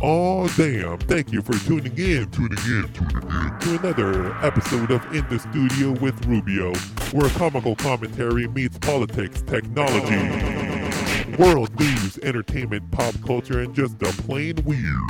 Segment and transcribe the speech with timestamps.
[0.00, 5.04] Oh damn, thank you for tuning in, tuning in, tuning in to another episode of
[5.12, 6.72] In the Studio with Rubio,
[7.10, 10.16] where comical commentary meets politics, technology,
[11.36, 15.02] world news, entertainment, pop culture, and just a plain weird.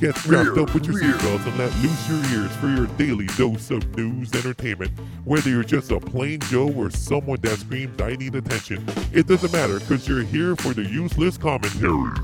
[0.00, 3.70] Get strapped up with your seatbelts and let loose your ears for your daily dose
[3.70, 4.92] of news entertainment.
[5.24, 8.82] Whether you're just a plain Joe or someone that screams, I need attention,
[9.12, 12.18] it doesn't matter because you're here for the useless commentary.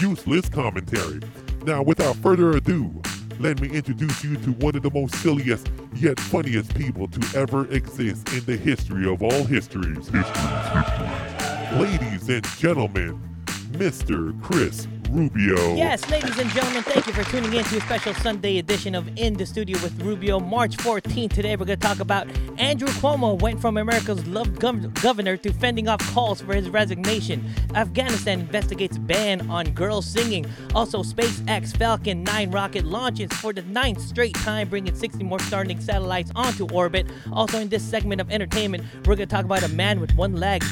[0.00, 1.20] Useless commentary.
[1.64, 3.00] Now, without further ado,
[3.38, 7.70] let me introduce you to one of the most silliest yet funniest people to ever
[7.72, 10.08] exist in the history of all histories.
[10.08, 11.80] Histories, histories.
[11.80, 13.20] Ladies and gentlemen,
[13.72, 14.40] Mr.
[14.42, 15.76] Kris Rubio.
[15.76, 19.08] Yes, ladies and gentlemen, thank you for tuning in to a special Sunday edition of
[19.16, 21.32] In the Studio with Rubio, March 14th.
[21.32, 22.26] Today we're going to talk about
[22.58, 27.44] Andrew Cuomo went from America's loved gov- governor to fending off calls for his resignation.
[27.76, 30.46] Afghanistan investigates ban on girls singing.
[30.74, 35.80] Also, SpaceX Falcon 9 rocket launches for the ninth straight time, bringing 60 more Starlink
[35.80, 37.06] satellites onto orbit.
[37.32, 40.34] Also, in this segment of entertainment, we're going to talk about a man with one
[40.34, 40.64] leg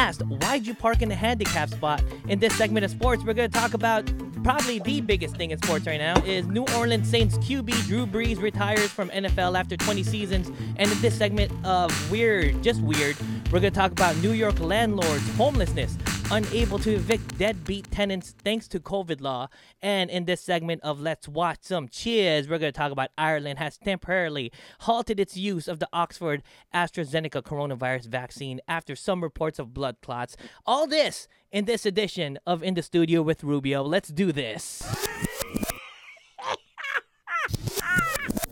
[0.00, 2.02] asked, Why'd you park in a handicap spot?
[2.26, 4.10] In this segment of sports, we're going to talk about
[4.42, 8.40] probably the biggest thing in sports right now is New Orleans Saints QB Drew Brees
[8.40, 10.50] retires from NFL after 20 seasons.
[10.76, 13.14] And in this segment of weird, just weird,
[13.52, 15.98] we're going to talk about New York landlords, homelessness,
[16.30, 19.48] unable to evict deadbeat tenants thanks to COVID law.
[19.82, 23.58] And in this segment of Let's Watch Some Cheers, we're going to talk about Ireland
[23.58, 29.74] has temporarily halted its use of the Oxford AstraZeneca coronavirus vaccine after some reports of
[29.74, 30.36] blood clots.
[30.64, 33.82] All this in this edition of In the Studio with Rubio.
[33.82, 34.82] Let's do this.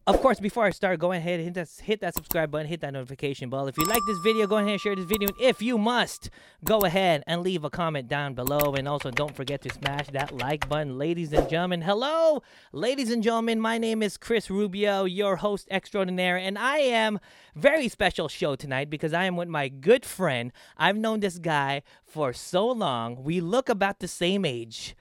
[0.08, 2.80] Of course, before I start, go ahead and hit that, hit that subscribe button, hit
[2.80, 3.68] that notification bell.
[3.68, 5.28] If you like this video, go ahead and share this video.
[5.28, 6.30] And if you must,
[6.64, 8.74] go ahead and leave a comment down below.
[8.74, 10.96] And also, don't forget to smash that like button.
[10.96, 12.42] Ladies and gentlemen, hello.
[12.72, 16.38] Ladies and gentlemen, my name is Kris Rubio, your host extraordinaire.
[16.38, 17.20] And I am
[17.54, 20.52] very special show tonight because I am with my good friend.
[20.78, 23.24] I've known this guy for so long.
[23.24, 24.96] We look about the same age.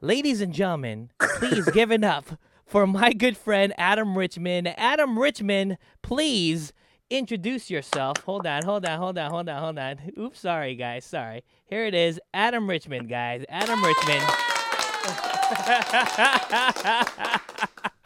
[0.00, 2.38] Ladies and gentlemen, please give it up
[2.68, 4.68] for my good friend Adam Richmond.
[4.78, 6.72] Adam Richmond, please
[7.10, 8.18] introduce yourself.
[8.24, 9.96] Hold on, hold on, hold on, hold on, hold on.
[10.18, 11.42] Oops, sorry guys, sorry.
[11.66, 13.44] Here it is, Adam Richmond, guys.
[13.48, 14.22] Adam Richmond.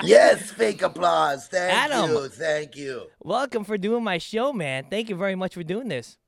[0.05, 1.47] Yes, fake applause.
[1.47, 2.11] Thank Adam.
[2.11, 2.29] you.
[2.29, 3.03] Thank you.
[3.23, 4.87] Welcome for doing my show, man.
[4.91, 6.19] Thank you very much for doing this.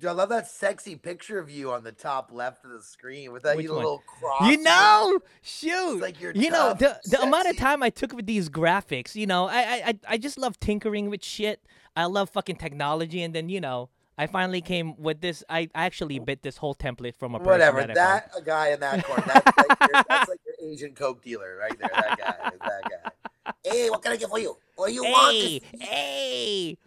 [0.00, 3.32] Dude, I love that sexy picture of you on the top left of the screen
[3.32, 4.48] with that Which little cross.
[4.48, 6.00] You know, shoot.
[6.00, 9.16] like you're you know the the amount of time I took with these graphics.
[9.16, 11.60] You know, I I I- just love tinkering with shit.
[11.96, 13.90] I love fucking technology, and then you know.
[14.20, 15.44] I finally came with this.
[15.48, 17.82] I I actually bit this whole template from a person Whatever.
[17.82, 19.22] that That a guy in that corner.
[19.24, 21.88] That's like, your, that's like your Asian Coke dealer right there.
[21.94, 22.50] That guy.
[22.50, 23.52] that guy.
[23.64, 24.56] Hey, what can I get for you?
[24.74, 25.34] What do you want?
[25.36, 26.78] Hey, to hey!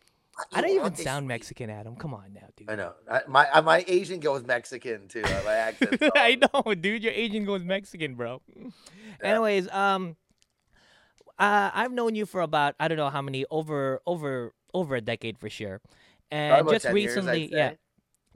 [0.54, 1.28] I don't even sound?
[1.28, 1.96] Mexican, Adam.
[1.96, 2.70] Come on now, dude.
[2.70, 2.94] I know.
[3.10, 5.24] I, my my Asian goes Mexican too.
[5.24, 6.02] uh, My accent.
[6.16, 7.04] I know, dude.
[7.04, 8.42] Your agent goes Mexican, bro.
[9.24, 10.16] Anyways, um,
[11.40, 15.02] uh, I've known you for about I don't know how many over over over a
[15.02, 15.82] decade for sure,
[16.30, 17.74] and just 10 years, recently, yeah,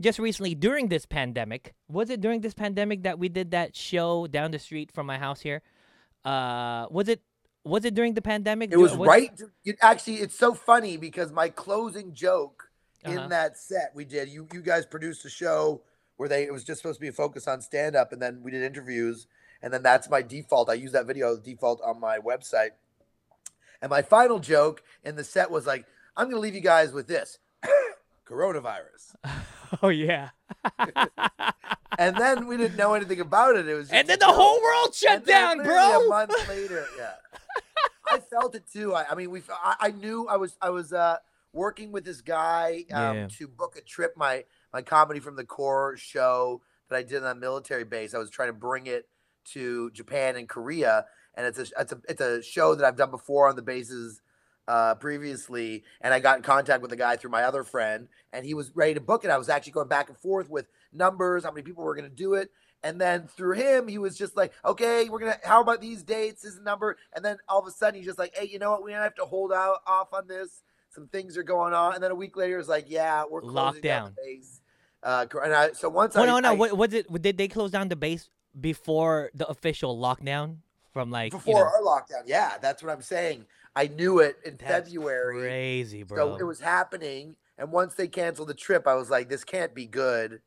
[0.01, 4.27] just recently during this pandemic, was it during this pandemic that we did that show
[4.27, 5.61] down the street from my house here?
[6.25, 7.21] Uh, was it
[7.65, 8.71] was it during the pandemic?
[8.71, 9.41] It was Was- right.
[9.65, 12.69] It, actually, it's so funny because my closing joke
[13.03, 13.21] Uh-huh.
[13.23, 14.29] in that set we did.
[14.29, 15.81] You you guys produced a show
[16.17, 18.41] where they it was just supposed to be a focus on stand up, and then
[18.43, 19.27] we did interviews,
[19.61, 20.69] and then that's my default.
[20.69, 22.71] I use that video as default on my website.
[23.81, 26.93] And my final joke in the set was like, "I'm going to leave you guys
[26.93, 27.37] with this."
[28.25, 29.15] Coronavirus.
[29.81, 30.29] Oh yeah.
[31.97, 33.67] And then we didn't know anything about it.
[33.67, 36.05] It was just and then the whole world shut And down, bro.
[36.05, 37.13] A month later, yeah.
[38.07, 38.93] I felt it too.
[38.93, 39.41] I, I mean, we.
[39.49, 40.55] I, I knew I was.
[40.61, 41.17] I was uh,
[41.51, 43.27] working with this guy um, Yeah.
[43.37, 44.13] to book a trip.
[44.15, 48.13] My my comedy from the core show that I did on a military base.
[48.13, 49.07] I was trying to bring it
[49.53, 53.11] to Japan and Korea, and it's a it's a it's a show that I've done
[53.11, 54.21] before on the bases
[54.67, 55.83] uh, previously.
[56.01, 58.71] And I got in contact with the guy through my other friend, and he was
[58.75, 59.29] ready to book it.
[59.31, 62.15] I was actually going back and forth with numbers, how many people were going to
[62.15, 62.51] do it.
[62.83, 65.37] And then through him, he was just like, okay, we're gonna.
[65.43, 66.43] How about these dates?
[66.43, 66.97] This is the number.
[67.15, 68.83] And then all of a sudden, he's just like, hey, you know what?
[68.83, 70.61] We have to hold out off on this.
[70.91, 71.95] Some things are going on.
[71.95, 74.15] And then a week later, it's like, yeah, we're closing down Lockdown.
[74.15, 74.61] the base.
[75.01, 76.51] Uh, and I, so once Oh I, no, no.
[76.51, 77.11] I- What was it?
[77.21, 78.29] Did they close down the base
[78.59, 80.57] before the official lockdown?
[80.93, 83.45] From like you before know, our lockdown, yeah, that's what I'm saying.
[83.75, 85.41] I knew it in that's February.
[85.41, 86.17] Crazy, bro.
[86.17, 87.35] So it was happening.
[87.57, 90.41] And once they canceled the trip, I was like, this can't be good.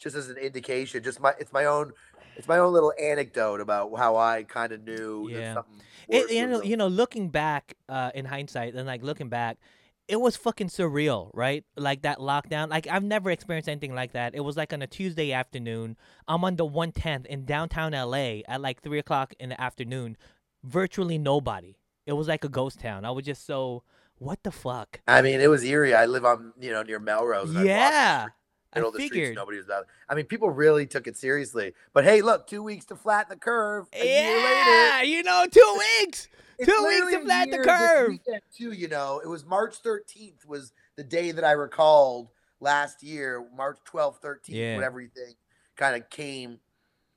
[0.00, 1.02] just as an indication.
[1.02, 1.92] Just my it's my own
[2.36, 5.62] it's my own little anecdote about how I kind of knew Yeah.
[6.08, 9.58] It, you know, you know, looking back uh, in hindsight and like looking back,
[10.06, 11.64] it was fucking surreal, right?
[11.76, 12.70] Like that lockdown.
[12.70, 14.34] Like I've never experienced anything like that.
[14.34, 15.96] It was like on a Tuesday afternoon.
[16.26, 20.16] I'm on the 110th in downtown LA at like three o'clock in the afternoon.
[20.64, 21.76] Virtually nobody.
[22.08, 23.04] It was like a ghost town.
[23.04, 23.82] I was just so,
[24.16, 24.98] what the fuck?
[25.06, 25.94] I mean, it was eerie.
[25.94, 27.50] I live on you know near Melrose.
[27.50, 28.32] and I'd walk the Yeah, street-
[28.72, 29.34] I of streets, figured.
[29.36, 29.86] nobody was out.
[30.08, 31.74] I mean, people really took it seriously.
[31.92, 33.88] But hey, look, two weeks to flatten the curve.
[33.92, 36.28] A year later, Yeah, you know, two weeks.
[36.64, 38.08] Two weeks to flatten the curve.
[38.08, 42.28] weekend, too, you know, it was March 13th was the day that I recalled
[42.58, 44.76] last year, March 12th, 13th, Yeah.
[44.76, 45.34] when everything
[45.76, 46.58] kind of came,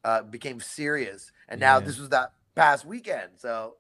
[0.04, 1.32] uh, became serious.
[1.48, 1.86] And now Yeah.
[1.86, 3.32] this was that past weekend.
[3.38, 3.78] So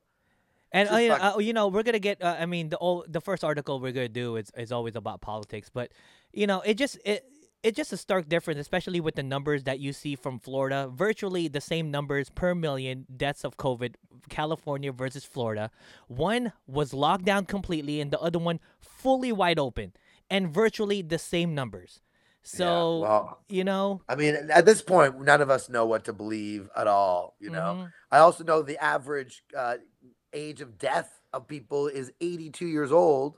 [0.72, 2.22] And uh, you, know, fuck- uh, you know, we're gonna get.
[2.22, 5.22] Uh, I mean, the ol- the first article we're gonna do is is always about
[5.22, 5.92] politics, but
[6.34, 7.26] you know, it just it
[7.64, 10.90] it's just a stark difference, especially with the numbers that you see from Florida.
[10.92, 13.96] Virtually the same numbers per million deaths of COVID,
[14.30, 15.70] California versus Florida.
[16.08, 19.94] One was locked down completely, and the other one fully wide open,
[20.30, 22.00] and virtually the same numbers.
[22.02, 26.06] yeah, So well, you know, I mean, at this point, none of us know what
[26.06, 27.36] to believe at all.
[27.40, 27.92] You know, mhm.
[28.10, 29.76] I also know the average uh,
[30.34, 33.38] age of death of people is 82 years old.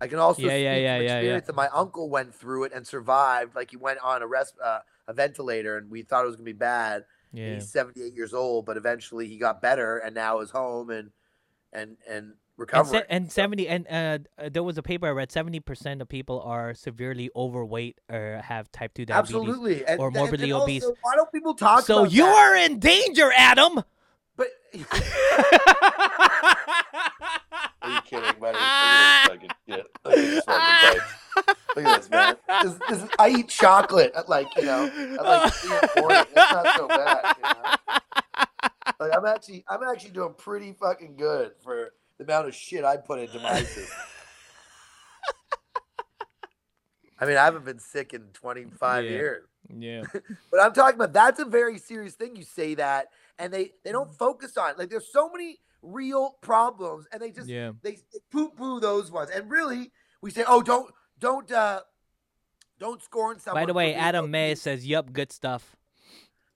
[0.00, 1.12] I can also Yeah, speak yeah, yeah, yeah, yeah.
[1.14, 3.54] experience that my uncle went through it and survived.
[3.56, 6.44] Like he went on a res- uh, a ventilator, and we thought it was gonna
[6.44, 7.04] be bad.
[7.32, 7.54] yeah.
[7.54, 11.10] He's 78 years old, but eventually he got better, and now is home and
[11.72, 13.00] and and And, recovering.
[13.02, 16.08] se- and So- 70 and uh, uh, there was a paper I read 70% of
[16.08, 19.34] people are severely overweight or have type 2 diabetes.
[19.34, 20.82] absolutely, and, or morbidly and obese.
[20.84, 21.84] also, why don't people talk?
[21.84, 22.34] So you that?
[22.34, 23.82] are in danger, Adam.
[24.36, 24.48] But
[27.82, 28.58] are you kidding, buddy?
[28.58, 29.86] Look at this fucking shit.
[30.04, 31.46] Look at this fucking place.
[31.76, 32.36] Look at this, man.
[32.62, 36.26] This, this I eat chocolate at like you know at like three in the.
[36.30, 37.36] It's not so bad.
[37.36, 37.74] You know?
[39.00, 42.96] Like I'm actually I'm actually doing pretty fucking good for the amount of shit I
[42.96, 43.96] put into my system.
[47.18, 49.10] I mean, I haven't been sick in 25 Yeah.
[49.10, 49.46] years.
[49.74, 50.02] yeah.
[50.50, 52.36] But I'm talking about that's a very serious thing.
[52.36, 53.06] You say that,
[53.38, 54.16] and they they don't Mm.
[54.18, 54.78] focus on it.
[54.78, 57.72] Like there's so many real problems, and they just Yeah.
[57.82, 59.30] they, they poo poo those ones.
[59.30, 61.82] And really, we say, oh, don't don't uh
[62.78, 63.62] don't scorn someone.
[63.62, 65.76] By the way, Adam May says, "Yup, good stuff."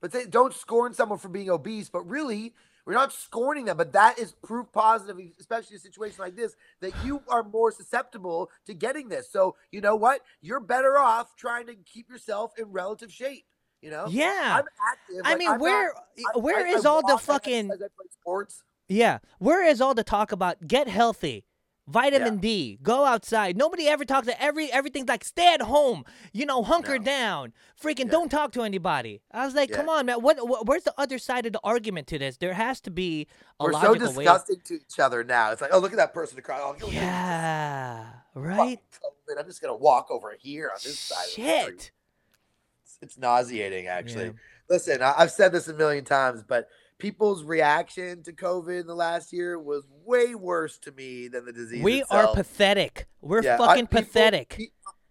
[0.00, 1.88] But they don't scorn someone for being obese.
[1.90, 2.54] But really,
[2.86, 3.76] we're not scorning them.
[3.76, 7.70] But that is proof positive, especially in a situation like this, that you are more
[7.70, 9.30] susceptible to getting this.
[9.30, 10.22] So you know what?
[10.40, 13.44] You're better off trying to keep yourself in relative shape.
[13.82, 14.06] You know.
[14.08, 14.58] Yeah.
[14.60, 15.22] I'm active.
[15.24, 17.76] I like, mean, I'm where I- uh, where I- is I all the fucking I
[18.20, 18.62] sports.
[18.88, 19.18] Yeah.
[19.38, 21.44] Where is all the talk about get healthy?
[21.88, 23.56] Vitamin D, go outside.
[23.56, 27.04] Nobody ever talks to every everything's like stay at home, you know, hunker No.
[27.04, 28.12] down, freaking Yeah.
[28.12, 29.22] don't talk to anybody.
[29.32, 29.76] I was like, Yeah.
[29.76, 30.20] come on, man.
[30.22, 32.36] What, what where's the other side of the argument to this?
[32.36, 33.26] There has to be
[33.58, 34.24] a We're so logical way.
[34.24, 35.50] disgusting to each other now.
[35.50, 36.60] It's like, oh, look at that person across.
[36.80, 38.78] Oh, Yeah, right.
[39.36, 41.24] I'm just gonna walk over here on this side.
[41.26, 41.44] The street.
[41.82, 41.90] Shit.
[43.02, 44.26] It's, nauseating, actually.
[44.26, 44.30] Yeah.
[44.68, 46.68] Listen, I, I've said this a million times, but
[46.98, 51.52] people's reaction to COVID in the last year was way worse to me than the
[51.52, 51.82] disease.
[51.82, 53.06] We are pathetic.
[53.20, 54.60] We're Yeah, I- fucking people- pathetic.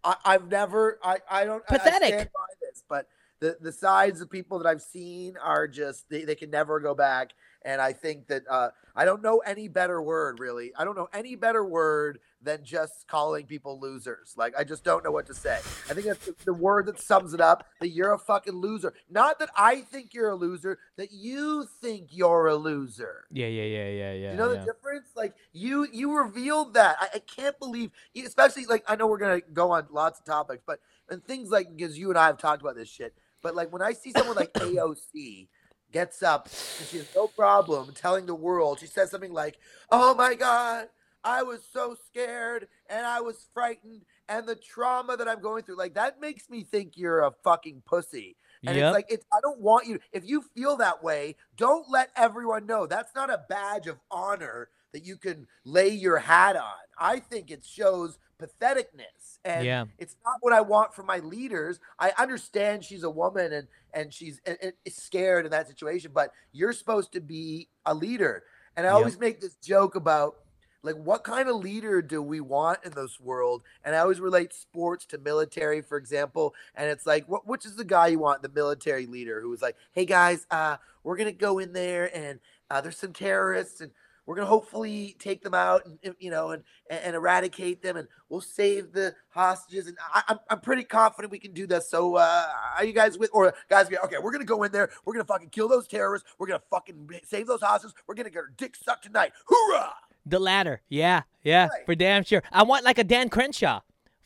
[0.03, 0.97] I, I've never.
[1.03, 1.17] I.
[1.29, 1.61] I don't.
[1.69, 2.07] I- I Pathetic.
[2.07, 3.07] stand by this, but
[3.41, 6.95] the the sides of people that I've seen are just they, they can never go
[6.95, 7.31] back.
[7.63, 10.71] And I think that uh, I don't know any better word really.
[10.77, 14.33] I don't know any better word than just calling people losers.
[14.37, 15.55] Like I just don't know what to say.
[15.89, 17.65] I think that's the, word that sums it up.
[17.81, 18.93] That you're a fucking loser.
[19.09, 20.79] Not that I think you're a loser.
[20.97, 23.25] That you think you're a loser.
[23.31, 24.31] yeah, yeah, yeah, yeah, yeah.
[24.31, 24.59] You know yeah.
[24.59, 25.09] the difference?
[25.15, 26.97] Like you you revealed that.
[26.99, 30.63] I, I can't believe especially like I know we're gonna go on lots of topics,
[30.65, 33.13] but and things like because you and I have talked about this shit.
[33.41, 35.47] But like when I see someone like AOC
[35.91, 39.57] gets up and she has no problem telling the world, she says something like,
[39.91, 40.87] Oh my god,
[41.23, 45.77] I was so scared and I was frightened and the trauma that I'm going through,
[45.77, 48.37] like that makes me think you're a fucking pussy.
[48.65, 48.85] And Yep.
[48.85, 52.65] it's like it's I don't want you if you feel that way, don't let everyone
[52.65, 52.85] know.
[52.87, 56.63] That's not a badge of honor that you can lay your hat on.
[56.97, 59.39] I think it shows patheticness.
[59.45, 59.85] And Yeah.
[59.97, 61.79] it's not what I want from my leaders.
[61.99, 66.31] I understand she's a woman and and she's and, and scared in that situation, but
[66.51, 68.43] you're supposed to be a leader.
[68.75, 68.91] And I Yep.
[68.91, 70.35] always make this joke about
[70.83, 74.53] like what kind of leader do we want in this world and i always relate
[74.53, 78.41] sports to military for example and it's like what which is the guy you want
[78.41, 82.39] the military leader who's like hey guys uh we're gonna go in there and
[82.71, 83.91] uh, there's some terrorists and
[84.29, 88.41] we're gonna hopefully take them out and you know and and, eradicate them, and we'll
[88.41, 89.87] save the hostages.
[89.87, 91.89] And I, I'm I'm pretty confident we can do this.
[91.89, 92.45] So uh,
[92.77, 93.31] are you guys with?
[93.33, 94.91] Or guys, okay, we're gonna go in there.
[95.03, 96.29] We're gonna fucking kill those terrorists.
[96.37, 97.95] We're gonna fucking save those hostages.
[98.05, 99.31] We're gonna get our dick sucked tonight.
[99.47, 99.93] Hoorah!
[100.27, 100.81] The latter.
[100.89, 101.85] Yeah, yeah, Right.
[101.87, 102.43] for damn sure.
[102.51, 103.81] I want like a Dan Crenshaw.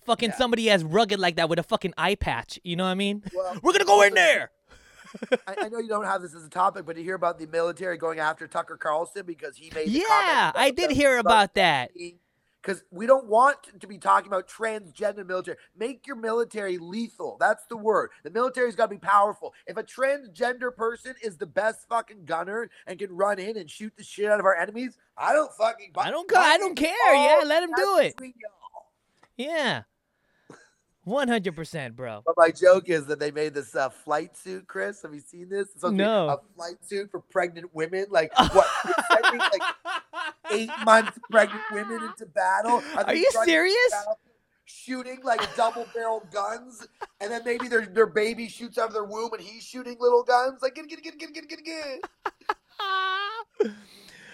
[0.05, 0.36] Fucking Yeah.
[0.36, 2.60] somebody as rugged like that with a fucking eye patch.
[2.65, 3.24] You know what I mean?
[3.33, 4.51] Well, We're gonna go in there.
[5.48, 7.48] I, I know you don't have this as a topic, but you hear about the
[7.48, 9.88] military going after Tucker Carlson because he made.
[9.89, 11.91] Yeah, I did hear about that.
[12.62, 15.58] Because we don't want to be talking about transgender military.
[15.77, 17.36] Make your military lethal.
[17.38, 18.12] That's the word.
[18.24, 19.53] The military's got to be powerful.
[19.67, 23.91] If a transgender person is the best fucking gunner and can run in and shoot
[23.98, 25.91] the shit out of our enemies, I don't fucking.
[25.98, 27.13] I don't I don't care.
[27.13, 28.15] Yeah, let him do it.
[29.36, 29.84] Yeah.
[31.05, 32.22] One hundred percent, bro.
[32.25, 35.01] But my joke is that they made this uh, flight suit, Kris.
[35.01, 35.63] Have you seen this?
[35.63, 36.29] It's supposed to be No.
[36.29, 38.05] A flight suit for pregnant women.
[38.10, 38.67] Like what?
[39.12, 39.62] Sending, like
[40.51, 42.81] eight months pregnant women into battle.
[42.95, 43.75] Are they you serious?
[43.91, 44.17] battle,
[44.65, 46.88] Shooting like double barrel guns,
[47.19, 50.24] and then maybe their their baby shoots out of their womb, and he's shooting little
[50.24, 50.62] guns.
[50.62, 52.00] Like get get get get get get get.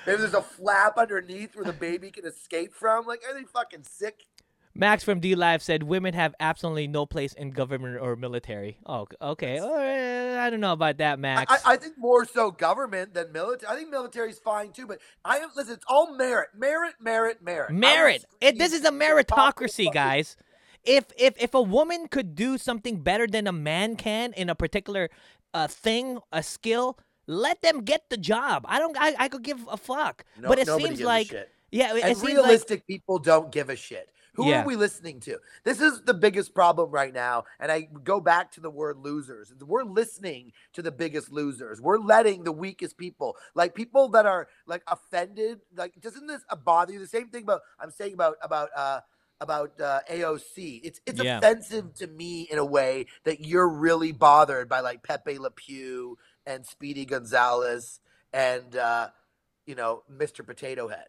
[0.08, 3.06] Maybe there's a flap underneath where the baby can escape from.
[3.06, 4.26] Like are they fucking sick?
[4.80, 8.78] Max from DLive said women have absolutely no place in government or military.
[8.86, 9.60] Oh, okay.
[9.60, 10.46] Right.
[10.46, 11.52] I don't know about that, Max.
[11.52, 13.70] I I think more so government than military.
[13.72, 15.74] I think military is fine too, but I am listen.
[15.74, 17.72] It's all merit, merit, merit, merit.
[17.72, 18.24] Merit.
[18.40, 20.38] It, this is a to the top of the meritocracy, guys.
[20.86, 24.56] If if if a woman could do something better than a man can in a
[24.56, 25.10] particular
[25.54, 28.64] uh, thing, a skill, let them get the job.
[28.66, 28.96] I don't.
[28.98, 30.24] I, I could give a fuck.
[30.40, 31.50] No- but it seems like shit.
[31.70, 34.10] yeah, it, and it seems like realistic people don't give a shit.
[34.40, 34.62] Who Yeah.
[34.64, 35.38] are we listening to?
[35.66, 37.44] This is the biggest problem right now.
[37.60, 39.54] And I go back to the word losers.
[39.62, 41.82] We're listening to the biggest losers.
[41.82, 46.94] We're letting the weakest people, like people that are like offended, like doesn't this bother
[46.94, 47.00] you?
[47.00, 49.02] The same thing about I'm saying about about uh
[49.42, 50.82] about uh, AOC.
[50.86, 51.38] It's it's Yeah.
[51.38, 56.18] offensive to me in a way that you're really bothered by like Pepe Le Pew
[56.46, 58.00] and Speedy Gonzalez
[58.32, 59.10] and uh,
[59.66, 60.46] you know Mr.
[60.46, 61.08] Potato Head.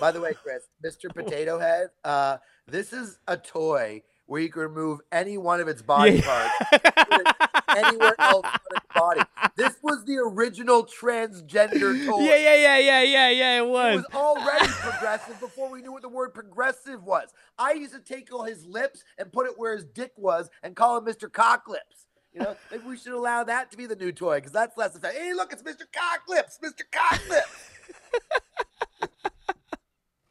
[0.00, 1.08] By the way, Kris, Mr.
[1.14, 5.82] Potato Head, uh, this is a toy where you can remove any one of its
[5.82, 6.54] body parts
[7.76, 9.20] anywhere else on its body.
[9.56, 12.20] This was the original transgender toy.
[12.20, 13.58] yeah, yeah, yeah, yeah, yeah, yeah.
[13.58, 13.94] It was.
[13.94, 14.04] It was.
[14.04, 17.30] was already progressive before we knew what the word progressive was.
[17.58, 20.76] I used to take all his lips and put it where his dick was and
[20.76, 21.28] call him Mr.
[21.28, 22.06] Cocklips.
[22.32, 24.94] You know, maybe we should allow that to be the new toy because that's less
[24.94, 25.20] effective.
[25.20, 25.82] Hey, look, it's Mr.
[25.92, 26.82] Cocklips, Mr.
[26.92, 27.70] Cocklips.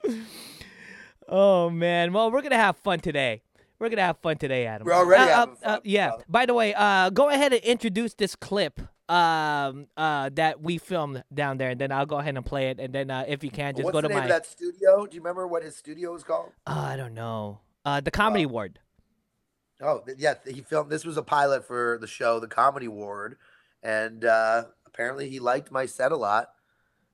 [1.31, 2.11] Oh man.
[2.11, 3.43] Well, we're gonna have fun today.
[3.77, 4.85] We're gonna have fun today, Adam.
[4.85, 6.13] We're already Uh, uh, uh, yeah.
[6.27, 8.79] By the way, uh, go ahead and introduce this clip
[9.09, 12.79] um uh that we filmed down there, and then I'll go ahead and play it,
[12.79, 14.23] and then uh, if you can, just What's go the to name my.
[14.25, 15.05] of that studio?
[15.05, 16.51] Do you remember what his studio was called?
[16.65, 17.59] I don't know.
[17.85, 18.79] Uh, the Comedy Ward.
[19.81, 20.89] Oh, yeah, he filmed.
[20.89, 23.37] This was a pilot for the show, The Comedy Ward,
[23.81, 26.49] and uh, apparently he liked my set a lot.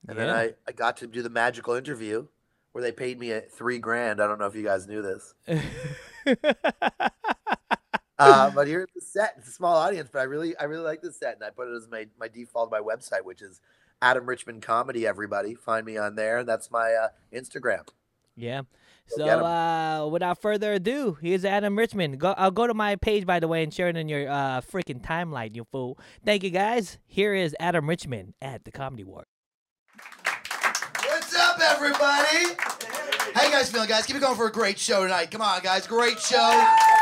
[0.07, 2.27] And then I, I got to do the magical interview
[2.75, 4.21] where they paid me at three grand.
[4.21, 5.33] I don't know if you guys knew this.
[8.17, 9.33] Uh, but here's the set.
[9.37, 11.67] It's a small audience, but I really I really like this set, and I put
[11.67, 13.59] it as my my default my website, which is
[14.01, 15.05] Adam Richmond Comedy.
[15.05, 16.37] Everybody find me on there.
[16.37, 17.85] and That's my uh, Instagram.
[18.37, 18.61] Yeah.
[19.07, 22.17] So uh, without further ado, here's Adam Richmond.
[22.17, 24.61] Go, I'll go to my page by the way and share it in your uh
[24.61, 25.99] freaking timeline, you fool.
[26.23, 26.99] Thank you guys.
[27.05, 29.25] Here is Adam Richmond at the Comedy Ward.
[31.55, 32.53] Up, everybody?
[33.33, 34.05] How you guys feeling, guys?
[34.05, 35.31] Keep it going for a great show tonight.
[35.31, 35.87] Come on, guys.
[35.87, 36.37] Great show.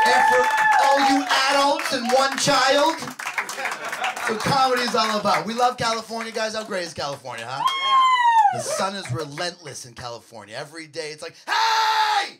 [0.06, 0.46] And for
[0.84, 5.44] all you adults and one child, what comedy is all about.
[5.44, 6.54] We love California, guys.
[6.54, 7.64] How great is California, huh?
[8.52, 10.54] The sun is relentless in California.
[10.56, 12.38] Every day it's like, hey!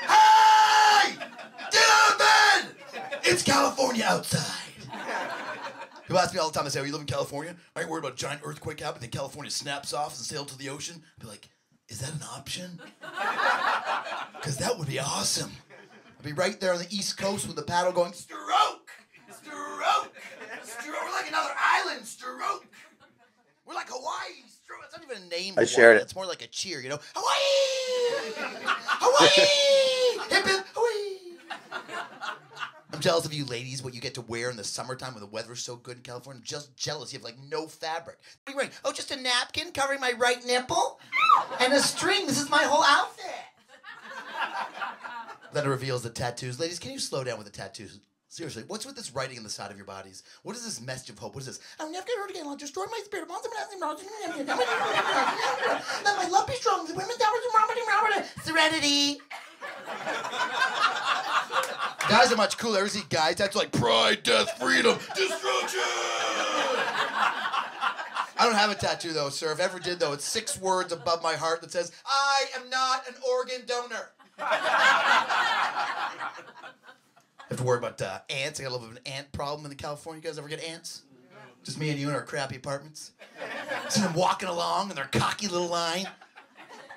[0.00, 1.16] Hey!
[1.70, 2.74] Get out of bed!
[3.22, 4.62] It's California outside.
[6.06, 7.56] People ask me all the time, I say, Oh, you live in California?
[7.74, 10.58] I you worried about a giant earthquake happening, then California snaps off and sails to
[10.58, 11.02] the ocean.
[11.18, 11.48] I'd be like,
[11.88, 12.80] is that an option?
[14.34, 15.50] Because that would be awesome.
[16.20, 18.88] I'd be right there on the East Coast with the paddle going, stroke!
[19.32, 20.12] Stroke!
[20.62, 20.94] Stroke!
[21.04, 22.64] We're like another island, stroke!
[23.66, 24.82] We're like Hawaii, stroke!
[24.84, 25.54] It's not even a name.
[25.56, 25.66] I Hawaii.
[25.66, 26.02] shared it.
[26.02, 27.00] It's more like a cheer, you know?
[27.16, 28.32] Hawaii!
[29.00, 30.28] Hawaii!
[30.30, 31.82] Hip hip, Hawaii!
[32.96, 35.28] I'm jealous of you ladies, what you get to wear in the summertime when the
[35.28, 36.40] weather's so good in California.
[36.40, 37.12] I'm just jealous.
[37.12, 38.16] You have like no fabric.
[38.44, 38.70] What are you wearing?
[38.86, 40.98] Oh, just a napkin covering my right nipple
[41.60, 42.26] and a string.
[42.26, 43.26] This is my whole outfit.
[45.52, 46.58] then it reveals the tattoos.
[46.58, 48.00] Ladies, can you slow down with the tattoos?
[48.28, 50.22] Seriously, what's with this writing on the side of your bodies?
[50.42, 51.34] What is this message of hope?
[51.34, 51.60] What is this?
[51.78, 52.46] I'm never gonna hurt again.
[52.46, 53.28] I'll destroy my spirit.
[53.28, 53.42] Let
[56.16, 56.86] my love be strong.
[56.86, 57.16] The women
[58.42, 59.20] Serenity.
[62.08, 62.80] guys are much cooler.
[62.80, 65.80] Ever see guys that's like pride, death, freedom, destruction?
[68.38, 69.52] I don't have a tattoo though, sir.
[69.52, 73.08] If ever did though, it's six words above my heart that says, I am not
[73.08, 74.10] an organ donor.
[77.46, 78.58] I have to worry about uh, ants.
[78.58, 80.20] I got a little bit of an ant problem in the California.
[80.20, 81.02] You guys ever get ants?
[81.62, 83.12] Just me and you in our crappy apartments.
[83.88, 86.08] See them walking along in their cocky little line.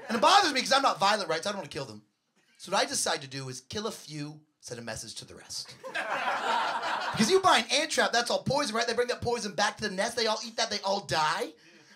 [0.08, 1.44] And it bothers me because I'm not violent, right?
[1.44, 2.02] So I don't want to kill them.
[2.58, 5.36] So what I decide to do is kill a few, send a message to the
[5.36, 5.76] rest.
[7.12, 8.88] because you buy an ant trap, that's all poison, right?
[8.88, 10.18] They bring that poison back to the nest.
[10.18, 10.72] They all eat that.
[10.72, 11.50] They all die.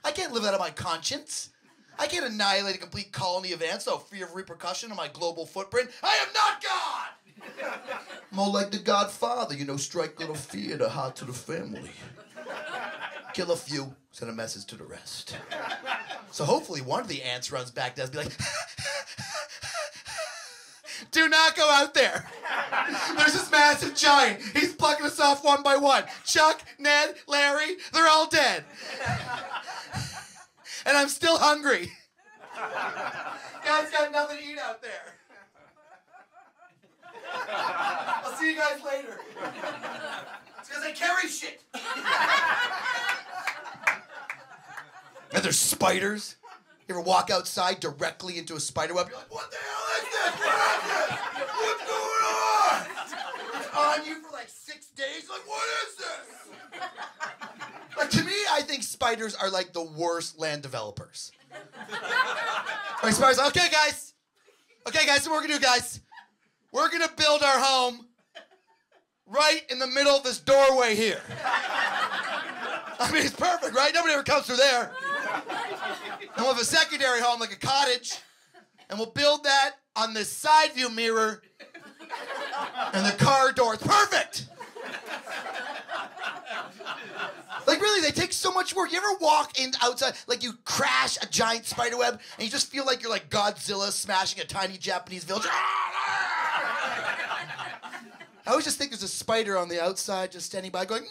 [0.03, 1.49] I can't live that on my conscience.
[1.97, 5.45] I can't annihilate a complete colony of ants without fear of repercussion on my global
[5.45, 5.89] footprint.
[6.03, 7.07] I am not God!
[8.31, 11.91] More like the Godfather, you know, strike little fear to the heart to the family.
[13.33, 15.37] Kill a few, send a message to the rest.
[16.31, 18.31] So hopefully one of the ants runs back to us be like,
[21.11, 22.27] do not go out there.
[23.15, 24.41] There's this massive giant.
[24.53, 26.03] He's plucking us off one by one.
[26.25, 28.65] Chuck, Ned, Larry, they're all dead.
[30.85, 31.91] And I'm still hungry.
[33.65, 35.15] Guys got nothing to eat out there.
[37.33, 39.19] I'll see you guys later.
[40.59, 41.61] It's because I carry shit.
[45.33, 46.35] and there's spiders.
[46.87, 49.07] You ever walk outside directly into a spider web?
[49.09, 50.33] You're like, what the hell is this?
[50.39, 51.19] What is this?
[51.55, 52.81] What's going on?
[53.55, 55.29] It's on you for like six days.
[55.29, 56.33] Like, what is this?
[57.97, 61.31] Like to me, I think spiders are like the worst land developers.
[63.01, 64.13] Like spiders, okay, guys.
[64.87, 66.01] Okay, guys, what we're gonna do, guys?
[66.73, 68.07] We're gonna build our home
[69.27, 71.21] right in the middle of this doorway here.
[72.99, 73.93] I mean, it's perfect, right?
[73.93, 74.91] Nobody ever comes through there.
[76.19, 78.17] And we'll have a secondary home, like a cottage,
[78.89, 81.43] and we'll build that on the side view mirror
[82.91, 83.75] and the car door.
[83.75, 84.47] It's perfect.
[87.67, 88.91] Like really, they take so much work.
[88.91, 92.71] You ever walk in outside, like you crash a giant spider web, and you just
[92.71, 95.45] feel like you're like Godzilla smashing a tiny Japanese village.
[98.45, 101.07] I always just think there's a spider on the outside just standing by going, No!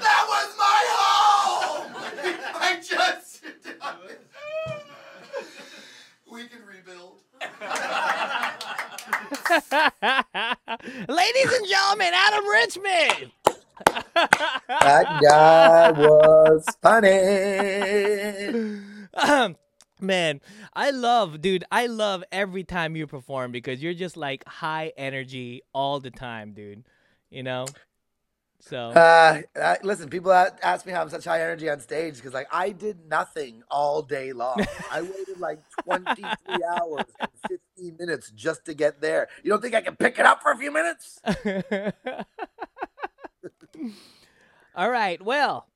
[0.00, 1.92] That was my home!
[2.54, 3.42] I just.
[6.30, 7.18] we can rebuild.
[11.08, 13.32] Ladies and gentlemen, Adam Richmond.
[14.68, 17.10] That guy was funny.
[20.02, 20.40] Man,
[20.74, 21.64] I love, dude.
[21.70, 26.52] I love every time you perform because you're just like high energy all the time,
[26.52, 26.84] dude.
[27.30, 27.66] You know.
[28.60, 32.32] So Uh, uh, listen, people ask me how I'm such high energy on stage because
[32.32, 34.64] like I did nothing all day long.
[34.90, 37.28] I waited like 23 hours and
[37.76, 39.28] 15 minutes just to get there.
[39.42, 41.20] You don't think I can pick it up for a few minutes?
[44.74, 45.20] All right.
[45.22, 45.66] Well,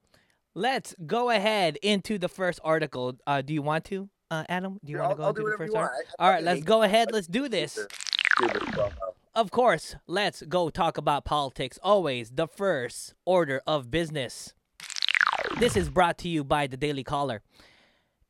[0.54, 3.16] let's go ahead into the first article.
[3.26, 4.78] Uh, do you want to, uh, Adam?
[4.84, 5.92] Do you want to go I'll into do the first you want.
[5.92, 6.44] I- I All right.
[6.44, 7.12] Let's go ahead.
[7.12, 7.78] Let's do this.
[9.34, 11.78] Of course, let's go talk about politics.
[11.82, 14.54] Always the first order of business.
[15.58, 17.42] This is brought to you by the Daily Caller.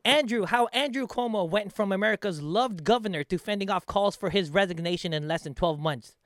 [0.04, 4.50] Andrew, how Andrew Cuomo went from America's loved governor to fending off calls for his
[4.50, 6.16] resignation in less than 12 months.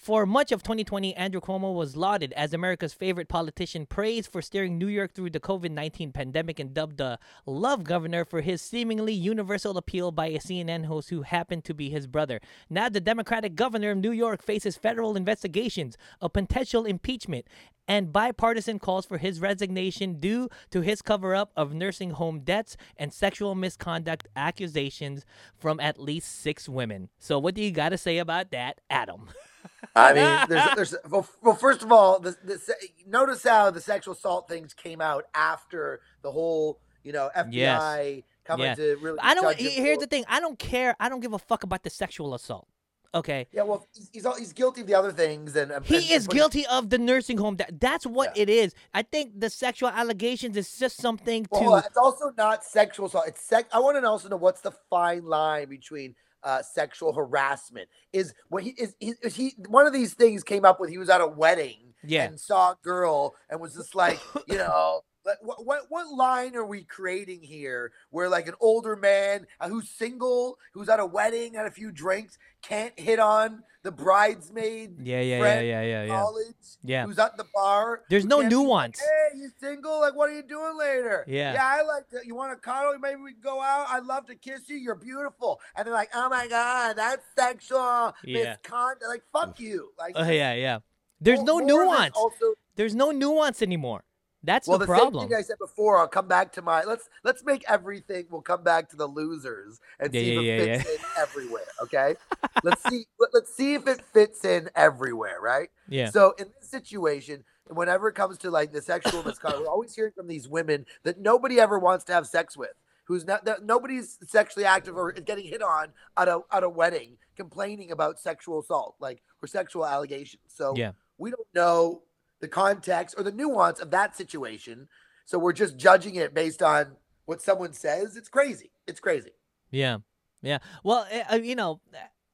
[0.00, 4.78] For much of 2020, Andrew Cuomo was lauded as America's favorite politician, praised for steering
[4.78, 9.12] New York through the COVID 19 pandemic, and dubbed the love governor for his seemingly
[9.12, 12.40] universal appeal by a CNN host who happened to be his brother.
[12.70, 17.46] Now, the Democratic governor of New York faces federal investigations, a potential impeachment,
[17.86, 22.78] and bipartisan calls for his resignation due to his cover up of nursing home debts
[22.96, 25.26] and sexual misconduct accusations
[25.58, 27.10] from at least six women.
[27.18, 29.28] So, what do you got to say about that, Adam?
[29.96, 32.60] I mean, there's, there's, well, well, first of all, the, the,
[33.06, 38.66] notice how the sexual assault things came out after the whole, you know, FBI coming
[38.66, 38.76] Yes.
[38.76, 39.18] to really.
[39.20, 39.44] I don't.
[39.44, 40.24] judge he- him Here's the thing.
[40.28, 40.94] I don't care.
[41.00, 42.68] I don't give a fuck about the sexual assault.
[43.12, 43.48] Okay.
[43.50, 46.28] Yeah, well, he's, he's all- he's guilty of the other things, and He and- is
[46.28, 47.56] guilty of the nursing home.
[47.56, 48.42] That that's what Yeah.
[48.42, 48.72] it is.
[48.94, 51.86] I think the sexual allegations is just something Well, to.
[51.88, 53.24] it's also not sexual assault.
[53.26, 53.68] It's sex.
[53.72, 57.88] I want to also know what's the fine line between uh, sexual harassment.
[58.12, 60.98] Is when he is, he is he one of these things came up when he
[60.98, 62.24] was at a wedding Yeah.
[62.24, 65.02] and saw a girl and was just like, you know,
[65.42, 69.88] what, what what line are we creating here where like an older man uh, who's
[69.88, 75.20] single, who's at a wedding, had a few drinks, can't hit on the bridesmaid Yeah,
[75.22, 76.08] yeah, yeah, yeah, yeah, yeah.
[76.20, 77.06] college Yeah.
[77.06, 78.02] who's at the bar?
[78.10, 79.00] There's no can't like, nuance.
[79.00, 80.00] hey, you single?
[80.00, 81.24] Like, what are you doing later?
[81.26, 81.54] Yeah.
[81.54, 82.26] Yeah, I like that.
[82.26, 82.98] You want to cuddle?
[82.98, 83.86] Maybe we can go out.
[83.88, 84.76] I'd love to kiss you.
[84.76, 85.60] You're beautiful.
[85.76, 88.12] And they're like, oh my God, that's sexual.
[88.22, 88.56] Yeah.
[88.62, 89.04] Misconduct.
[89.08, 89.92] Like, fuck you.
[89.98, 90.78] Like, Oh yeah, yeah.
[91.20, 92.16] There's no more- more of this nuance.
[92.16, 94.04] Also, There's no nuance anymore.
[94.42, 95.22] That's well, the, the, problem.
[95.22, 95.98] same thing I said before.
[95.98, 98.26] I'll come back to my let's let's make everything.
[98.30, 101.22] We'll come back to the losers and Yeah, see yeah, if it yeah, fits in
[101.22, 101.66] everywhere.
[101.82, 102.14] Okay,
[102.64, 103.04] let's see.
[103.18, 105.38] Let, let's see if it fits in everywhere.
[105.42, 105.68] Right.
[105.88, 106.08] yeah.
[106.10, 110.12] So in this situation, whenever it comes to like the sexual misconduct, we're always hearing
[110.16, 112.72] from these women that nobody ever wants to have sex with.
[113.04, 117.18] Who's not that nobody's sexually active or getting hit on at a at a wedding,
[117.36, 120.44] complaining about sexual assault, like or sexual allegations.
[120.48, 120.92] So Yeah.
[121.18, 122.02] we don't know
[122.40, 124.88] the context or the nuance of that situation.
[125.24, 128.16] So we're just judging it based on what someone says.
[128.16, 128.70] It's crazy.
[128.86, 129.30] It's crazy.
[129.70, 129.98] Yeah,
[130.42, 130.58] yeah.
[130.82, 131.80] Well, uh, uh, you know,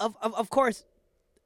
[0.00, 0.84] of, of of course,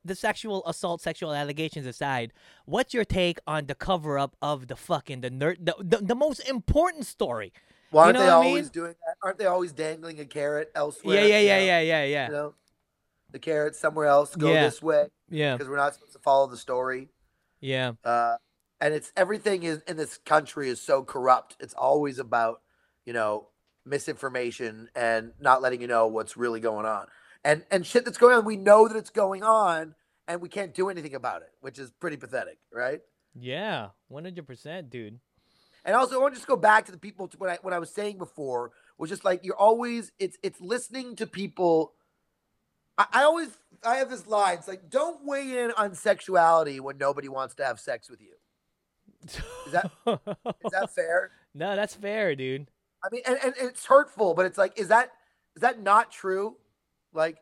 [0.04, 2.32] the sexual assault, sexual allegations aside,
[2.66, 6.14] what's your take on the cover up of the fucking the nerd, the, the the
[6.14, 7.52] most important story?
[7.92, 8.72] You aren't know they what I always mean?
[8.72, 9.16] doing that?
[9.22, 11.16] Aren't they always dangling a carrot elsewhere?
[11.16, 11.64] Yeah, yeah, yeah, know?
[11.64, 12.54] yeah, yeah, yeah, You know,
[13.32, 14.36] the carrot somewhere else.
[14.36, 14.62] Go Yeah.
[14.62, 17.08] this way yeah, because we're not supposed to follow the story.
[17.60, 18.36] yeah, Uh,
[18.80, 21.56] and it's everything is in this country is so corrupt.
[21.60, 22.62] It's always about
[23.04, 23.48] you know
[23.84, 27.06] misinformation and not letting you know what's really going on.
[27.44, 28.44] And and shit that's going on.
[28.44, 29.94] We know that it's going on,
[30.28, 33.00] and we can't do anything about it, which is pretty pathetic, right?
[33.38, 33.88] yeah.
[34.08, 35.20] One hundred percent, dude.
[35.84, 37.72] And also, I want to just go back to the people to what I what
[37.72, 41.94] I was saying before was just like you're always it's it's listening to people.
[42.98, 43.48] I, I always
[43.84, 44.58] I have this line.
[44.58, 48.34] It's like don't weigh in on sexuality when nobody wants to have sex with you.
[49.24, 51.30] Is that- Is that fair?
[51.54, 52.68] no, that's fair, dude.
[53.02, 55.12] I mean, and, and it's hurtful, but it's like, is that
[55.56, 56.56] is that not true?
[57.14, 57.38] Like,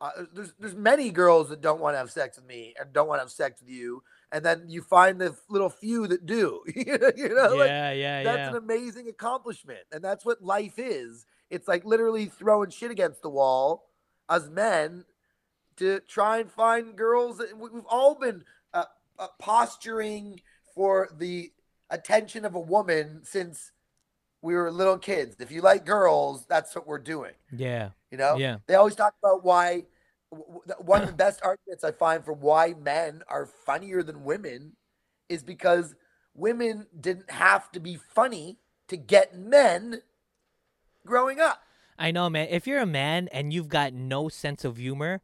[0.00, 3.08] uh, there's there's many girls that don't want to have sex with me and don't
[3.08, 6.62] want to have sex with you, and then you find the little few that do.
[6.76, 8.50] you know, like, yeah, yeah, that's yeah.
[8.50, 11.24] an amazing accomplishment, and that's what life is.
[11.50, 13.88] It's like literally throwing shit against the wall
[14.28, 15.06] as men
[15.78, 17.38] to try and find girls.
[17.38, 18.84] That, we- we've all been uh,
[19.18, 20.42] uh, posturing
[20.78, 21.50] for the
[21.90, 23.72] attention of a woman since
[24.42, 25.34] we were little kids.
[25.40, 27.32] If you like girls, that's what we're doing.
[27.50, 29.86] yeah, You know, yeah, they always talk about why
[30.30, 34.04] w- w- the- one of the best arguments I find for why men are funnier
[34.04, 34.76] than women
[35.28, 35.96] is because
[36.32, 40.02] women didn't have to be funny to get men
[41.04, 41.60] growing up.
[41.98, 42.46] I know, man.
[42.50, 45.22] If you're a man and you've got no sense of humor,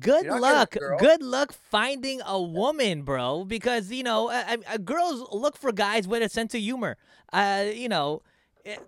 [0.00, 1.00] good You're not getting a luck.
[1.00, 3.44] Good luck finding a woman, bro.
[3.44, 6.96] Because you know, uh, uh, girls look for guys with a sense of humor.
[7.32, 8.22] Uh, you know,
[8.64, 8.78] if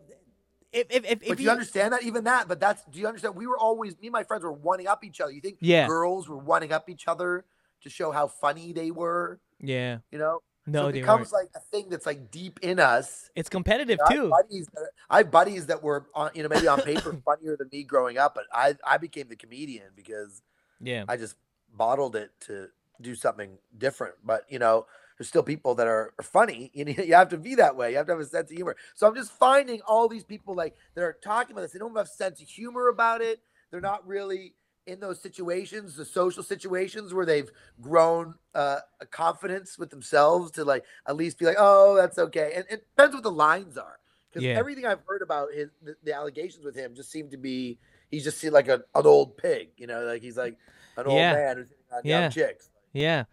[0.73, 2.03] if if, if But do you understand that?
[2.03, 3.35] Even that, but that's do you understand?
[3.37, 5.33] We were always me and my friends were one up each other.
[5.33, 5.87] You think Yeah.
[5.87, 7.45] girls were one up each other
[7.83, 9.41] to show how funny they were?
[9.61, 10.43] yeah, You know?
[10.67, 11.45] no, so it becomes weren't.
[11.45, 13.31] like a thing that's like deep in us.
[13.35, 14.31] It's competitive I have too.
[14.31, 17.69] buddies that, I have buddies that were on, you know, maybe on paper funnier than
[17.73, 20.43] me growing up, but I I became the comedian because
[20.81, 21.37] Yeah, I just
[21.75, 22.69] bottled it to
[23.01, 24.15] do something different.
[24.25, 24.87] But you know,
[25.19, 26.71] there's still people that are, are funny.
[26.75, 27.91] You know, you have to be that way.
[27.91, 28.77] You have to have a sense of humor.
[28.95, 31.73] So I'm just finding all these people like that are talking about this.
[31.73, 33.41] They don't have a sense of humor about it.
[33.71, 34.55] They're not really
[34.87, 40.65] in those situations, the social situations where they've grown uh, a confidence with themselves to
[40.65, 42.53] like at least be like, oh, that's okay.
[42.57, 43.99] And it depends what the lines are.
[44.33, 44.57] Because Yeah.
[44.57, 47.79] everything I've heard about his the, the allegations with him just seem to be
[48.11, 50.57] he's just seemed like a, an old pig, you know, like he's like
[50.97, 51.33] an old Yeah.
[51.33, 52.21] man who's on Yeah.
[52.23, 52.71] young chicks.
[52.93, 53.25] yeah.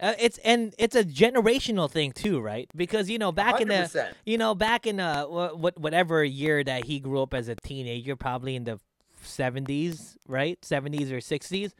[0.00, 2.68] Uh, it's and it's a generational thing too, right?
[2.74, 3.88] Because you know, back in the
[4.26, 8.16] you know, back in uh what whatever year that he grew up as a teenager,
[8.16, 8.80] probably in the
[9.22, 10.58] seventies, right?
[10.64, 11.74] Seventies or sixties.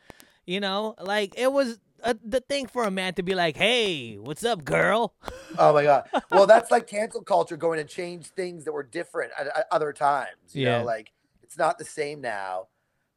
[0.46, 4.16] You know, like it was a, the thing for a man to be like, "Hey,
[4.18, 5.14] what's up, girl?"
[5.58, 6.08] Oh my god.
[6.30, 9.92] Well, that's like cancel culture going to change things that were different at, at other
[9.92, 10.54] times.
[10.54, 10.78] You Yeah.
[10.78, 11.12] know, like
[11.52, 12.68] it's not the same now.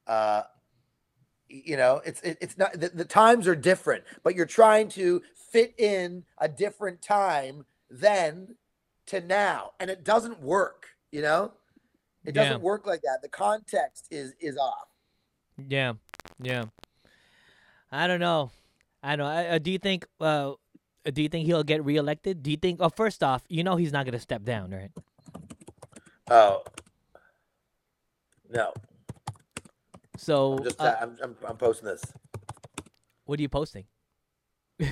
[0.05, 0.41] Uh,
[1.47, 5.21] you know, it's it, it's not the, the times are different, but you're trying to
[5.53, 8.55] fit in a different time then
[9.05, 10.87] to now, and it doesn't work.
[11.13, 11.53] You know,
[12.25, 12.57] it doesn't Yeah.
[12.57, 13.21] work like that.
[13.21, 14.89] The context is is off.
[15.57, 15.93] Yeah,
[16.41, 16.65] yeah.
[17.93, 18.51] I don't know.
[19.01, 19.27] I don't.
[19.33, 19.49] know.
[19.55, 20.05] Uh, do you think?
[20.19, 20.55] Uh,
[21.05, 22.43] do you think he'll get reelected?
[22.43, 22.81] Do you think?
[22.81, 24.91] Oh, first off, you know he's not gonna step down, right?
[26.29, 26.63] Oh.
[28.49, 28.73] No,
[30.17, 32.01] So, I'm just uh, I'm, I'm I'm posting this
[33.25, 33.85] what are you posting?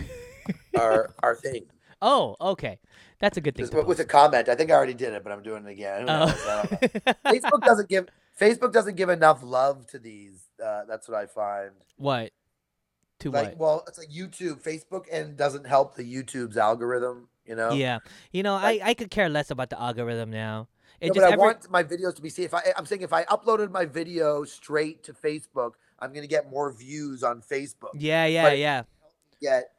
[0.77, 1.65] our our thing.
[2.01, 2.79] Oh, okay.
[3.19, 3.69] That's a good thing.
[3.71, 4.49] With with a comment.
[4.49, 6.01] I think I already did it, but I'm doing it again.
[6.01, 6.29] Who knows?
[6.47, 6.99] I don't know.
[7.05, 7.31] Oh.
[7.31, 8.07] Facebook doesn't give
[8.39, 10.43] Facebook doesn't give enough love to these.
[10.63, 11.71] Uh, that's what I find.
[11.97, 12.31] what?
[13.19, 13.57] To Like, what?
[13.59, 17.29] well, it's like YouTube, Facebook, and doesn't help the YouTube's algorithm.
[17.45, 17.71] You know.
[17.71, 17.99] Yeah.
[18.31, 20.67] You know, Like- I, I could care less about the algorithm now.
[21.03, 22.45] It No, just but I every- want my videos to be seen.
[22.45, 26.49] If I, I'm saying if I uploaded my video straight to Facebook, I'm gonna get
[26.49, 27.91] more views on Facebook.
[27.95, 28.83] Yeah, yeah, but- yeah.
[29.41, 29.71] Yet,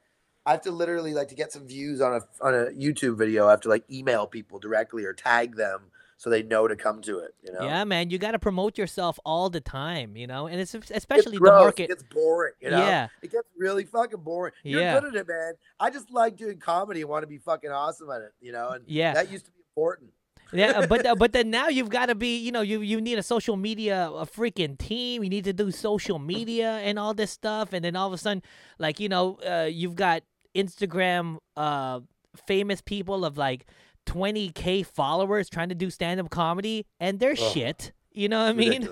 [0.45, 3.47] I have to literally like to get some views on a on a YouTube video.
[3.47, 7.01] I have to like email people directly or tag them so they know to come
[7.03, 7.35] to it.
[7.43, 7.63] You know.
[7.65, 10.91] Yeah, man, you got to promote yourself all the time, you know, and it's It's
[10.91, 11.85] especially the market.
[11.85, 12.53] It gets boring.
[12.61, 12.87] You know.
[12.87, 14.53] Yeah, It gets really fucking boring.
[14.63, 15.01] You're Yeah.
[15.01, 15.55] good at it, man.
[15.81, 18.33] I just like doing comedy and want to be fucking awesome at it.
[18.43, 18.69] You know.
[18.71, 20.11] And yeah, that used to be important.
[20.53, 20.71] Yeah.
[20.79, 23.19] uh, But uh, but then now you've got to be, you know, you you need
[23.19, 25.23] a social media, a freaking team.
[25.25, 28.19] You need to do social media and all this stuff, and then all of a
[28.19, 28.43] sudden,
[28.79, 30.23] like you know, uh, you've got
[30.55, 32.01] Instagram, uh,
[32.47, 33.67] famous people of like
[34.07, 37.93] 20k followers trying to do stand up comedy, and they're shit.
[38.13, 38.89] You know what I mean?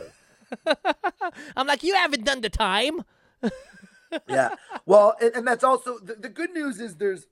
[1.57, 3.03] I'm like, you haven't done the time.
[4.29, 4.55] yeah.
[4.87, 7.27] Well, and, and that's also the, the good news is there's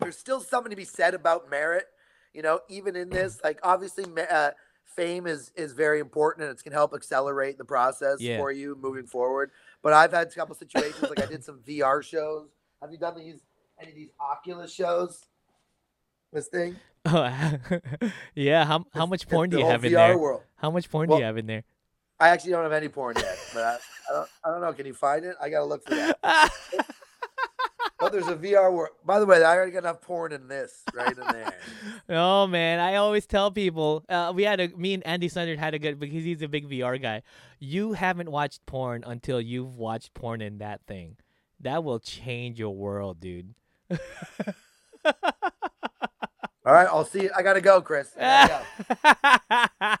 [0.00, 1.86] there's still something to be said about merit.
[2.34, 4.50] You know, even in this, like obviously, uh,
[4.84, 8.38] fame is is very important and it's can help accelerate the process Yeah.
[8.38, 9.50] for you moving forward.
[9.82, 12.48] But I've had a couple situations like I did some VR shows.
[12.82, 13.40] Have you done these
[13.80, 15.26] any of these Oculus shows?
[16.32, 16.76] This thing.
[18.34, 18.64] yeah.
[18.64, 20.18] How how much porn do you have in there?
[20.18, 20.42] World.
[20.56, 21.64] How much porn do you have in there?
[22.20, 23.74] I actually don't have any porn yet, but I,
[24.10, 24.28] I don't.
[24.44, 24.72] I don't know.
[24.72, 25.36] Can you find it?
[25.40, 26.18] I gotta look for that.
[28.00, 28.90] But there's a VR world.
[29.04, 31.54] By the way, I already got enough porn in this right in there.
[32.10, 34.04] oh man, I always tell people.
[34.08, 36.68] Uh, we had a me and Andy Sundert had a good because he's a big
[36.70, 37.22] VR guy.
[37.58, 41.16] You haven't watched porn until you've watched porn in that thing.
[41.60, 43.54] That will change your world, dude.
[46.64, 47.22] All right, I'll see.
[47.22, 47.30] You.
[47.36, 48.10] I gotta go, Kris.
[48.18, 49.96] I gotta go.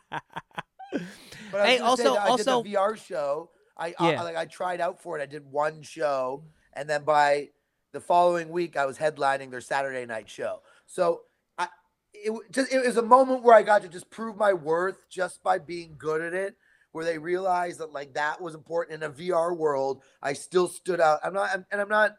[1.58, 3.50] I Hey, also- I also- did the VR show.
[3.76, 4.22] I, I Yeah.
[4.22, 5.22] like I tried out for it.
[5.22, 7.50] I did one show, and then by
[7.92, 10.60] the following week, I was headlining their Saturday night show.
[10.86, 11.22] So
[11.56, 11.68] I
[12.12, 15.42] it, just, it was a moment where I got to just prove my worth just
[15.42, 16.56] by being good at it.
[16.92, 20.02] Where they realized that like that was important in a VR world.
[20.22, 21.20] I still stood out.
[21.22, 22.16] I'm not, I'm, and I'm not.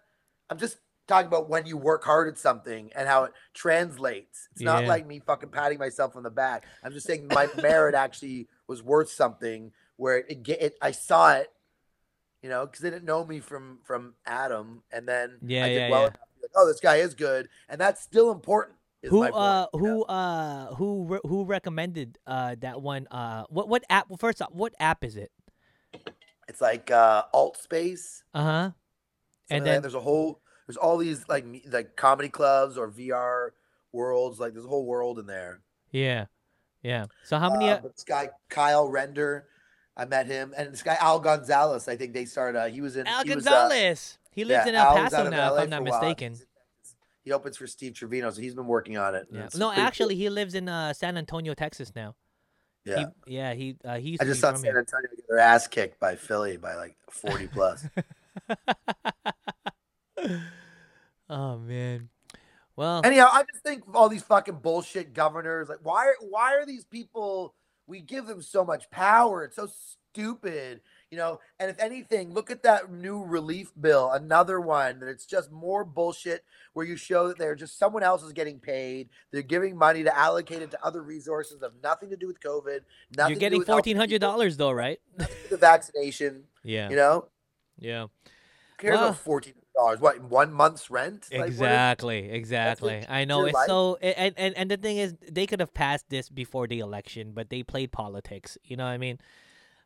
[0.49, 0.77] I'm just
[1.07, 4.47] talking about when you work hard at something and how it translates.
[4.51, 6.65] It's not like me fucking patting myself on the back.
[6.83, 9.71] I'm just saying my merit actually was worth something.
[9.97, 11.51] Where it, get it, I saw it,
[12.41, 15.77] you know, because they didn't know me from from Adam, and then Yeah, I did
[15.77, 16.07] yeah, well yeah.
[16.07, 18.77] enough like, oh, this guy is good, and that's still important.
[19.03, 19.87] who point, uh you know?
[19.89, 24.41] who uh who re- who recommended uh that one uh what what app well, first
[24.41, 25.31] off what app is it
[26.47, 28.23] It's like uh, Altspace.
[28.33, 28.75] uh-huh something
[29.49, 33.51] and like then there's a whole there's all these like like comedy clubs or VR
[33.91, 34.39] worlds.
[34.39, 35.61] Like there's a whole world in there.
[35.91, 36.25] yeah
[36.83, 39.48] yeah so how many Uh, uh, this guy Kyle Render,
[39.99, 41.89] I met him, and this guy Al Gonzalez.
[41.89, 42.57] I think they started.
[42.57, 44.95] Uh, he was in al he was, uh, gonzalez he lives yeah, in el Al
[44.95, 46.01] paso now if i'm not for a while.
[46.01, 46.95] mistaken He's in Texas.
[47.25, 49.27] He opens for Steve Trevino, so he's been working on it.
[49.29, 49.71] yeah no pretty cool.
[49.71, 52.15] actually he lives in uh san antonio texas now
[52.85, 53.05] yeah.
[53.25, 54.79] he, yeah he uh he I just saw San here.
[54.79, 57.85] Antonio get their ass kicked by Philly by like 40 plus.
[61.29, 62.07] oh man
[62.79, 65.67] well Anyhow, I just think all these fucking bullshit governors.
[65.67, 66.13] Like, why?
[66.21, 67.53] Why are these people?
[67.89, 69.43] We give them so much power.
[69.43, 69.67] It's so
[70.13, 71.39] stupid, you know.
[71.59, 74.11] And if anything, look at that new relief bill.
[74.11, 76.45] Another one that it's just more bullshit.
[76.73, 79.09] Where you show that they're just someone else is getting paid.
[79.31, 82.39] They're giving money to allocate it to other resources that have nothing to do with
[82.39, 82.81] COVID.
[83.17, 86.43] Nothing you're getting $1400 though right nothing to do with the vaccination.
[86.63, 87.25] yeah You know,
[87.79, 88.09] yeah Who
[88.77, 89.99] cares Well- about fourteen dollars?
[89.99, 91.27] What one month's rent?
[91.31, 93.05] Like, what is- Exactly, exactly.
[93.07, 93.67] I know it's life.
[93.67, 97.31] so, and, and and the thing is, they could have passed this before the election,
[97.33, 98.57] but they played politics.
[98.63, 99.19] You know what I mean?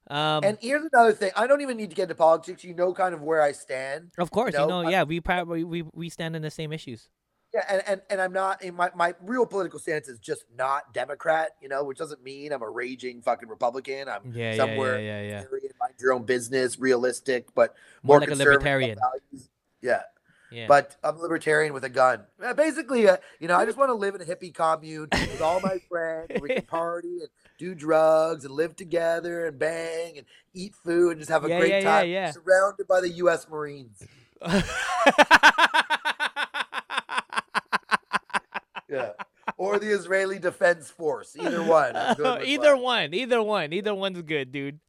[0.09, 1.31] Um, And here's another thing.
[1.35, 2.63] I don't even need to get into politics.
[2.63, 4.11] You know kind of where I stand.
[4.17, 7.09] of course, you know, know, yeah, we probably we, we stand in the same issues.
[7.53, 10.91] Yeah, and, and, and I'm not in my, my real political stance is just not
[10.91, 14.09] Democrat, you know, which doesn't mean I'm a raging fucking Republican.
[14.09, 15.37] I'm Yeah, yeah, somewhere yeah, yeah, yeah.
[15.41, 18.97] libertarian, mind your own business, realistic, but More more, like a libertarian.
[18.97, 19.49] values.
[19.83, 20.01] Yeah,
[20.51, 20.65] Yeah.
[20.67, 22.25] but I'm a libertarian with a gun.
[22.41, 25.41] Uh, Basically, uh, you know, I just want to live in a hippie commune with
[25.41, 26.31] all my friends.
[26.41, 27.27] we can party and
[27.59, 31.59] do drugs and live together and bang and eat food and just have a Yeah,
[31.59, 32.31] great yeah, yeah, time, yeah.
[32.31, 33.47] surrounded by the U.S.
[33.49, 34.01] Marines.
[38.89, 39.13] Yeah,
[39.57, 41.35] or the Israeli Defense Force.
[41.39, 41.95] Either one.
[42.45, 44.79] Either one, either one, either one's good, dude.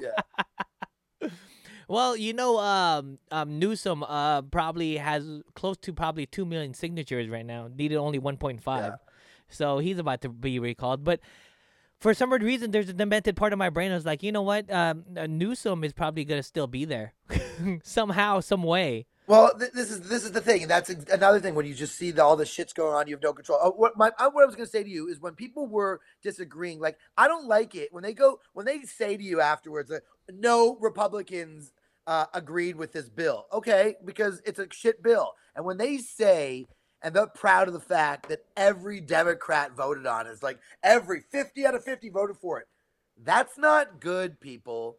[0.00, 1.28] Yeah.
[1.88, 7.28] Well, you know, um, um, Newsom uh probably has close to probably two million signatures
[7.28, 7.68] right now.
[7.74, 8.96] Needed only one point five, Yeah.
[9.48, 11.04] so he's about to be recalled.
[11.04, 11.20] But
[12.00, 13.90] for some weird reason, there's a demented part of my brain.
[13.92, 14.70] I was like, you know what?
[14.72, 17.14] Um, uh, Newsom is probably gonna still be there
[17.82, 19.06] somehow, some way.
[19.26, 21.96] Well, th- this is this is the thing, and that's another thing when you just
[21.96, 23.58] see the, all the shit's going on, you have no control.
[23.62, 25.66] Oh, what my I, what I was going to say to you is when people
[25.66, 29.40] were disagreeing, like I don't like it when they go when they say to you
[29.40, 31.72] afterwards, like, no Republicans
[32.06, 33.46] uh, agreed with this bill.
[33.50, 36.66] Okay, because it's a shit bill, and when they say.
[37.02, 40.30] And they're proud of the fact that every Democrat voted on it.
[40.30, 42.66] It's like every 50 out of 50 voted for it.
[43.22, 44.96] That's not good, people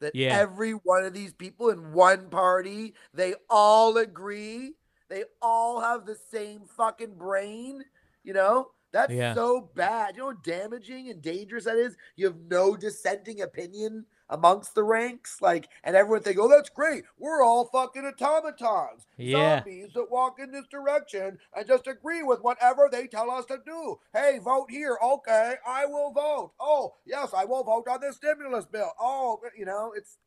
[0.00, 0.36] that Yeah.
[0.38, 4.74] every one of these people in one party, they all agree,
[5.08, 7.84] they all have the same fucking brain,
[8.24, 8.72] you know?
[8.92, 9.34] That's Yeah.
[9.34, 10.16] so bad.
[10.16, 11.96] You know how damaging and dangerous that is?
[12.16, 17.04] You have no dissenting opinion amongst the ranks, like, and everyone think, "Oh, that's great.
[17.18, 19.58] We're all fucking automatons, Yeah.
[19.58, 23.58] zombies that walk in this direction and just agree with whatever they tell us to
[23.64, 24.00] do.
[24.12, 24.98] Hey, vote here.
[25.02, 26.52] Okay, I will vote.
[26.58, 28.92] Oh, yes, I will vote on this stimulus bill.
[29.00, 30.18] Oh, you know, it's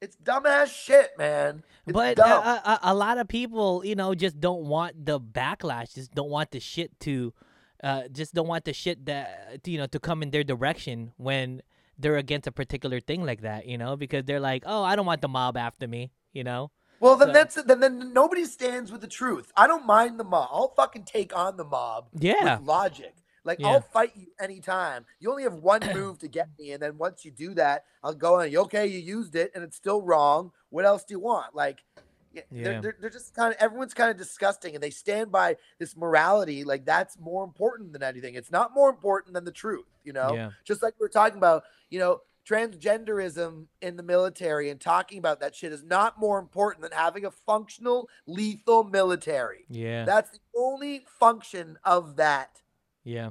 [0.00, 1.62] it's dumbass shit, man.
[1.86, 2.42] It's but dumb.
[2.44, 5.94] uh, a, a lot of people, you know, just don't want the backlash.
[5.94, 7.32] Just don't want the shit to,
[7.82, 11.62] uh, just don't want the shit that you know to come in their direction when
[11.98, 13.66] they're against a particular thing like that.
[13.66, 16.10] You know, because they're like, oh, I don't want the mob after me.
[16.32, 16.70] You know.
[17.00, 19.52] Well, then So- that's then, then nobody stands with the truth.
[19.56, 20.48] I don't mind the mob.
[20.52, 22.58] I'll fucking take on the mob Yeah.
[22.58, 23.14] with logic.
[23.44, 23.68] Like Yeah.
[23.68, 25.04] I'll fight you anytime.
[25.20, 28.14] You only have one move to get me, and then once you do that, I'll
[28.14, 28.56] go on.
[28.56, 30.52] Okay, you used it, and it's still wrong.
[30.70, 31.54] What else do you want?
[31.54, 31.84] Like,
[32.34, 32.64] yeah, Yeah.
[32.64, 35.96] They're, they're, they're just kind of everyone's kind of disgusting, and they stand by this
[35.96, 36.64] morality.
[36.64, 38.34] Like that's more important than anything.
[38.34, 39.86] It's not more important than the truth.
[40.04, 40.50] You know, Yeah.
[40.64, 41.64] just like we are talking about.
[41.90, 46.82] You know, transgenderism in the military and talking about that shit is not more important
[46.82, 49.64] than having a functional, lethal military.
[49.68, 50.04] Yeah.
[50.04, 52.62] That's the only function of that
[53.04, 53.30] yeah.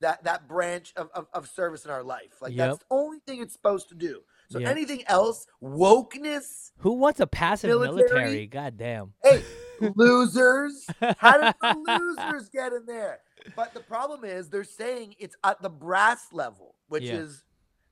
[0.00, 2.40] that that branch of, of, of service in our life.
[2.40, 2.68] Like Yep.
[2.68, 4.20] that's the only thing it's supposed to do.
[4.50, 4.68] So Yep.
[4.70, 8.06] anything else, wokeness, Who wants a passive Military.
[8.10, 8.46] military?
[8.48, 9.12] God damn.
[9.22, 9.44] hey,
[9.94, 10.86] losers.
[11.18, 13.20] How did the losers get in there?
[13.56, 17.18] But the problem is they're saying it's at the brass level, which Yeah.
[17.18, 17.44] is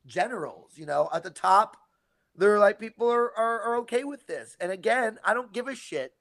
[0.07, 1.77] generals, you know, at the top.
[2.35, 4.57] They're like people are, are are okay with this.
[4.61, 6.13] And again, I don't give a shit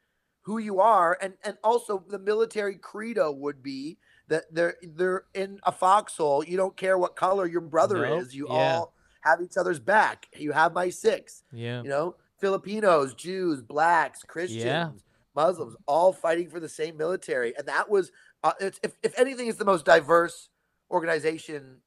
[0.44, 1.18] who you are.
[1.20, 3.98] And and also the military credo would be
[4.28, 6.44] that they're they're in a foxhole.
[6.44, 8.36] You don't care what color your brother is.
[8.36, 8.54] You Yeah.
[8.56, 10.28] all have each other's back.
[10.38, 11.82] You have my six Yeah.
[11.84, 15.04] you know filipinos jews blacks christians
[15.36, 18.12] muslims all fighting for the same military and that was
[18.44, 20.50] uh, it's, if, if anything it's the most diverse
[20.92, 21.78] organization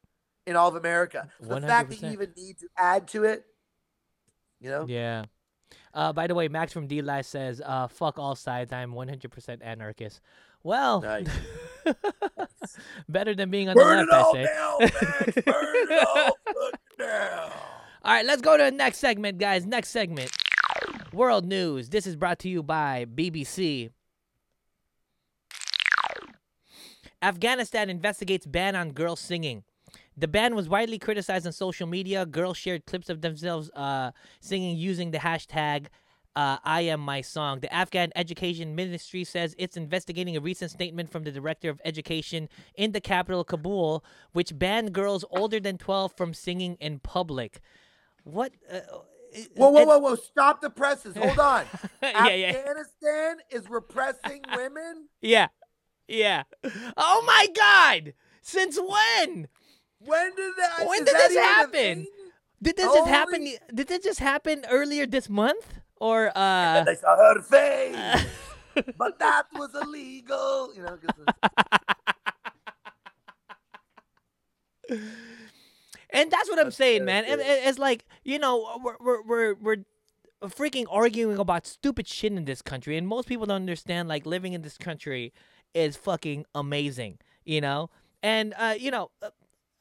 [0.49, 3.45] in all of america so the fact that you even need to add to it
[4.61, 5.27] you know Yeah.
[5.95, 8.73] Uh, by the way, Max from DLive says, uh, "Fuck all sides.
[8.73, 10.21] I'm 100% anarchist."
[10.63, 11.27] Well, Nice.
[13.09, 14.87] better than being on burn the left, I say.
[15.27, 15.43] Max.
[15.47, 16.37] burn it all
[17.03, 19.67] All right, let's go to the next segment, guys.
[19.67, 20.31] Next segment.
[21.13, 21.89] World news.
[21.89, 23.91] This is brought to you by BBC.
[27.23, 29.65] Afghanistan investigates ban on girls singing.
[30.17, 32.27] The ban was widely criticized on social media.
[32.27, 35.87] Girls shared clips of themselves uh, singing using the hashtag
[36.37, 37.61] uh, I am my song.
[37.61, 42.49] The Afghan Education Ministry says it's investigating a recent statement from the Director of Education
[42.75, 47.61] in the capital, Kabul, which banned girls older than 12 from singing in public.
[48.25, 48.53] What?
[48.71, 48.81] Uh,
[49.57, 51.65] whoa whoa whoa whoa stop the presses hold on
[52.03, 52.47] Yeah, yeah.
[52.49, 55.49] afghanistan is repressing women Yeah.
[56.09, 56.43] Yeah.
[56.97, 58.15] Oh my God!
[58.43, 59.47] Since when?
[60.01, 62.07] when did that When did that this happen?
[62.63, 63.49] Did this just happen?
[63.73, 65.80] Did this just happen earlier this month?
[66.01, 66.79] Or uh?
[66.81, 68.27] and I saw her face.
[68.97, 70.73] but that was illegal.
[70.75, 70.99] You know,
[76.13, 77.25] And that's what I'm That's saying, man.
[77.25, 79.77] It, it's like you know we're we're we're, we're
[80.49, 84.53] freaking arguing about stupid shit in this country, and most people don't understand like living
[84.53, 85.33] in this country
[85.75, 87.91] is fucking amazing, you know.
[88.23, 89.27] And uh, you know, uh,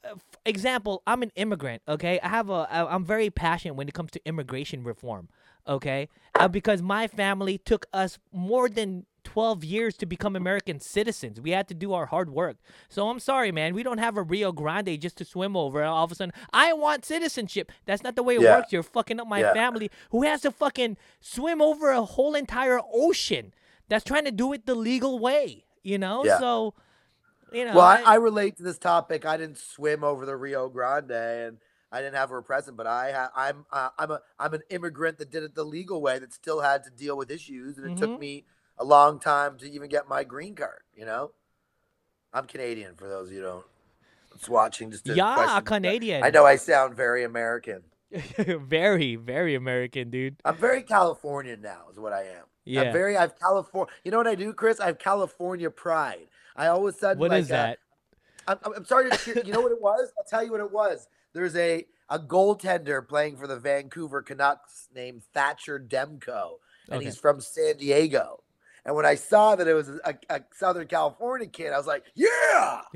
[0.04, 1.82] uh, f- example, I'm an immigrant.
[1.88, 5.28] Okay, I have a I'm very passionate when it comes to immigration reform.
[5.66, 11.40] Okay, uh, because my family took us more than 12 years to become American citizens.
[11.40, 12.56] We had to do our hard work.
[12.88, 13.74] So I'm sorry, man.
[13.74, 15.84] We don't have a Rio Grande just to swim over.
[15.84, 17.70] All of a sudden, I want citizenship.
[17.84, 18.56] That's not the way it Yeah.
[18.56, 18.72] works.
[18.72, 19.52] You're fucking up my Yeah.
[19.52, 23.52] family who has to fucking swim over a whole entire ocean
[23.88, 26.24] that's trying to do it the legal way, you know?
[26.24, 26.38] Yeah.
[26.38, 26.74] So,
[27.52, 27.74] you know.
[27.74, 29.26] well, I, I relate to this topic.
[29.26, 31.58] I didn't swim over the Rio Grande, and
[31.92, 35.18] I didn't have her present, but I ha- I'm uh, I'm a I'm an immigrant
[35.18, 37.94] that did it the legal way that still had to deal with issues, and it
[37.94, 37.98] Mhm.
[37.98, 38.44] took me
[38.78, 40.82] a long time to even get my green card.
[40.94, 41.32] You know,
[42.32, 43.64] I'm Canadian for those of you who don't.
[44.36, 46.22] It's watching just Yeah, question- Canadian.
[46.22, 47.82] I know I sound very American.
[48.38, 50.36] very, very American, dude.
[50.44, 52.44] I'm very Californian now, is what I am.
[52.64, 52.82] Yeah.
[52.82, 53.16] I'm very.
[53.16, 53.92] I've California.
[54.04, 54.78] You know what I do, Kris?
[54.80, 56.28] I have California pride.
[56.56, 57.18] I always said.
[57.18, 57.78] What like, is uh, that?
[58.46, 59.42] I'm, I'm- I'm sorry to share.
[59.44, 60.12] You know what it was?
[60.16, 61.08] I'll tell you what it was.
[61.32, 66.54] There's a a goaltender playing for the Vancouver Canucks named Thatcher Demko,
[66.90, 67.04] and Okay.
[67.04, 68.42] he's from San Diego.
[68.84, 72.04] And when I saw that it was a, a Southern California kid, I was like,
[72.14, 72.82] "Yeah!"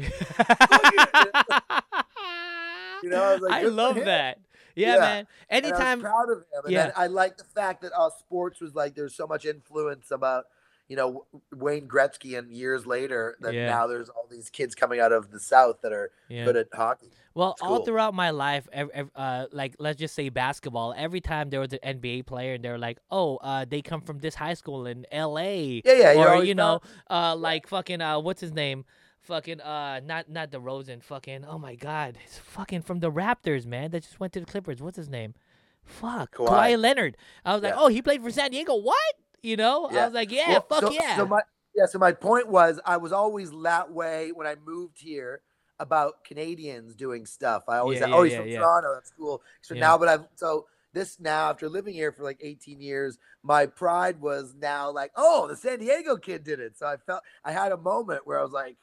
[3.02, 4.38] You know, I was like, I love that.
[4.74, 5.00] Yeah, Yeah.
[5.00, 5.26] man.
[5.50, 6.00] Anytime.
[6.00, 6.64] proud of him.
[6.64, 6.86] And Yeah.
[6.86, 10.44] then I like the fact that uh, sports was like there's so much influence about
[10.88, 13.66] you know Wayne Gretzky, and years later that Yeah.
[13.66, 16.44] now there's all these kids coming out of the South that are Yeah.
[16.44, 17.10] good at hockey.
[17.34, 17.84] Well, It's all cool.
[17.86, 18.68] throughout my life,
[19.16, 22.78] uh, like let's just say basketball, every time there was an NBA player and they're
[22.78, 26.54] like, "Oh, uh, they come from this high school in L.A." Yeah, yeah, or you
[26.54, 26.80] know,
[27.10, 28.84] uh, like fucking uh, what's his name?
[29.22, 31.02] Fucking uh, not not DeRozan.
[31.02, 33.90] Fucking oh my god, it's fucking from the Raptors, man.
[33.90, 34.82] That just went to the Clippers.
[34.82, 35.34] What's his name?
[35.82, 36.78] Fuck, Kawhi, Kawhi.
[36.80, 37.16] Leonard.
[37.44, 38.74] I was like, oh, he played for San Diego.
[38.76, 39.14] What?
[39.44, 39.88] You know?
[39.90, 41.16] I was like, yeah, Well, fuck so, yeah.
[41.18, 41.42] So my
[41.76, 45.42] yeah, so my point was I was always that way when I moved here
[45.78, 47.64] about Canadians doing stuff.
[47.68, 48.58] I always Yeah, yeah, "Oh, he's yeah, from yeah.
[48.58, 48.94] Toronto.
[48.94, 49.80] That's cool." So Yeah.
[49.80, 54.18] now, but I've so this now after living here for like 18 years, my pride
[54.20, 57.72] was now like, "Oh, the San Diego kid did it." So I felt I had
[57.72, 58.76] a moment where I was like.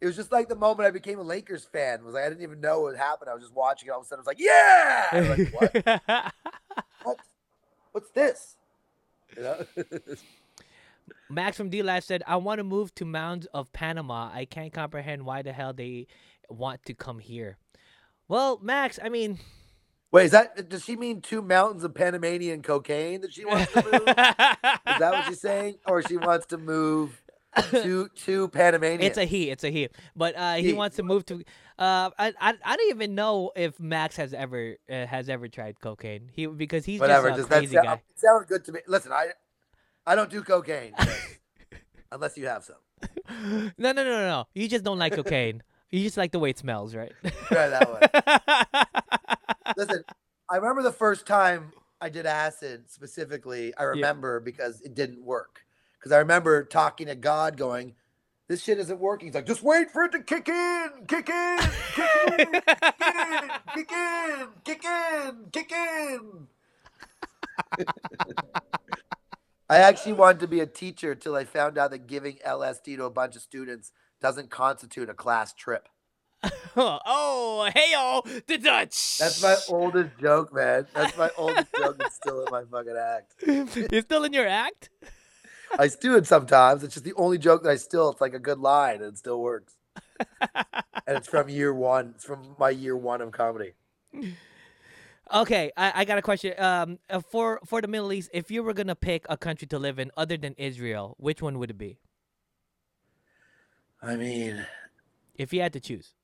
[0.00, 2.04] It was just like the moment I became a Lakers fan.
[2.04, 3.28] Was like I didn't even know what happened.
[3.28, 3.90] I was just watching it.
[3.90, 6.32] All of a sudden, I was like, "Yeah!" Was like, what?
[7.02, 7.16] what?
[7.90, 8.54] What's this?
[9.38, 9.64] Know?
[11.30, 14.30] Max from DLive said, I want to move to Mounds of Panama.
[14.32, 16.06] I can't comprehend why the hell they
[16.48, 17.58] want to come here.
[18.28, 19.38] Well, Max, I mean,
[20.10, 23.82] Wait, is that does she mean two mountains of Panamanian cocaine that she wants to
[23.84, 23.94] move?
[23.94, 25.76] is that what she's saying?
[25.86, 27.22] Or she wants to move
[27.70, 29.02] to to Panamanian?
[29.02, 29.88] it's a he, it's a he.
[30.16, 30.72] But uh, he He.
[30.72, 31.42] wants to move to.
[31.78, 35.80] Uh, I, I I don't even know if Max has ever uh, has ever tried
[35.80, 36.28] cocaine.
[36.32, 37.28] He because he's whatever.
[37.28, 38.02] just a Does that crazy sound, guy.
[38.16, 38.80] sound good to me?
[38.88, 39.28] Listen, I
[40.06, 40.92] I don't do cocaine
[42.12, 42.76] unless you have some.
[43.78, 44.48] No, no, no, no, no.
[44.54, 45.62] You just don't like cocaine.
[45.90, 47.12] You just like the way it smells, right?
[47.46, 49.74] Try that way.
[49.76, 50.02] Listen,
[50.50, 53.72] I remember the first time I did acid specifically.
[53.76, 55.60] I remember because it didn't work.
[55.98, 57.94] Because I remember talking to God, going,
[58.48, 61.58] "This shit isn't working." He's like, "Just wait for it to kick in, kick in,
[61.94, 62.60] kick in,
[63.74, 66.48] kick in, kick in, kick in."
[69.70, 73.04] I actually wanted to be a teacher till I found out that giving LSD to
[73.04, 75.88] a bunch of students doesn't constitute a class trip.
[76.76, 79.18] oh, hey all the Dutch.
[79.18, 80.86] That's my oldest joke, man.
[80.94, 81.96] That's my oldest joke.
[82.00, 83.34] It's still in my fucking act.
[83.92, 84.90] It's still in your act.
[85.78, 86.84] I do it sometimes.
[86.84, 88.10] It's just the only joke that I still.
[88.10, 89.74] It's like a good line, and it still works.
[90.40, 92.12] and it's from year one.
[92.14, 93.72] It's from my year one of comedy.
[95.32, 96.54] Okay, I, I got a question.
[96.58, 99.78] Um, uh, for for the Middle East, if you were gonna pick a country to
[99.78, 101.98] live in other than Israel, which one would it be?
[104.00, 104.64] I mean,
[105.36, 106.14] If you had to choose.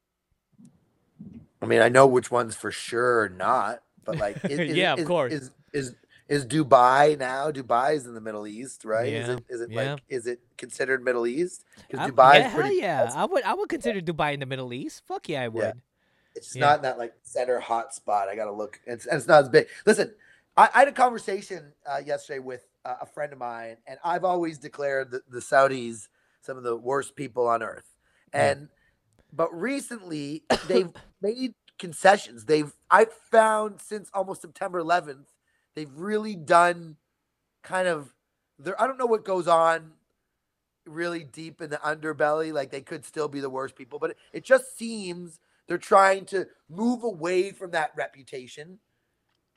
[1.60, 5.04] I mean, I know which ones for sure not, but like, is, is, Yeah, of
[5.04, 5.32] course.
[5.32, 5.94] Is is
[6.28, 7.50] is Dubai now?
[7.50, 9.06] Dubai is in the Middle East, right?
[9.12, 9.92] Is Yeah, it is it yeah.
[9.92, 11.64] like is it considered Middle East?
[11.90, 12.80] Because Dubai yeah, is pretty.
[12.80, 13.12] hell yeah.
[13.14, 15.02] I would I would consider Dubai in the Middle East.
[15.06, 15.72] Fuck yeah, I would.
[16.34, 16.60] It's Yeah.
[16.66, 18.28] not in that like center hot spot.
[18.28, 18.80] I gotta look.
[18.86, 19.66] It's it's not as big.
[19.86, 20.14] Listen,
[20.56, 24.24] I, I had a conversation uh, yesterday with uh, a friend of mine, and I've
[24.24, 26.08] always declared the, the Saudis
[26.40, 27.86] some of the worst people on earth.
[28.34, 28.50] Yeah.
[28.50, 28.68] And
[29.32, 30.90] but recently they've
[31.22, 32.44] made concessions.
[32.46, 35.26] They've I found since almost September 11th,
[35.74, 36.96] they've really done
[37.62, 38.12] kind of
[38.58, 38.80] there.
[38.80, 39.92] I don't know what goes on
[40.86, 42.52] really deep in the underbelly.
[42.52, 46.26] Like they could still be the worst people, but it, it just seems they're trying
[46.26, 48.78] to move away from that reputation.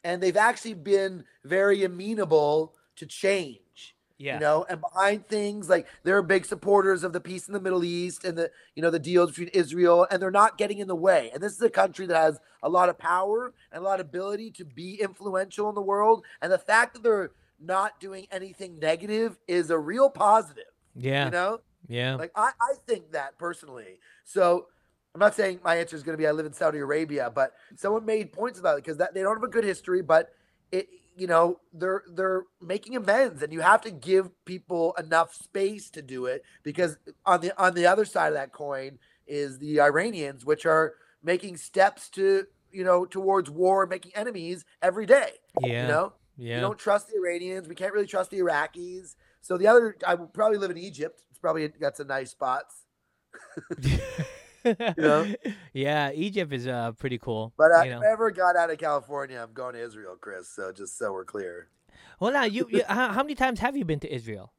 [0.04, 3.96] And they've actually been very amenable to change.
[4.20, 4.36] Yeah.
[4.36, 7.84] You know, and behind things like they're big supporters of the peace in the Middle
[7.84, 10.96] East and the you know the deals between Israel, and they're not getting in the
[10.96, 11.30] way.
[11.34, 14.08] And this is a country that has a lot of power and a lot of
[14.08, 16.26] ability to be influential in the world.
[16.42, 20.66] And the fact that they're not doing anything negative is a real positive.
[20.96, 21.26] yeah.
[21.26, 22.16] You know, yeah.
[22.16, 24.00] like I, I think that personally.
[24.26, 24.68] So
[25.14, 27.54] I'm not saying my answer is going to be I live in Saudi Arabia, but
[27.76, 30.30] someone made points about it because that they don't have a good history, but
[30.72, 30.88] it
[31.18, 36.02] you know they're they're making amends, and you have to give people enough space to
[36.02, 40.46] do it because on the on the other side of that coin is the Iranians,
[40.46, 40.94] which are
[41.24, 45.32] making steps to you know, towards war making enemies every day.
[45.62, 45.82] Yeah.
[45.82, 46.56] You know, yeah.
[46.58, 47.68] we don't trust the Iranians.
[47.68, 49.16] We can't really trust the Iraqis.
[49.42, 51.24] So the other, I would probably live in Egypt.
[51.30, 52.86] It's probably got some nice spots.
[54.98, 55.34] know?
[55.74, 57.54] Yeah, Egypt is uh pretty cool.
[57.58, 57.98] But uh, you know.
[58.00, 60.50] if I ever got out of California, I'm going to Israel, Kris.
[60.50, 61.70] So just so we're clear,
[62.20, 64.54] Hold on, you, you how, how many times have you been to Israel?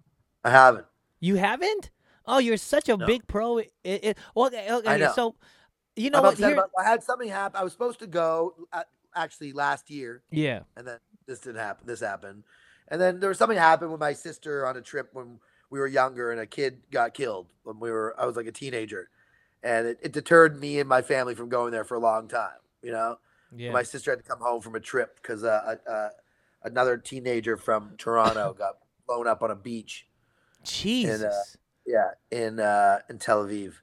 [0.44, 0.86] I haven't.
[1.20, 1.90] You haven't?
[2.24, 3.06] Oh, you're such a No.
[3.06, 3.59] big pro.
[3.59, 5.12] It, it, well, okay, okay, know.
[5.12, 5.34] so
[5.96, 6.38] you know I'm what?
[6.38, 6.70] Here, about.
[6.78, 7.59] I had something happen.
[7.61, 8.84] I was supposed to go uh,
[9.16, 11.86] actually last year, yeah, and then this didn't happen.
[11.86, 12.44] This happened,
[12.88, 15.40] and then there was something happened with my sister on a trip when
[15.70, 18.14] we were younger, and a kid got killed when we were.
[18.18, 19.09] I was like a teenager,
[19.62, 22.59] and it, it deterred me and my family from going there for a long time.
[22.82, 23.18] You know,
[23.56, 23.72] yeah.
[23.72, 26.09] my sister had to come home from a trip because uh, uh, uh,
[26.62, 30.06] another teenager from Toronto got blown up on a beach.
[30.64, 31.56] Jesus.
[31.86, 33.74] Yeah, in uh, in Tel Aviv,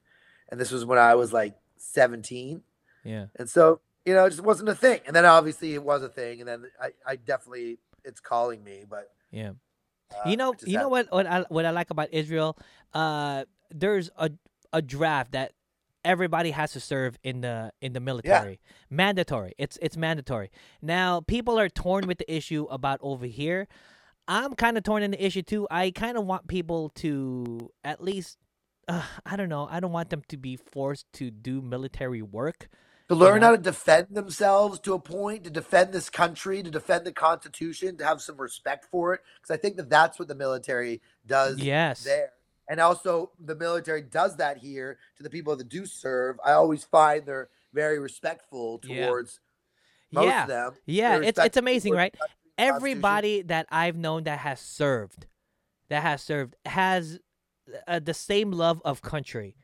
[0.48, 2.62] and this was when I was like 17.
[3.04, 3.26] yeah.
[3.36, 5.00] And so, you know, it just wasn't a thing.
[5.06, 6.40] And then obviously it was a thing.
[6.40, 9.10] And then I, I definitely, it's calling me, but.
[9.30, 9.52] Yeah.
[10.12, 11.10] Uh, you know, you know what?
[11.10, 12.56] What I what I like about Israel,
[12.94, 14.30] uh, there's a
[14.72, 15.50] a draft that
[16.06, 18.60] everybody has to serve in the in the military.
[18.88, 19.52] Mandatory.
[19.58, 20.50] It's it's mandatory.
[20.80, 23.68] Now people are torn with the issue about over here.
[24.28, 25.66] I'm kind of torn in the issue too.
[25.70, 28.38] I kind of want people to at least.
[28.88, 29.68] Uh, I don't know.
[29.70, 32.68] I don't want them to be forced to do military work.
[33.08, 33.48] To learn know?
[33.48, 37.96] how to defend themselves to a point, to defend this country, to defend the Constitution,
[37.98, 39.20] to have some respect for it.
[39.40, 42.02] Because I think that that's what the military does Yes.
[42.04, 42.30] there.
[42.68, 46.36] And also, the military does that here to the people that do serve.
[46.44, 49.06] I always find they're very respectful Yeah.
[49.06, 49.40] towards
[50.12, 50.42] most Yeah.
[50.42, 50.72] of them.
[50.86, 52.12] Yeah, it's it's amazing, right?
[52.12, 52.76] the country, the Constitution.
[52.76, 55.26] everybody that I've known that has served,
[55.88, 57.20] that has served, has
[57.86, 59.56] uh, the same love of country.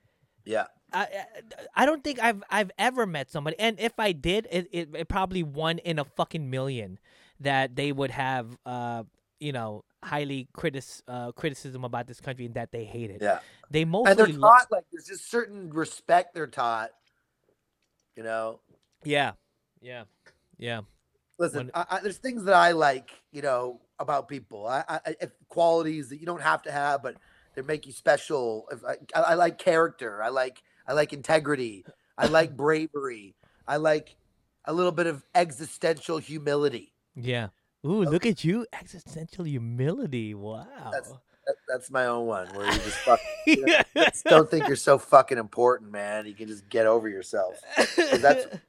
[0.44, 0.66] Yeah.
[0.92, 4.68] I, I I don't think I've I've ever met somebody, and if I did, it,
[4.72, 6.98] it, it probably one in a fucking million
[7.40, 9.05] that they would have, uh,
[9.40, 13.18] you know, highly critic uh, criticism about this country and that they hate it.
[13.22, 13.38] Yeah.
[13.70, 16.90] They mostly and they're mostly, lo- taught like there's just certain respect they're taught.
[18.16, 18.61] You know,
[19.05, 19.32] yeah,
[19.80, 20.05] yeah,
[20.59, 20.82] yeah,
[21.38, 24.66] listen, When- I, I, there's things that I like, you know, about people.
[24.66, 25.14] I, I,
[25.48, 27.16] qualities that you don't have to have, but
[27.55, 28.66] they make you special.
[28.86, 30.22] I, I like character.
[30.22, 31.86] I like, I like integrity.
[32.18, 33.34] I like bravery.
[33.66, 34.14] I like
[34.66, 36.92] a little bit of existential humility.
[37.14, 37.48] yeah.
[37.85, 38.11] Ooh, oh.
[38.11, 40.35] look at you, existential humility.
[40.35, 40.66] Wow.
[40.93, 44.76] That, that's my own one where you just fuck, you know, just don't think you're
[44.76, 46.26] so fucking important, man.
[46.26, 47.61] You can just get over yourself.
[47.97, 48.47] that's-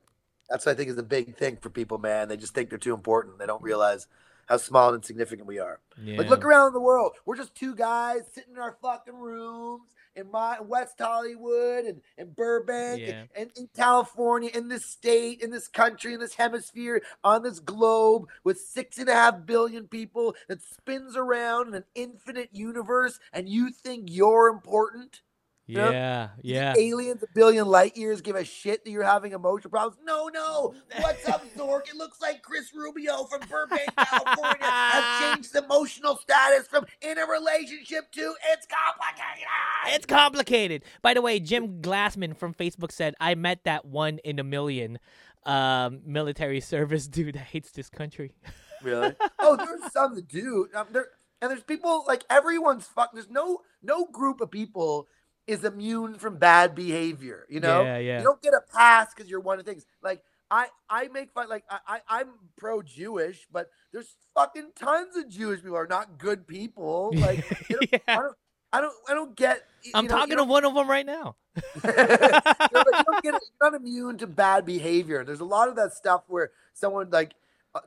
[0.50, 2.28] That's what I think is the big thing for people, man.
[2.28, 3.40] They just think they're too important.
[3.40, 4.08] They don't realize
[4.46, 5.80] how small and insignificant we are.
[6.00, 6.18] yeah.
[6.18, 7.14] Like, look around the world.
[7.26, 12.36] We're just two guys sitting in our fucking rooms in my West Hollywood and, and
[12.36, 13.22] Burbank Yeah.
[13.22, 17.60] and, and in California, in this state, in this country, in this hemisphere, on this
[17.60, 23.20] globe with six and a half billion people that spins around in an infinite universe,
[23.32, 25.22] and you think you're important?
[25.68, 25.92] Know?
[25.92, 26.74] yeah, You yeah.
[26.74, 29.98] think Aliens a billion light years give a shit that you're having emotional problems?
[30.04, 30.74] No, no.
[31.00, 31.88] What's up, Zork?
[31.90, 37.18] It looks like Kris Rubio from Burbank, California has changed his emotional status from in
[37.18, 39.48] a relationship to it's complicated.
[39.88, 40.84] It's complicated.
[41.02, 45.00] By the way, Jim Glassman from Facebook said, I met that one in a million
[45.46, 48.34] um, military service dude that hates this country.
[48.82, 49.16] really?
[49.40, 50.68] Oh, there's some that do.
[50.74, 51.08] Um, there,
[51.42, 53.12] and there's people like everyone's fuck.
[53.14, 55.08] There's no no group of people
[55.48, 57.46] is immune from bad behavior.
[57.50, 58.18] You know, Yeah, yeah.
[58.20, 59.86] you don't get a pass because you're one of the things.
[60.02, 61.50] Like I, I make fun.
[61.50, 65.88] Like I, I I'm pro Jewish, but there's fucking tons of Jewish people who are
[65.88, 67.14] not good people.
[67.24, 67.78] Like know,
[68.08, 68.36] I don't,
[68.72, 69.64] I don't, I don't get.
[69.94, 71.36] I'm know, talking to one of them right now.
[71.56, 75.24] you know, like, you don't get, you're not immune to bad behavior.
[75.24, 77.34] There's a lot of that stuff where someone like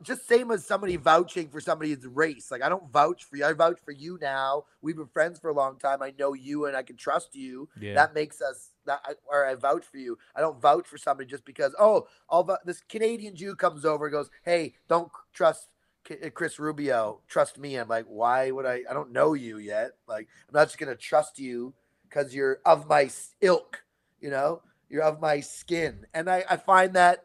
[0.03, 2.51] just same as somebody vouching for somebody's race.
[2.51, 3.45] Like I don't vouch for you.
[3.45, 4.63] I vouch for you now.
[4.81, 6.01] We've been friends for a long time.
[6.01, 7.69] I know you and I can trust you.
[7.79, 7.93] Yeah.
[7.93, 10.17] That makes us that I- or I vouch for you.
[10.35, 14.11] I don't vouch for somebody just because oh, all this Canadian Jew comes over and
[14.13, 15.67] goes, "Hey, don't trust
[16.11, 17.21] uh, Kris Rubio.
[17.27, 18.81] Trust me." I'm like, "Why would I?
[18.89, 19.91] I don't know you yet.
[20.07, 21.73] Like, I'm not just gonna trust you
[22.09, 23.09] because you're of my
[23.39, 23.83] ilk.
[24.19, 27.23] You know, you're of my skin." And I, I find that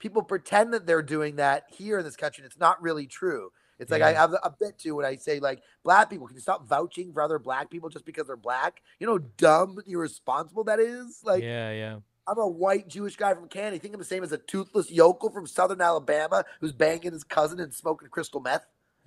[0.00, 3.52] people pretend that they're doing that here in this country, and it's not really true.
[3.78, 6.26] It's like I have a bit too when I say like black people.
[6.26, 8.82] Can you stop vouching for other black people just because they're black?
[8.98, 11.20] You know, dumb, irresponsible that is.
[11.24, 11.96] Like yeah, yeah.
[12.26, 13.76] I'm a white Jewish guy from Canada.
[13.76, 17.24] You think I'm the same as a toothless yokel from Southern Alabama who's banging his
[17.24, 18.66] cousin and smoking crystal meth?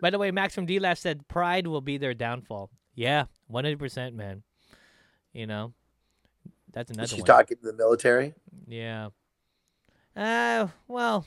[0.00, 2.70] By the way, Max from D Lash said pride will be their downfall.
[2.94, 4.42] Yeah, 100%, man.
[5.34, 5.74] You know,
[6.72, 7.26] that's another She's one.
[7.26, 8.34] talking to the military.
[8.66, 9.08] Yeah.
[10.16, 11.26] Uh, well,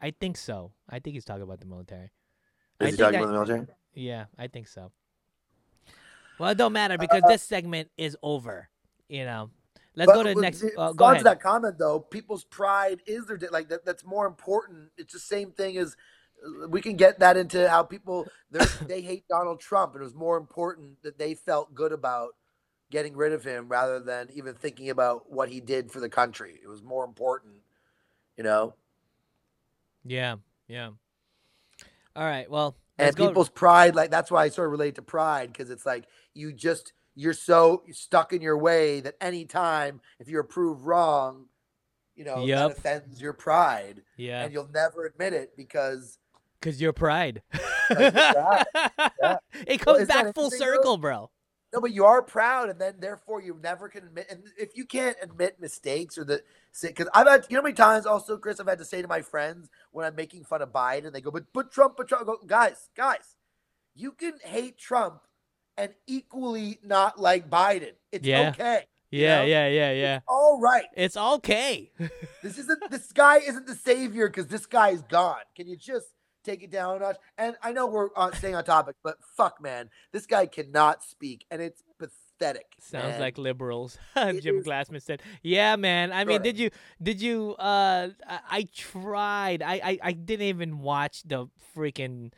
[0.00, 0.72] I think so.
[0.88, 2.12] I think he's talking about the military.
[2.80, 3.76] I Is he talking that- about the military?
[3.94, 4.92] Yeah, I think so.
[6.38, 8.68] Well, it don't matter because this segment is over.
[9.08, 9.50] You know,
[9.94, 10.62] let's go to the next.
[10.76, 11.18] Uh, go ahead.
[11.18, 12.00] to that comment though.
[12.00, 13.86] People's pride is their like that.
[13.86, 14.90] That's more important.
[14.98, 15.96] It's the same thing as
[16.44, 18.28] uh, we can get that into how people
[18.86, 22.34] they hate Donald Trump, and it was more important that they felt good about
[22.90, 26.58] getting rid of him rather than even thinking about what he did for the country.
[26.62, 27.54] It was more important,
[28.36, 28.74] you know.
[30.04, 30.36] Yeah,
[30.68, 30.90] yeah.
[32.14, 32.50] All right.
[32.50, 33.28] Well, and go.
[33.28, 36.50] people's pride like that's why i sort of relate to pride because it's like you
[36.50, 41.44] just you're so stuck in your way that anytime if you're proved wrong
[42.14, 42.56] you know Yep.
[42.70, 46.18] that offends your pride yeah, and you'll never admit it because
[46.58, 47.42] because your pride.
[47.90, 48.64] you're.
[49.20, 49.36] Yeah.
[49.66, 50.74] It comes isn't back full interesting, though?
[50.76, 51.30] circle, bro.
[51.76, 54.86] No but you are proud and then therefore you never can admit and if you
[54.86, 56.42] can't admit mistakes or the
[56.82, 59.08] because i've had you know how many times also kris i've had to say to
[59.08, 62.22] my friends when i'm making fun of biden they go but but trump but trump
[62.22, 63.36] I go, guys guys
[63.94, 65.20] you can hate trump
[65.76, 68.50] and equally not like biden it's Yeah.
[68.50, 69.44] okay Yeah, know?
[69.44, 70.20] yeah, yeah, yeah.
[70.28, 71.92] all right It's okay.
[72.42, 76.08] this isn't this guy isn't the savior because this guy is gone can you just
[76.46, 79.60] take it down a notch and i know we're on staying on topic but fuck
[79.60, 83.20] man this guy cannot speak and it's pathetic Sounds man.
[83.20, 83.98] like liberals.
[84.16, 86.12] Jim is- Glassman said, "Yeah, man.
[86.12, 86.42] I mean, Sure.
[86.44, 86.70] did you
[87.02, 89.62] did you uh I, I tried.
[89.62, 92.32] I, I I didn't even watch the freaking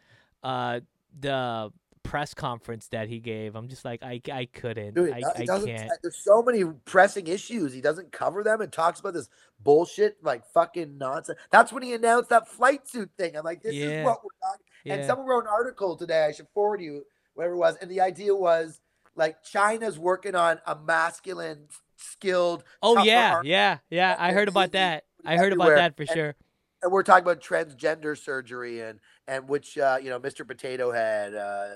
[0.45, 0.81] uh
[1.19, 1.73] the
[2.09, 3.55] press conference that he gave.
[3.55, 4.95] I'm just like I I couldn't.
[4.95, 5.91] Dude, I I can't.
[6.03, 7.73] There's so many pressing issues.
[7.73, 9.29] He doesn't cover them and talks about this
[9.61, 11.39] bullshit, like fucking nonsense.
[11.51, 13.37] That's when he announced that flight suit thing.
[13.37, 13.87] I'm like, this Yeah.
[14.01, 14.65] is what we're talking.
[14.87, 16.25] And someone wrote an article today.
[16.25, 17.05] I should forward you,
[17.35, 17.77] whatever it was.
[17.83, 18.81] And the idea was
[19.15, 22.65] like China's working on a masculine, skilled.
[22.83, 24.17] Oh yeah, yeah, yeah.
[24.19, 25.05] I heard about that.
[25.27, 26.35] I heard about that for And- sure.
[26.81, 30.47] And we're talking about transgender surgery and and which uh, you know Mr.
[30.47, 31.71] Potato Head uh,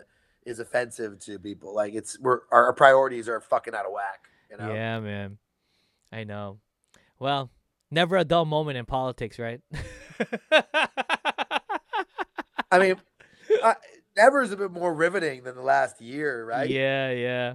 [0.45, 1.75] is offensive to people.
[1.75, 4.29] Like it's we're our, our priorities are fucking out of whack.
[4.51, 4.73] You know.
[4.73, 5.39] Yeah, man.
[6.13, 6.59] I know.
[7.19, 7.51] Well,
[7.91, 9.61] never a dull moment in politics, right?
[12.71, 12.97] I mean,
[13.63, 13.75] uh,
[14.17, 16.69] never is a bit more riveting than the last year, right?
[16.69, 17.55] Yeah, yeah.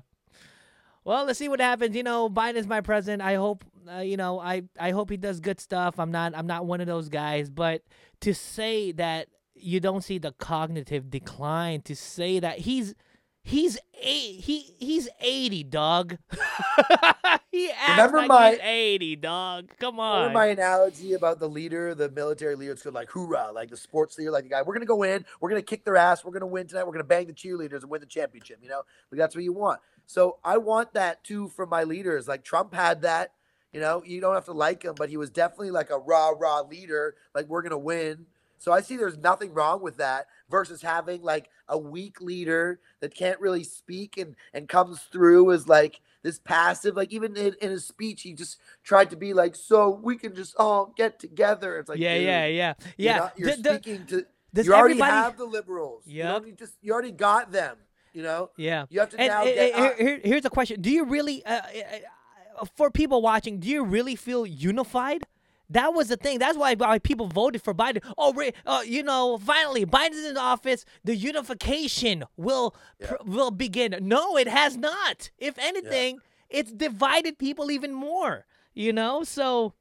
[1.04, 1.96] Well, let's see what happens.
[1.96, 3.22] You know, Biden's my president.
[3.22, 6.00] I hope, uh, you know, I I hope he does good stuff.
[6.00, 7.82] I'm not I'm not one of those guys, but
[8.22, 9.28] to say that
[9.60, 12.96] you don't see the cognitive decline, to say that he's
[13.42, 16.18] he's eight, he he's 80, dog.
[17.52, 19.70] he Remember like my- he's 80, dog.
[19.80, 20.20] Come on.
[20.20, 22.74] Remember my analogy about the leader, the military leader?
[22.74, 24.62] It's good, like hoorah, like the sports leader, like the guy.
[24.62, 27.04] We're gonna go in, we're gonna kick their ass, we're gonna win tonight, we're gonna
[27.04, 28.60] bang the cheerleaders and win the championship.
[28.62, 28.82] You know,
[29.12, 29.80] like that's what you want.
[30.06, 32.28] So I want that too from my leaders.
[32.28, 33.34] Like Trump had that.
[33.74, 36.30] You know, you don't have to like him, but he was definitely like a rah
[36.30, 37.16] rah leader.
[37.36, 38.26] Like we're gonna win.
[38.58, 43.14] So I see there's nothing wrong with that versus having like a weak leader that
[43.16, 46.96] can't really speak and and comes through as like this passive.
[46.96, 50.34] Like even in, in his speech, he just tried to be like, so we can
[50.36, 51.78] just all get together.
[51.78, 53.18] It's like, yeah, dude, yeah, yeah, You're, yeah.
[53.18, 54.26] not- you're The- the- speaking to.
[54.54, 56.04] You already everybody- have the liberals.
[56.08, 56.46] You Yep.
[56.58, 57.78] just you already got them.
[58.14, 58.50] You know.
[58.58, 58.86] Yeah.
[58.90, 59.76] You have to And now uh, get.
[59.76, 59.98] uh, us.
[60.00, 63.84] here- here's a question: Do you really, uh, uh, uh, for people watching, do you
[63.84, 65.26] really feel unified?
[65.70, 66.40] That was the thing.
[66.40, 68.02] That's why, why people voted for Biden.
[68.18, 68.34] Oh,
[68.66, 70.86] uh, you know, finally, Biden's in office.
[71.04, 73.96] The unification will pr- will begin.
[74.02, 75.30] No, it has not.
[75.38, 78.46] If anything, it's divided people even more.
[78.74, 79.74] You know, so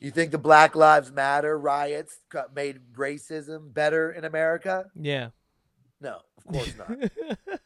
[0.00, 2.18] You think the Black Lives Matter riots
[2.54, 4.86] made racism better in America?
[4.94, 5.30] yeah,
[6.00, 6.88] No, of course not.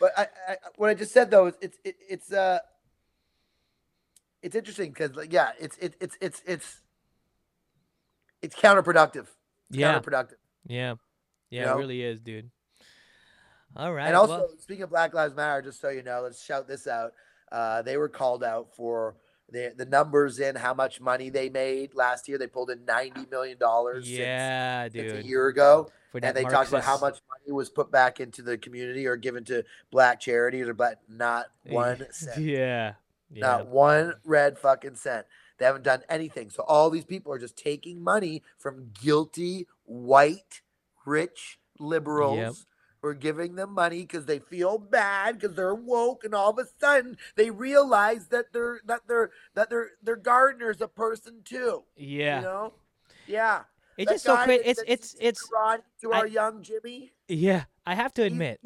[0.00, 2.58] but I, I, what I just said though is it's it, it's uh
[4.42, 6.80] it's interesting because like yeah it's it, it's it's it's
[8.42, 9.26] it's counterproductive.
[9.70, 9.98] It's Yeah.
[9.98, 10.34] counterproductive.
[10.66, 10.94] yeah,
[11.50, 11.66] yeah.
[11.66, 11.76] know?
[11.76, 12.50] It really is, dude.
[13.76, 14.06] All right.
[14.06, 16.86] and also, well, speaking of Black Lives Matter, just so you know, let's shout this
[16.86, 17.12] out.
[17.50, 19.16] Uh, they were called out for
[19.50, 22.36] the the numbers in how much money they made last year.
[22.38, 24.10] They pulled in ninety million dollars.
[24.10, 25.10] yeah, since, dude.
[25.10, 25.90] since a year ago.
[26.20, 29.44] and they talked about how much money was put back into the community or given
[29.44, 32.94] to black charities or black not one cent Yeah,
[33.32, 33.40] yeah.
[33.40, 35.26] not one red fucking cent
[35.58, 40.62] they haven't done anything so all these people are just taking money from guilty white
[41.04, 42.66] rich liberals
[43.00, 46.58] who are giving them money because they feel bad because they're woke and all of
[46.58, 51.82] a sudden they realize that they're that they're that their their gardener's a person too
[51.96, 52.36] yeah.
[52.36, 52.72] you know
[53.26, 53.62] yeah
[53.96, 54.62] It's That just so crazy.
[54.64, 57.64] It's it's it's to I- our young jimmy yeah.
[57.86, 58.60] I have to admit.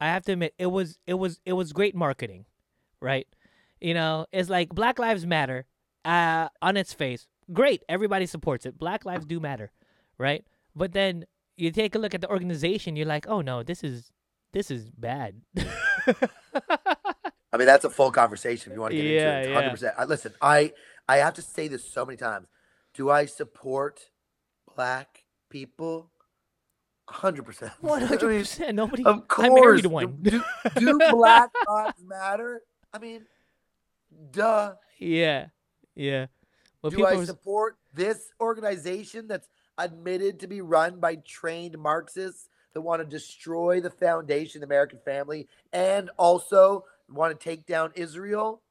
[0.00, 2.44] I have to admit, it was it was it was great marketing,
[3.00, 3.26] right?
[3.82, 5.66] You know, it's like Black Lives Matter.
[6.04, 7.82] uh, on its face, great.
[7.88, 8.78] Everybody supports it.
[8.78, 9.70] Black lives do matter,
[10.18, 10.44] right?
[10.74, 11.26] But then
[11.56, 12.96] you take a look at the organization.
[12.96, 14.10] You're like, oh no, this is
[14.52, 15.42] this is bad.
[17.52, 19.50] I mean, that's a full conversation if you want to get Yeah, into it.
[19.50, 19.54] yeah.
[19.56, 19.94] Hundred percent.
[19.98, 20.72] I Listen, I
[21.08, 22.46] I have to say this so many times.
[22.94, 24.00] Do I support
[24.74, 26.10] black people?
[27.08, 27.72] Hundred percent.
[27.80, 28.74] One hundred percent.
[28.74, 29.04] Nobody.
[29.04, 29.46] Of course.
[29.46, 30.18] I married Do- one.
[30.22, 30.42] Do,
[30.78, 32.62] do black lives matter?
[32.94, 33.26] I mean,
[34.30, 34.74] duh.
[34.98, 35.46] yeah,
[35.94, 36.26] yeah.
[36.82, 39.48] Well, do people I was- support this organization that's
[39.78, 44.74] admitted to be run by trained Marxists that want to destroy the foundation of the
[44.74, 48.62] American family and also want to take down Israel?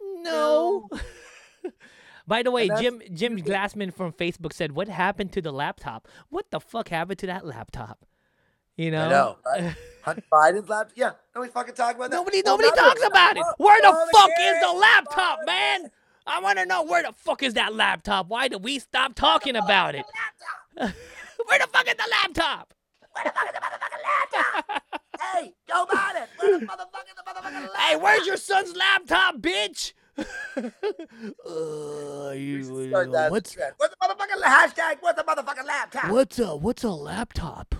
[0.00, 0.88] No.
[2.26, 6.08] By the way, Jim Jim Glassman from Facebook said, "What happened to the laptop?
[6.28, 8.04] What the fuck happened to that laptop?"
[8.78, 9.06] You know.
[9.06, 9.74] I know, right?
[10.02, 10.92] Hunter Biden's laptop.
[10.94, 12.16] Yeah, nobody fucking talk about that.
[12.16, 13.42] Nobody Well, nobody talks about it.
[13.58, 15.90] Where the fuck is the laptop, man?
[16.26, 18.28] I want to know where the fuck is that laptop?
[18.28, 20.04] Why did we stop talking about it?
[20.76, 22.72] where the fuck is the laptop?
[23.12, 24.02] Where the fuck is the motherfucking
[24.32, 24.82] laptop?
[25.34, 27.76] hey, Joe Biden, where the motherfucking the motherfucking laptop?
[27.80, 29.92] Hey, where's your son's laptop, bitch?
[30.18, 30.24] uh,
[32.30, 33.56] you, start that what's.
[33.76, 34.96] What's the motherfucking hashtag?
[35.00, 36.10] What's the motherfucking laptop?
[36.10, 37.74] what's a what's a laptop?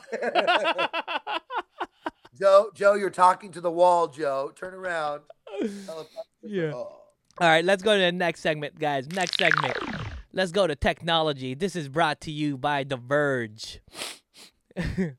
[2.38, 4.52] Joe, Joe, you're talking to the wall, Joe.
[4.54, 5.22] Turn around.
[6.42, 6.72] Yeah.
[6.74, 7.00] Oh.
[7.38, 9.06] All right, let's go to the next segment, guys.
[9.08, 9.76] Next segment.
[10.32, 11.54] Let's go to technology.
[11.54, 13.80] This is brought to you by The Verge.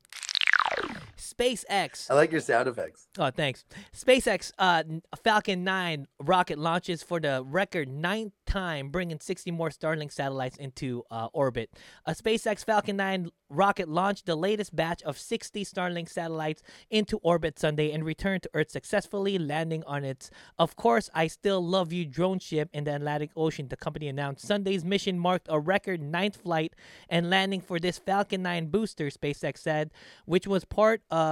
[1.38, 2.10] SpaceX.
[2.10, 3.06] I like your sound effects.
[3.18, 3.64] Oh, thanks.
[3.96, 4.82] SpaceX uh,
[5.22, 11.04] Falcon 9 rocket launches for the record ninth time, bringing 60 more Starlink satellites into
[11.10, 11.70] uh, orbit.
[12.06, 17.58] A SpaceX Falcon 9 rocket launched the latest batch of 60 Starlink satellites into orbit
[17.58, 22.04] Sunday and returned to Earth successfully, landing on its Of Course I Still Love You
[22.04, 23.68] drone ship in the Atlantic Ocean.
[23.68, 26.74] The company announced Sunday's mission marked a record ninth flight
[27.08, 29.90] and landing for this Falcon 9 booster, SpaceX said,
[30.24, 31.27] which was part of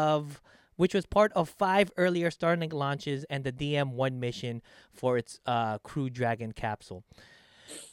[0.76, 5.78] which was part of five earlier Starlink launches and the DM1 mission for its uh,
[5.78, 7.02] Crew Dragon capsule.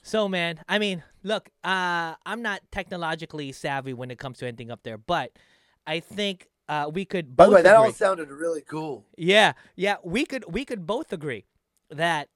[0.03, 4.69] So, man, I mean, look, uh, I'm not technologically savvy when it comes to anything
[4.69, 5.31] up there, but
[5.87, 7.35] I think uh, we could.
[7.35, 9.05] By the way, that all sounded really cool.
[9.17, 11.45] yeah, yeah, we could we could both agree
[11.89, 12.29] that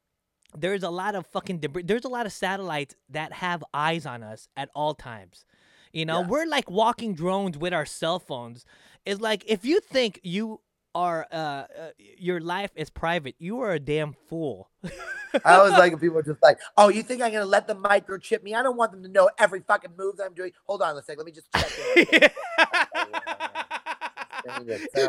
[0.58, 1.84] there's a lot of fucking debris.
[1.84, 5.46] There's a lot of satellites that have eyes on us at all times.
[5.94, 6.28] You know, Yeah.
[6.28, 8.66] we're like walking drones with our cell phones.
[9.08, 10.60] It's like if you think you
[10.94, 11.66] are uh, uh
[11.98, 14.70] your life is private, you are a damn fool.
[15.46, 18.44] I was like people are just like, "Oh, you think I'm gonna let them microchip
[18.44, 18.54] me?
[18.54, 21.02] I don't want them to know every fucking move that I'm doing." Hold on a
[21.02, 22.34] second, let me just check.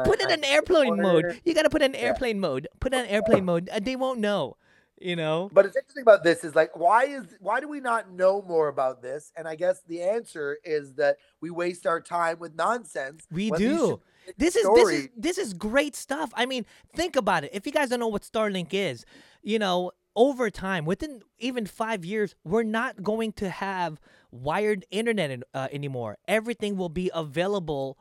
[0.05, 1.40] put it in airplane mode.
[1.44, 2.07] You gotta put it in Yeah.
[2.07, 2.68] airplane mode.
[2.78, 3.68] Put it in airplane mode.
[3.68, 4.57] Uh, They won't know.
[5.01, 5.51] You know.
[5.53, 8.68] But it's interesting about this is like, why is why do we not know more
[8.68, 9.32] about this?
[9.36, 13.26] And I guess the answer is that we waste our time with nonsense.
[13.30, 14.01] We do.
[14.36, 16.30] This is this is this is great stuff.
[16.34, 17.51] I mean, think about it.
[17.53, 19.05] If you guys don't know what Starlink is,
[19.42, 25.42] you know, over time, within even five years, we're not going to have wired internet
[25.55, 26.18] uh, anymore.
[26.26, 27.96] Everything will be available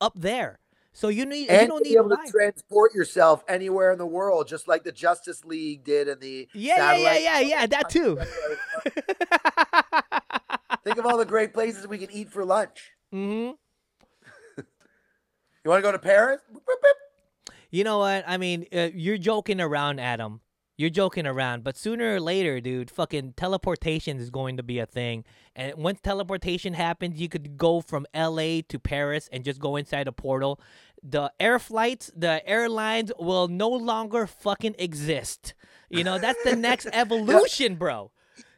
[0.00, 0.58] up there.
[0.98, 2.26] So you need you and don't to be need able line.
[2.26, 6.48] to transport yourself anywhere in the world, just like the Justice League did in the
[6.52, 7.66] yeah, yeah, yeah, yeah, yeah.
[7.68, 8.16] That too.
[10.82, 12.90] Think of all the great places we can eat for lunch.
[13.12, 13.50] hmm
[14.56, 14.64] You
[15.66, 16.40] want to go to Paris?
[17.70, 18.24] You know what?
[18.26, 20.40] I mean, uh, you're joking around, Adam.
[20.78, 24.86] You're joking around, but sooner or later, dude, fucking teleportation is going to be a
[24.86, 25.24] thing.
[25.56, 30.06] And once teleportation happens, you could go from LA to Paris and just go inside
[30.06, 30.60] a portal.
[31.02, 35.54] The air flights, the airlines will no longer fucking exist.
[35.90, 38.10] You know, that's the next evolution, bro.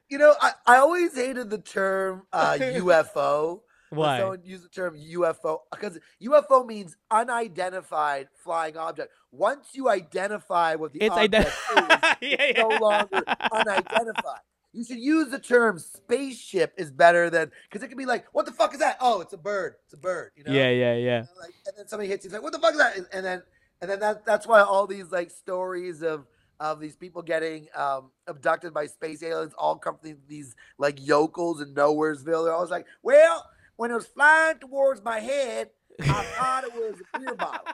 [0.09, 3.61] You know, I, I always hated the term uh, UFO.
[3.91, 4.19] when Why?
[4.19, 9.13] Someone used the term UFO because UFO means unidentified flying object.
[9.31, 12.63] Once you identify what the It's object ident- is, yeah, it's yeah.
[12.63, 13.23] no longer
[13.53, 14.41] unidentified.
[14.73, 18.47] You should use the term spaceship is better than because it could be like, what
[18.47, 18.99] the fuck is that?
[19.01, 19.75] Oh, it's a bird.
[19.85, 20.31] It's a bird.
[20.37, 20.53] You know?
[20.53, 21.19] Yeah, yeah, yeah.
[21.19, 22.97] And, like, and then somebody hits you, it's like, what the fuck is that?
[22.97, 23.43] And, and then
[23.81, 26.27] and then that that's why all these like stories of
[26.61, 31.63] of these people getting um, abducted by space aliens all come from these like yokels
[31.63, 32.45] in Nowheresville.
[32.45, 36.05] They're always like, well, when it was flying towards my head, I
[36.39, 37.67] thought it was a beer bottle.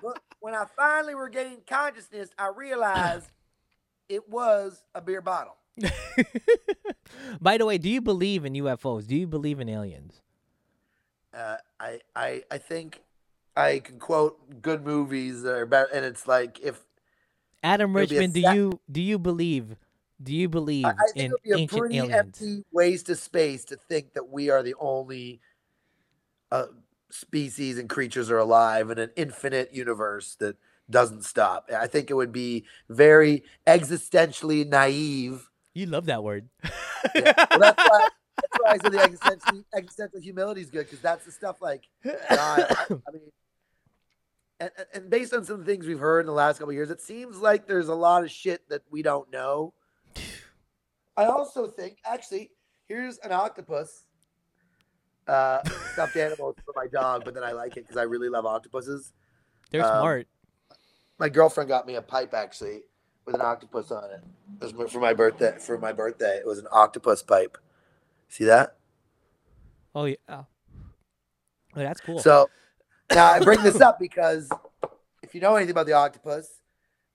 [0.00, 3.28] But when I finally regained consciousness, I realized
[4.08, 5.56] it was a beer bottle.
[7.40, 9.06] By the way, do you believe in UFOs?
[9.06, 10.20] Do you believe in aliens?
[11.32, 13.02] Uh, I, I I think
[13.56, 16.84] I can quote good movies that are better, and it's like if
[17.62, 19.76] Adam It'll Richmond, do you do you believe
[20.22, 22.12] Do you believe I, I think in it would be a pretty aliens?
[22.12, 25.40] empty waste of space to think that we are the only
[26.50, 26.66] uh,
[27.10, 30.56] species and creatures are alive in an infinite universe that
[30.90, 31.70] doesn't stop.
[31.76, 35.48] I think it would be very existentially naive.
[35.74, 36.48] You love that word.
[37.16, 37.32] Yeah.
[37.50, 41.24] Well, that's why, that's why I said the existential, existential humility is good because that's
[41.24, 42.16] the stuff like God.
[42.30, 43.22] I, I mean,
[44.60, 46.70] and, and- and based on some of the things we've heard in the last couple
[46.70, 49.74] of years, it seems like there's a lot of shit that we don't know.
[51.16, 52.52] I also think, actually,
[52.86, 54.04] here's an octopus.
[55.26, 55.60] Uh,
[55.92, 59.12] stuffed animal for my dog, but then I like it because I really love octopuses.
[59.70, 60.28] They're Um, smart.
[61.18, 62.82] My girlfriend got me a pipe actually
[63.24, 64.20] with an octopus on it.
[64.60, 65.56] It was for my birthday.
[65.58, 67.58] For my birthday, it was an octopus pipe.
[68.28, 68.76] See that?
[69.94, 70.16] Oh yeah.
[70.28, 70.46] Oh,
[71.74, 72.18] Oh, that's cool.
[72.18, 72.50] So
[73.14, 74.48] now I bring this up because
[75.22, 76.60] if you know anything about the octopus,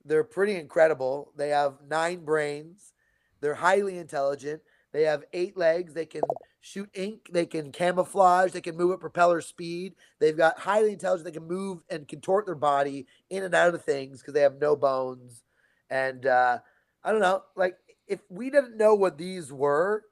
[0.03, 1.31] they're pretty incredible.
[1.35, 2.93] They have nine brains.
[3.39, 4.61] They're highly intelligent.
[4.93, 5.93] They have eight legs.
[5.93, 6.21] They can
[6.59, 7.29] shoot ink.
[7.31, 8.51] They can camouflage.
[8.51, 9.93] They can move at propeller speed.
[10.19, 11.25] They've got highly intelligent.
[11.25, 14.59] They can move and contort their body in and out of things because they have
[14.59, 15.43] no bones.
[15.89, 16.59] And uh,
[17.03, 17.77] I don't know, like
[18.07, 20.03] if we didn't know what these were,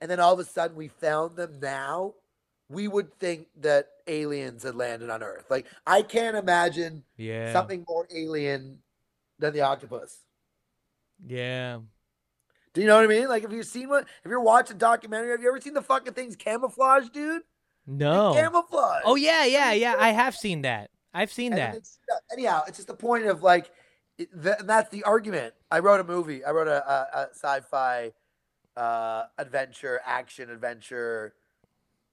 [0.00, 2.14] and then all of a sudden we found them now,
[2.68, 5.46] we would think that aliens had landed on Earth.
[5.50, 7.52] Like I can't imagine yeah.
[7.52, 8.78] something more alien
[9.38, 10.18] than the octopus.
[11.26, 11.78] Yeah.
[12.72, 13.28] Do you know what I mean?
[13.28, 14.02] Like, have you seen one?
[14.02, 15.30] Have you ever watched a documentary?
[15.30, 17.42] Have you ever seen the fucking things camouflage, dude?
[17.86, 18.34] They No.
[18.34, 19.02] camouflage.
[19.04, 19.94] Oh yeah, yeah, yeah.
[19.98, 20.90] I have seen that.
[21.12, 21.68] I've seen And that.
[21.76, 21.98] it's-
[22.32, 23.70] anyhow, it's just the point of like,
[24.18, 25.54] th- that's the argument.
[25.70, 26.44] I wrote a movie.
[26.44, 28.12] I wrote a, a, a sci-fi
[28.76, 31.34] uh, adventure, action adventure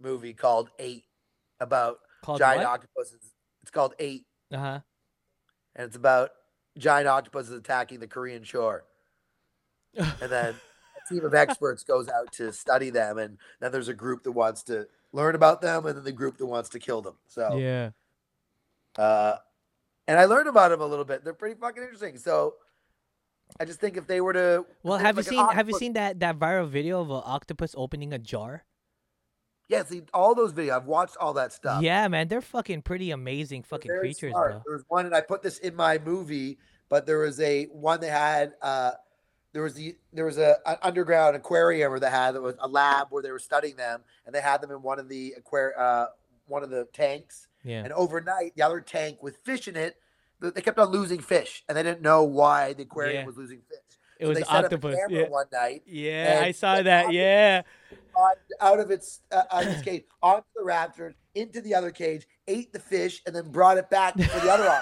[0.02, 1.06] movie called Eight
[1.60, 2.68] about Called giant what?
[2.70, 3.34] octopuses.
[3.62, 4.80] It's called Eight, Uh huh.
[5.76, 6.32] and it's about
[6.78, 8.86] giant octopuses attacking the Korean shore.
[9.96, 13.94] and then a team of experts goes out to study them and then there's a
[13.94, 17.02] group that wants to learn about them and then the group that wants to kill
[17.02, 17.90] them so yeah.
[18.98, 19.36] uh
[20.08, 22.56] and i learned about them a little bit they're pretty fucking interesting so
[23.60, 25.94] i just think if they were to Well, have you like seen have you seen
[25.94, 28.64] that that viral video of an octopus opening a jar?
[29.70, 33.12] yeah see all those videos i've watched all that stuff Yeah, man, they're fucking pretty
[33.12, 34.52] amazing fucking creatures, smart.
[34.52, 34.62] bro.
[34.66, 36.58] There was one, and I put this in my movie,
[36.90, 38.92] but there was a one that had uh,
[39.54, 42.68] there was the there was a an underground aquarium where they had there was a
[42.68, 45.72] lab where they were studying them, and they had them in one of the aquar
[45.78, 46.06] uh,
[46.48, 47.84] one of the tanks, Yeah.
[47.84, 49.98] and overnight the other tank with fish in it,
[50.40, 53.26] they kept on losing fish, and they didn't know why the aquarium Yeah.
[53.26, 53.78] was losing fish.
[54.20, 54.96] It So was they set octopus.
[54.96, 55.30] Up a camera Yeah.
[55.30, 57.12] one night, Yeah, I saw that.
[57.14, 57.62] Yeah.
[58.16, 61.92] on, out of its uh, out of its cage onto the raptor into the other
[61.92, 64.82] cage, ate the fish, and then brought it back for the other.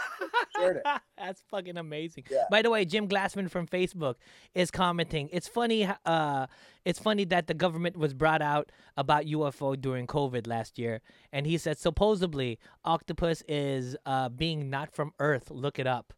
[0.57, 0.83] Shared it.
[1.17, 2.25] That's fucking amazing.
[2.29, 2.45] Yeah.
[2.49, 4.15] By the way, Jim Glassman from Facebook
[4.55, 5.29] is commenting.
[5.31, 5.89] It's funny.
[6.05, 6.47] Uh,
[6.85, 11.45] it's funny that the government was brought out about UFO during COVID last year, and
[11.45, 15.51] he said supposedly octopus is uh being not from Earth.
[15.51, 16.13] Look it up.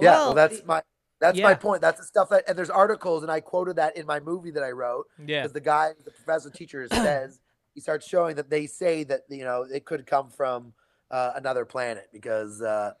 [0.00, 0.82] Yeah, well, that's my
[1.20, 1.80] that's my point.
[1.80, 4.62] That's the stuff that and there's articles and I quoted that in my movie that
[4.62, 5.42] I wrote yeah.
[5.42, 7.40] because the guy, the professor teacher says
[7.74, 10.72] he starts showing that they say that you know it could come from
[11.10, 12.92] uh, another planet because uh,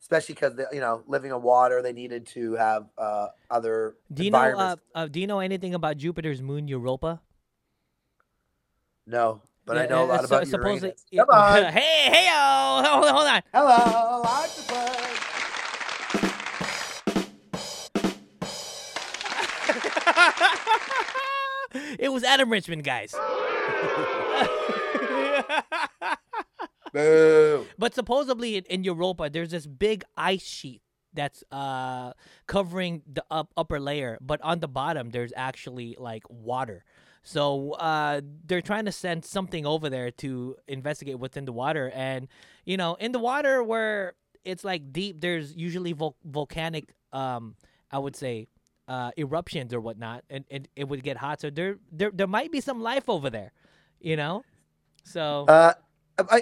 [0.00, 4.30] especially because you know living on water they needed to have uh, other Do you
[4.30, 4.38] know?
[4.38, 7.20] Uh, uh, do you know anything about Jupiter's moon Europa?
[9.06, 11.04] no, but I know a uh, lot so- about Uranus.
[11.14, 13.42] Come on, hey, hey, oh, hold on, hold on.
[13.52, 15.28] hello, octopus.
[21.98, 23.14] it was Adam Richmond, guys.
[27.78, 30.82] But supposedly in, in Europa, there's this big ice sheet
[31.14, 32.12] that's uh
[32.46, 36.84] covering the up, upper layer, but on the bottom there's actually like water.
[37.22, 41.90] So uh they're trying to send something over there to investigate what's in the water,
[41.94, 42.28] and
[42.64, 47.56] you know, in the water where it's like deep, there's usually vol- volcanic, um,
[47.90, 48.48] I would say,
[48.88, 51.40] uh, eruptions or whatnot, and, and it would get hot.
[51.40, 53.52] So there, there, there might be some life over there,
[54.00, 54.44] you know.
[55.04, 55.74] So Uh,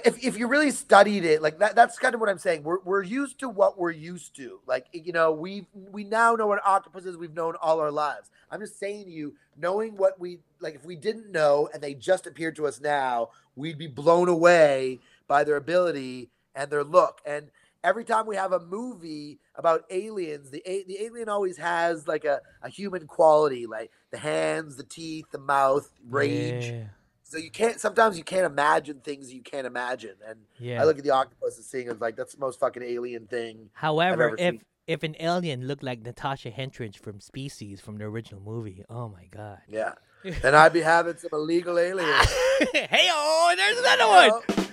[0.04, 2.64] if, if you really studied it, like that, that's kind of what I'm saying.
[2.64, 4.60] We're, we're used to what we're used to.
[4.66, 7.16] Like, you know, we we now know what octopus is.
[7.16, 8.30] We've known all our lives.
[8.50, 11.94] I'm just saying to you, knowing what we like, if we didn't know and they
[11.94, 17.20] just appeared to us now, we'd be blown away by their ability and their look.
[17.24, 17.50] And
[17.82, 22.24] every time we have a movie about aliens, the a- the alien always has like
[22.24, 26.64] a, a human quality, like the hands, the teeth, the mouth, rage.
[26.70, 26.84] Yeah,
[27.24, 30.16] So you can't sometimes you can't imagine things you can't imagine.
[30.26, 30.80] And yeah.
[30.80, 33.70] I look at the octopus and seeing it like that's the most fucking alien thing.
[33.72, 34.62] However, ever if seen.
[34.86, 38.84] if an alien looked like Natasha Henstridge from Species from the original movie.
[38.88, 39.58] Oh my god.
[39.68, 39.92] Yeah.
[40.42, 42.28] Then I'd be having some illegal aliens.
[42.74, 44.68] hey oh, there's another one.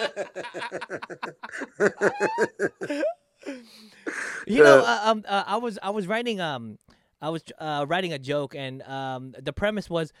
[4.46, 6.78] you know, uh, um, uh, I was I was writing um,
[7.20, 10.12] I was uh, writing a joke, and um, the premise was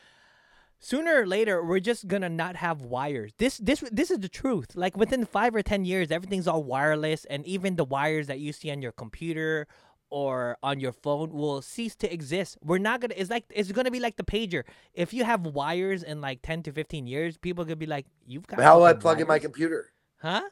[0.78, 3.32] sooner or later we're just gonna not have wires.
[3.38, 4.74] This this this is the truth.
[4.74, 8.52] Like within five or ten years, everything's all wireless, and even the wires that you
[8.52, 9.66] see on your computer
[10.10, 12.58] or on your phone will cease to exist.
[12.62, 13.14] We're not gonna.
[13.16, 14.64] It's like it's gonna be like the pager.
[14.94, 18.46] If you have wires in like ten to fifteen years, people could be like, "You've
[18.46, 19.92] got." How will I plug in my computer?
[20.20, 20.42] Huh?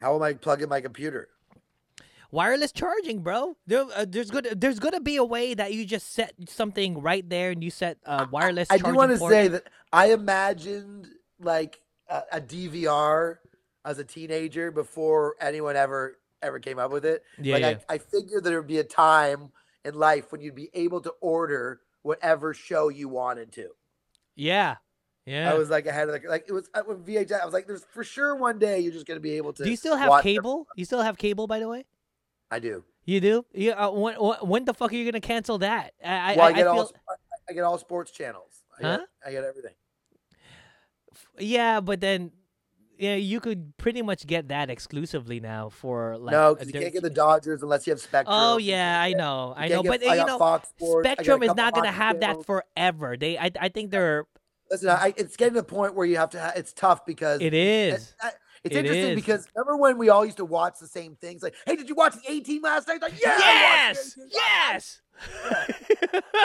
[0.00, 1.28] How am I plug in my computer?
[2.30, 3.56] wireless charging, bro.
[3.66, 4.60] There, uh, there's good.
[4.60, 7.98] There's gonna be a way that you just set something right there, and you set
[8.06, 8.68] uh, wireless.
[8.70, 11.08] I do charging want to say that I imagined
[11.40, 13.38] like a, a DVR
[13.84, 17.22] as a teenager before anyone ever ever came up with it.
[17.40, 17.78] Yeah, like yeah.
[17.88, 19.50] I, I figured there would be a time
[19.84, 23.68] in life when you'd be able to order whatever show you wanted to.
[24.34, 24.76] yeah,
[25.26, 25.50] yeah.
[25.50, 27.40] I was like ahead of the like it was uh, with VHS.
[27.40, 29.64] I was like, there's for sure one day you're just gonna be able to.
[29.64, 30.66] Do you still have cable?
[30.76, 31.84] You still have cable, by the way.
[32.50, 32.84] I do.
[33.04, 33.46] You do?
[33.54, 33.72] Yeah.
[33.72, 35.92] uh, when, when the fuck are you gonna cancel that?
[36.04, 38.64] I, Well, I, I, get I all feel, sp- I get all sports channels.
[38.78, 38.96] I Huh?
[38.98, 39.74] get, I get everything.
[41.38, 42.32] yeah, but then,
[42.98, 46.32] yeah, you could pretty much get that exclusively now for like.
[46.32, 48.34] no, because you can't get the Dodgers unless you have Spectrum.
[48.36, 51.20] Oh yeah, I know, I know, can't but I you know, Fox Sports, I got
[51.20, 53.16] a Spectrum is not gonna hockey have that forever.
[53.16, 54.24] They, I, I think they're.
[54.70, 56.40] Listen, I, it's getting to the point where you have to.
[56.40, 58.14] Ha- it's tough because It is.
[58.20, 58.32] I-
[58.64, 59.14] it's It interesting is.
[59.14, 61.42] because remember when we all used to watch the same things?
[61.42, 63.00] Like, hey, did you watch the A Team last night?
[63.02, 65.00] Like, yeah, I watched the Yes, A-Team last
[65.52, 66.38] night." yes.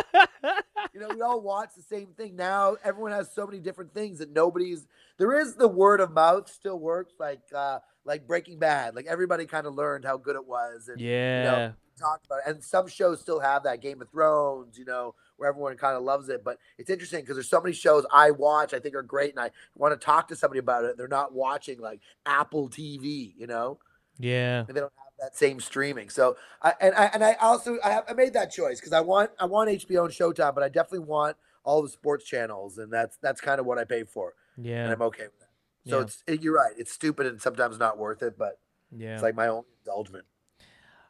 [0.94, 2.76] You know, we all watch the same thing now.
[2.84, 4.86] Everyone has so many different things that nobody's.
[5.18, 8.96] There is the word of mouth still works, like uh like Breaking Bad.
[8.96, 11.72] Like everybody kind of learned how good it was, and yeah.
[12.00, 12.54] talk about it.
[12.54, 16.04] And some shows still have that Game of Thrones, you know, where everyone kind of
[16.04, 16.44] loves it.
[16.44, 19.40] But it's interesting because there's so many shows I watch I think are great, and
[19.40, 20.98] I want to talk to somebody about it.
[20.98, 23.80] They're not watching like Apple TV, you know,
[24.20, 24.60] Yeah.
[24.60, 26.10] and they don't have that same streaming.
[26.10, 29.02] So I and I and I also I, have, I made that choice because I
[29.02, 32.92] want I want HBO and Showtime, but I definitely want all the sports channels, and
[32.92, 34.84] that's that's kind of what I pay for, Yeah.
[34.84, 34.94] and.
[34.94, 35.50] I'm okay with that.
[35.90, 36.04] So Yeah.
[36.04, 36.74] it's it, you're right.
[36.78, 38.60] It's stupid and sometimes not worth it, but
[38.92, 39.14] Yeah.
[39.14, 40.26] it's like my own indulgence.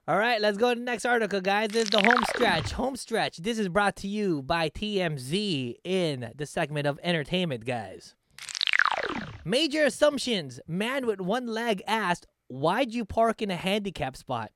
[0.05, 1.69] All right, let's go to the next article, guys.
[1.69, 2.73] This is the home stretch.
[2.73, 3.37] Home stretch.
[3.37, 8.13] This is brought to you by TMZ in the segment of entertainment, guys.
[9.45, 10.59] Major assumptions.
[10.67, 14.51] Man with one leg asked, Why'd you park in a handicap spot?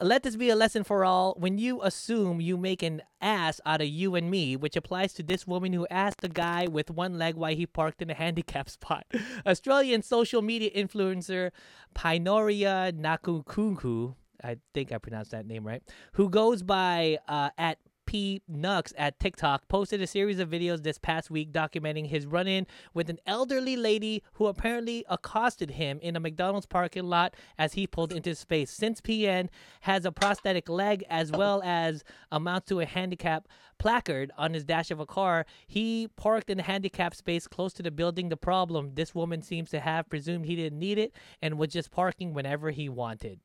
[0.00, 1.34] Let this be a lesson for all.
[1.38, 5.22] When you assume you make an ass out of you and me, which applies to
[5.22, 8.70] this woman who asked the guy with one leg why he parked in a handicap
[8.70, 9.04] spot.
[9.46, 11.50] Australian social media influencer
[11.94, 15.82] Pinoria Nakukunku, I think I pronounced that name right,
[16.12, 17.78] who goes by uh, at
[18.10, 22.48] P Nux at TikTok posted a series of videos this past week documenting his run
[22.48, 27.74] in with an elderly lady who apparently accosted him in a McDonald's parking lot as
[27.74, 28.72] he pulled into space.
[28.72, 29.48] Since PN
[29.82, 33.46] has a prosthetic leg as well as amounts to a handicap
[33.78, 37.82] placard on his dash of a car, he parked in a handicap space close to
[37.84, 38.28] the building.
[38.28, 41.92] The problem this woman seems to have presumed he didn't need it and was just
[41.92, 43.38] parking whenever he wanted.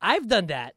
[0.00, 0.74] I've done that.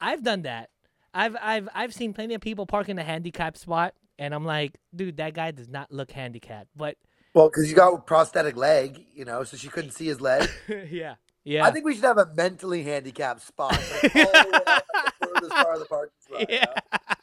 [0.00, 0.70] I've done that.
[1.12, 4.78] I've I've I've seen plenty of people park in a handicap spot, and I'm like,
[4.94, 6.68] dude, that guy does not look handicapped.
[6.76, 6.96] But
[7.34, 10.48] Well, because you got a prosthetic leg, you know, so she couldn't see his leg.
[10.90, 13.72] yeah, yeah, I think we should have a mentally handicapped spot.
[13.72, 14.82] Like the way out
[15.20, 16.40] the furthest part of the parking spot.
[16.40, 16.64] you yeah.
[16.64, 16.72] know?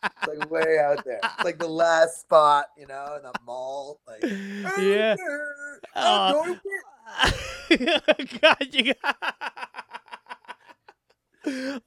[0.03, 1.19] It's like way out there.
[1.23, 3.99] It's like the last spot, you know, in the mall.
[4.05, 4.21] Like,
[4.80, 5.15] Yeah.
[5.15, 5.53] Going for-
[5.95, 6.57] oh,
[8.41, 8.93] God, you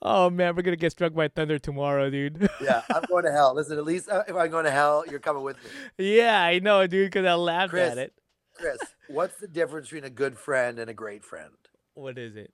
[0.02, 2.48] oh man, we're gonna get struck by thunder tomorrow, dude.
[2.60, 3.54] yeah, I'm going to hell.
[3.54, 6.16] Listen, at least uh, if I'm going to hell, you're coming with me.
[6.16, 7.92] yeah, I know, dude, because I laughed Kris.
[7.92, 8.12] at it.
[8.54, 8.78] Kris,
[9.08, 11.52] what's the difference between a good friend and a great friend?
[11.94, 12.52] What is it?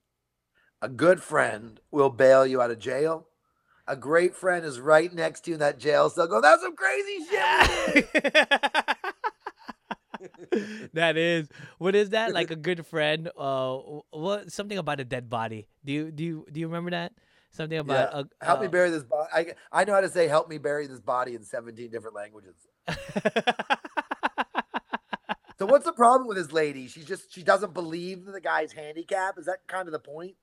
[0.82, 3.26] A good friend will bail you out of jail.
[3.88, 6.26] A great friend is right next to you in that jail cell.
[6.26, 8.09] Go, that's some crazy shit.
[10.21, 11.49] we did." that is
[11.79, 13.77] what is that like a good friend uh
[14.11, 17.12] what something about a dead body do you do you do you remember that
[17.51, 18.21] something about Yeah.
[18.41, 19.29] a, Help me uh, bury this body.
[19.33, 22.55] I, I know how to say help me bury this body in 17 different languages.
[25.59, 26.87] So what's the problem with this lady?
[26.87, 29.39] She just she doesn't believe that the guy's handicapped.
[29.39, 30.35] Is that kind of the point?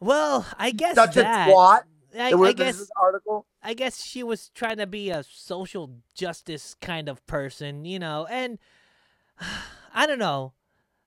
[0.00, 1.82] well i guess Such that a twat.
[2.18, 3.46] I, I guess article.
[3.62, 8.26] I guess she was trying to be a social justice kind of person, you know,
[8.28, 8.58] and
[9.94, 10.52] I don't know.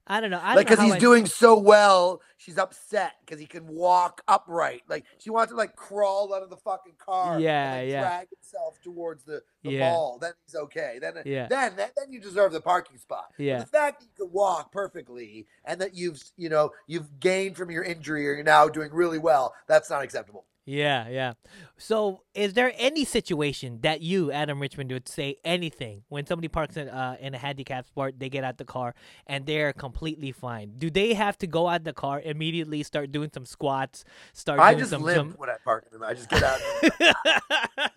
[0.09, 0.39] I don't know.
[0.41, 4.21] I don't like because he's I- doing so well, she's upset because he can walk
[4.25, 4.83] upright.
[4.87, 7.39] Like she wants to like crawl out of the fucking car.
[7.41, 8.01] Yeah, and, like, yeah.
[8.01, 9.91] Drag himself towards the, the Yeah.
[9.91, 10.17] ball.
[10.21, 10.99] Then he's okay.
[11.01, 11.47] Then uh, Yeah.
[11.47, 13.33] then then, then you deserve the parking spot.
[13.37, 13.59] But Yeah.
[13.59, 17.69] the fact that you can walk perfectly and that you've you know you've gained from
[17.69, 20.45] your injury or you're now doing really well, that's not acceptable.
[20.69, 21.33] Yeah, yeah.
[21.77, 26.75] So, is there any situation that you, Adam Richmond, would say anything when somebody parks
[26.75, 28.15] in, uh, in a handicap spot?
[28.17, 28.93] they get out the car
[29.27, 30.73] and they're completely fine?
[30.77, 34.03] Do they have to go out the car immediately, start doing some squats,
[34.33, 36.03] start I doing just some limp some- when I park in them.
[36.07, 36.59] I just get out.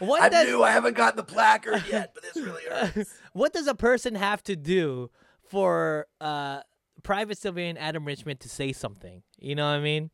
[0.00, 3.14] what I does knew I haven't gotten the placard yet, but this really hurts.
[3.32, 5.10] what does a person have to do
[5.48, 6.60] for uh,
[7.02, 9.22] private civilian Adam Richmond to say something?
[9.38, 10.10] You know what I mean?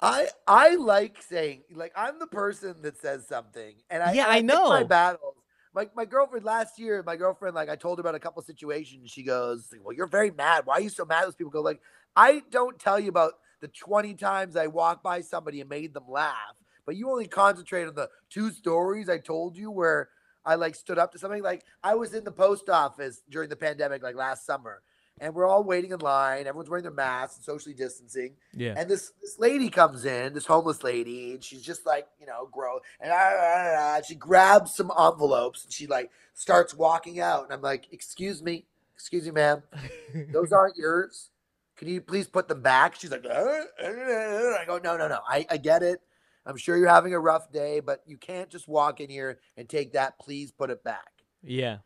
[0.00, 4.30] I I like saying like I'm the person that says something, and I Yeah, and
[4.30, 4.84] I pick my know.
[4.84, 5.36] battles.
[5.74, 9.10] My my girlfriend last year, my girlfriend like I told her about a couple situations.
[9.10, 10.66] She goes, "Well, you're very mad.
[10.66, 11.80] Why are you so mad?" Those people go like,
[12.14, 16.08] "I don't tell you about the 20 times I walked by somebody and made them
[16.08, 20.10] laugh, but you only concentrate on the two stories I told you where."
[20.44, 23.56] I like stood up to something like I was in the post office during the
[23.56, 24.80] pandemic, like last summer,
[25.20, 26.46] and we're all waiting in line.
[26.46, 28.34] Everyone's wearing their masks and socially distancing.
[28.54, 28.74] Yeah.
[28.76, 32.48] And this this lady comes in, this homeless lady, and she's just like, you know,
[32.50, 32.78] grow.
[33.00, 37.44] And ah, ah, ah, ah, she grabs some envelopes and she like starts walking out.
[37.44, 39.62] And I'm like, excuse me, excuse me, ma'am,
[40.32, 41.30] those aren't yours.
[41.76, 42.94] Can you please put them back?
[42.94, 45.18] She's like, "Uh, uh, uh." I go, no, no, no.
[45.28, 46.00] I, I get it.
[46.46, 49.68] I'm sure you're having a rough day, but you can't just walk in here and
[49.68, 50.18] take that.
[50.18, 51.78] Please put it back yeah.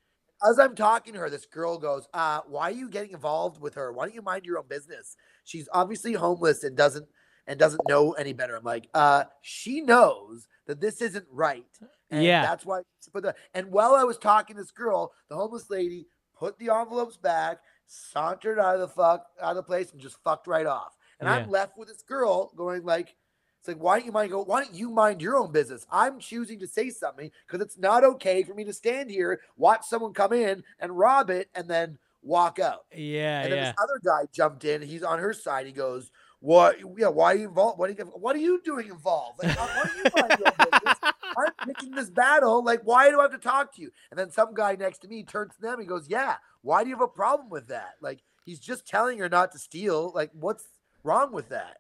[0.49, 3.75] As I'm talking to her, this girl goes, uh, why are you getting involved with
[3.75, 3.93] her?
[3.93, 5.17] Why don't you mind your own business?
[5.45, 7.07] She's obviously homeless and doesn't
[7.47, 8.57] and doesn't know any better.
[8.57, 11.67] I'm like, uh, she knows that this isn't right.
[12.11, 12.43] And Yeah.
[12.43, 15.69] That's why she put the and while I was talking to this girl, the homeless
[15.71, 16.07] lady
[16.39, 20.23] put the envelopes back, sauntered out of the fuck out of the place, and just
[20.23, 20.97] fucked right off.
[21.19, 21.37] And Yeah.
[21.37, 23.15] I'm left with this girl going like,
[23.61, 24.43] it's like, why don't you mind go?
[24.43, 25.87] Why don't you mind your own business?
[25.93, 29.85] I'm choosing to say something because it's not okay for me to stand here, watch
[29.87, 32.87] someone come in and rob it, and then walk out.
[32.95, 33.43] Yeah.
[33.43, 33.73] and then Yeah.
[33.73, 34.81] this other guy jumped in.
[34.83, 35.67] He's on her side.
[35.67, 36.79] He goes, "What?
[36.97, 37.79] Yeah, why are you involved?
[37.79, 38.05] What are you?
[38.05, 39.43] What are you doing involved?
[39.43, 40.99] Like, why don't you mind your own business?
[41.37, 42.65] I'm picking this battle.
[42.65, 45.09] Like, why do I have to talk to you?" And then some guy next to
[45.09, 45.75] me turns to them.
[45.75, 47.97] and he goes, "Yeah, why do you have a problem with that?
[48.01, 50.13] Like, he's just telling her not to steal.
[50.15, 50.67] Like, what's
[51.05, 51.80] wrong with that?"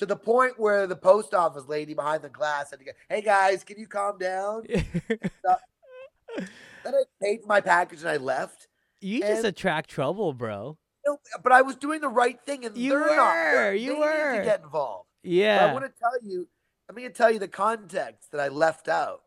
[0.00, 3.20] To the point where the post office lady behind the glass had to go, "Hey
[3.20, 5.28] guys, can you calm down?" Then
[6.86, 8.66] I paid my package and I left.
[9.02, 10.78] you just attract trouble, bro.
[11.06, 13.34] No, but I was doing the right thing, and You they're not.
[13.34, 14.38] Were, you were.
[14.38, 15.06] to get involved.
[15.22, 15.66] But Yeah.
[15.66, 16.48] I want to tell you.
[16.88, 19.20] I'm going to tell you the context that I left out.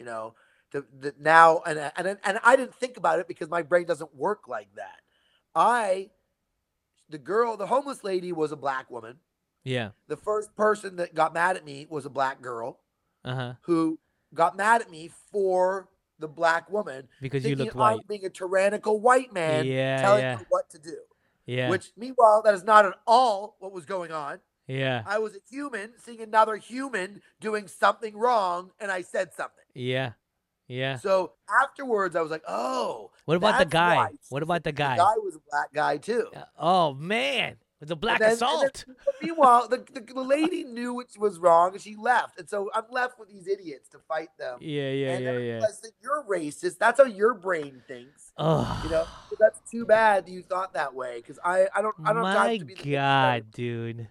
[0.00, 0.34] You know,
[0.72, 4.16] the, the now and and and I didn't think about it because my brain doesn't
[4.16, 5.00] work like that.
[5.54, 6.10] I,
[7.08, 9.18] the girl, the homeless lady was a black woman.
[9.68, 9.90] Yeah.
[10.08, 12.80] The first person that got mad at me was a black girl
[13.24, 13.52] Uh huh.
[13.62, 13.98] who
[14.34, 15.88] got mad at me for
[16.18, 18.08] the black woman Because you look I'm white.
[18.08, 20.36] being a tyrannical white man Yeah, telling yeah.
[20.38, 20.96] her what to do.
[21.46, 21.70] Yeah.
[21.70, 24.40] Which, meanwhile, that is not at all what was going on.
[24.66, 25.02] yeah.
[25.06, 29.64] I was a human seeing another human doing something wrong, and I said something.
[29.74, 30.12] Yeah.
[30.66, 30.98] Yeah.
[30.98, 34.10] So afterwards, I was like, "Oh, What about the guy?
[34.28, 34.96] What about the guy?
[34.96, 35.14] the guy?
[35.14, 38.84] guy was a black guy too." Uh, Oh man, the black then- assault.
[39.22, 42.38] Meanwhile, the, the, the lady knew it was wrong, and she left.
[42.38, 44.58] And so I'm left with these idiots to fight them.
[44.60, 45.58] yeah, yeah, and yeah, yeah.
[45.60, 46.78] that you're racist.
[46.78, 48.32] That's how your brain thinks.
[48.36, 51.16] Oh, You know, So that's too bad you thought that way.
[51.16, 54.08] Because I, I don't, I don't my to be God, dude.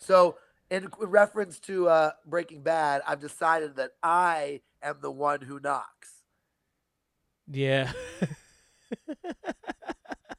[0.00, 0.36] So,
[0.70, 6.10] in reference to uh, Breaking Bad, I've decided that I am the one who knocks.
[7.50, 7.92] Yeah.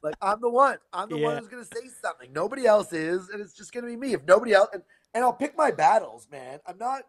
[0.04, 0.78] Like I'm the one.
[0.91, 2.32] I'm the one who's gonna say something.
[2.34, 4.14] Nobody else is, and it's just gonna be me.
[4.14, 4.84] If nobody else, and,
[5.14, 6.60] and I'll pick my battles, man.
[6.68, 7.03] I'm not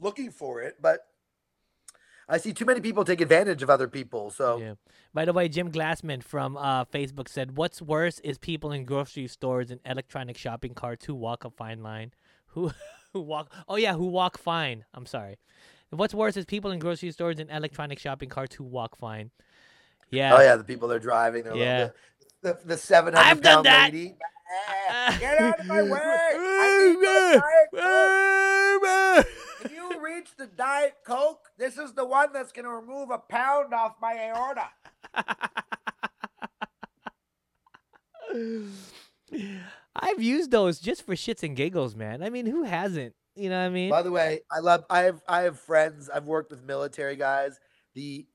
[0.00, 1.00] looking for it, but
[2.28, 4.30] I see too many people take advantage of other people.
[4.30, 4.74] So Yeah.
[5.14, 9.28] By the way, Jim Glassman from uh, Facebook said, "What's worse is people in grocery
[9.28, 12.12] stores and electronic shopping carts who walk a fine line,
[12.48, 12.72] who
[13.12, 13.52] who walk.
[13.68, 14.84] Oh yeah, who walk fine.
[14.94, 15.38] I'm sorry.
[15.90, 19.30] What's worse is people in grocery stores and electronic shopping carts who walk fine.
[20.10, 20.34] Yeah.
[20.36, 21.44] oh yeah, the people they're driving.
[21.44, 21.88] They're Yeah.
[22.42, 23.92] the, the, the seven hundred done pound that.
[23.92, 24.16] lady.
[25.20, 26.00] Get out of my way!
[26.02, 27.40] I need my
[27.72, 28.80] Diet
[29.20, 29.26] Coke.
[29.62, 31.50] Can you reach the Diet Coke?
[31.58, 34.70] This is the one that's going to remove a pound off my aorta.
[39.96, 42.22] I've used those just for shits and giggles, man.
[42.22, 43.14] I mean, who hasn't?
[43.34, 43.90] You know what I mean?
[43.90, 44.84] By the way, I love.
[44.90, 45.20] I have.
[45.28, 46.10] I have friends.
[46.12, 47.58] I've worked with military guys.
[47.94, 48.26] The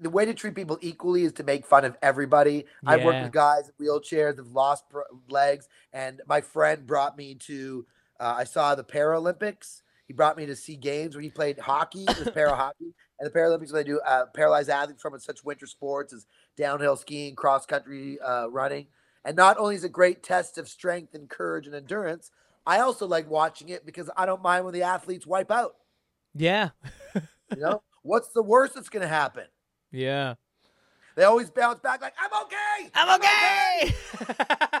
[0.00, 2.66] the way to treat people equally is to make fun of everybody.
[2.84, 4.84] I've worked with guys in wheelchairs that've lost
[5.28, 7.86] legs, and my friend brought me to.
[8.18, 9.82] Uh, I saw the Paralympics.
[10.06, 13.26] He brought me to see games where he played hockey, it was para hockey, and
[13.26, 16.26] the Paralympics where they do uh, paralyzed athletes from such winter sports as
[16.56, 18.86] downhill skiing, cross country uh, running.
[19.24, 22.30] And not only is it a great test of strength and courage and endurance,
[22.66, 25.74] I also like watching it because I don't mind when the athletes wipe out.
[26.34, 26.70] Yeah.
[27.14, 27.22] You
[27.56, 29.46] know, what's the worst that's going to happen?
[29.96, 30.34] Yeah.
[31.16, 32.90] They always bounce back like, I'm okay.
[32.94, 33.94] I'm okay.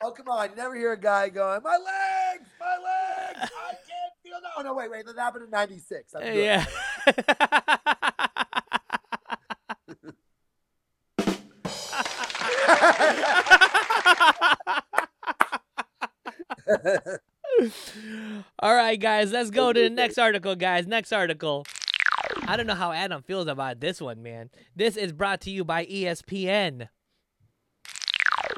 [0.00, 0.50] Oh, come on.
[0.50, 3.50] You never hear a guy going, my legs, my legs.
[3.68, 4.48] I can't feel no.
[4.56, 5.04] Oh, no, wait, wait.
[5.04, 6.14] That happened in 96.
[6.14, 6.64] I'm uh, good." yeah.
[18.60, 20.86] All right, guys, let's go to the next article, guys.
[20.86, 21.66] Next article.
[22.48, 24.48] I don't know how Adam feels about this one, man.
[24.74, 26.88] This is brought to you by ESPN.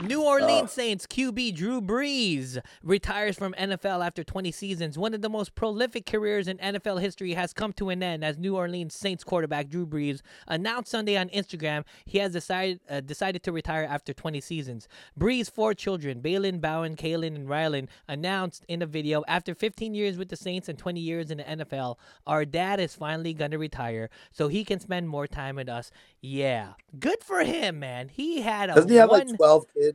[0.02, 4.96] New Orleans Saints QB Drew Brees retires from NFL after 20 seasons.
[4.96, 8.38] One of the most prolific careers in NFL history has come to an end as
[8.38, 13.42] New Orleans Saints quarterback Drew Brees announced Sunday on Instagram he has decided uh, decided
[13.42, 14.88] to retire after 20 seasons.
[15.18, 20.16] Brees' four children, Baylen, Bowen, Callen, and Rylen, announced in a video after 15 years
[20.16, 21.96] with the Saints and 20 years in the NFL,
[22.26, 25.90] our dad is finally gonna retire so he can spend more time with us.
[26.22, 28.08] Yeah, good for him, man.
[28.08, 29.28] He had a Doesn't he have one.
[29.28, 29.89] like 12 kids?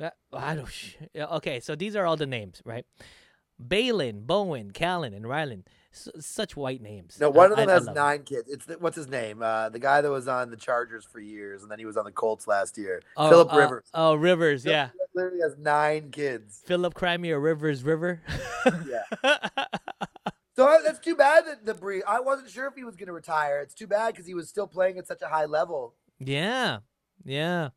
[0.00, 0.68] Uh, I don't.
[1.16, 2.86] Okay, so these are all the names, right?
[3.62, 5.64] Baylen, Bowen, Callen, and Rylen.
[5.92, 7.18] S- such white names.
[7.20, 8.48] No, I- one of them I has love nine kids.
[8.48, 9.42] It's the, what's his name?
[9.42, 12.04] Uh, the guy that was on the Chargers for years, and then he was on
[12.04, 13.02] the Colts last year.
[13.16, 13.84] Oh, Philip uh, Rivers.
[13.92, 14.62] Oh, Rivers.
[14.62, 16.62] Philip Yeah, literally has nine kids.
[16.64, 18.22] Philip Crimea Rivers River.
[18.88, 19.38] Yeah.
[20.56, 22.02] So that's too bad that the Bree.
[22.06, 23.60] I wasn't sure if he was going to retire.
[23.60, 25.94] It's too bad because he was still playing at such a high level.
[26.18, 26.80] yeah,
[27.24, 27.70] yeah.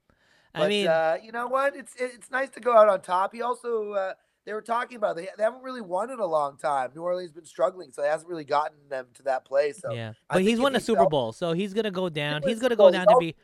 [0.53, 1.75] But I mean, uh, you know what?
[1.75, 3.33] It's it's nice to go out on top.
[3.33, 4.13] He also uh,
[4.45, 6.91] they were talking about they, they haven't really won in a long time.
[6.95, 9.79] New Orleans been struggling, so it hasn't really gotten them to that place.
[9.81, 10.13] So yeah.
[10.29, 12.41] I But he's won a Super Bowl, so he's gonna go down.
[12.43, 13.35] He's gonna go down to be.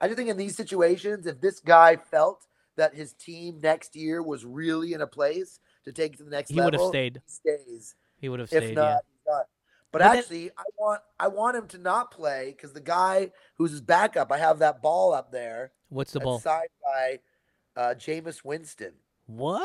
[0.00, 2.46] I just think in these situations, if this guy felt
[2.76, 6.30] that his team next year was really in a place to take it to the
[6.30, 7.22] next He would have stayed.
[7.24, 7.94] he stays.
[8.20, 8.74] He would have If stayed.
[8.74, 9.32] not, yeah.
[9.32, 9.46] not.
[9.92, 13.70] But, But actually, I want I want him to not play because the guy who's
[13.70, 15.70] his backup, I have that ball up there.
[15.88, 16.38] What's the ball?
[16.40, 17.20] signed by
[17.76, 18.92] uh, Jameis Winston.
[19.26, 19.62] What?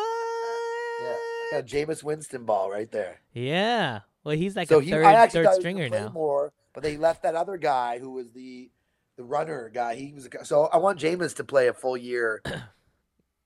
[1.52, 3.22] Yeah, a Jameis Winston ball right there.
[3.34, 4.02] Yeah.
[4.24, 6.10] Well, he's like so a he, third I actually third thought he was stringer now.
[6.10, 8.70] more, but they left that other guy who was the
[9.16, 9.96] the runner guy.
[9.96, 12.42] He was a, so I want Jameis to play a full year.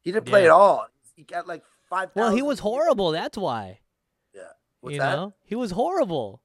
[0.01, 0.47] He didn't play Yeah.
[0.47, 0.85] at all.
[1.15, 2.09] He got like five.
[2.13, 3.11] Well, he was horrible.
[3.11, 3.79] That's why.
[4.35, 4.41] Yeah.
[4.81, 5.15] What's you that?
[5.15, 6.41] know, he was horrible.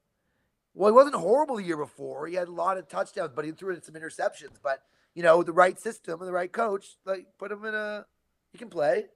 [0.75, 2.29] Well, he wasn't horrible the year before.
[2.29, 4.59] He had a lot of touchdowns, but he threw in some interceptions.
[4.63, 8.07] But you know, the right system and the right coach, like put him in a.
[8.53, 9.07] He can play.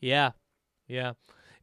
[0.00, 0.30] Yeah,
[0.88, 1.12] yeah.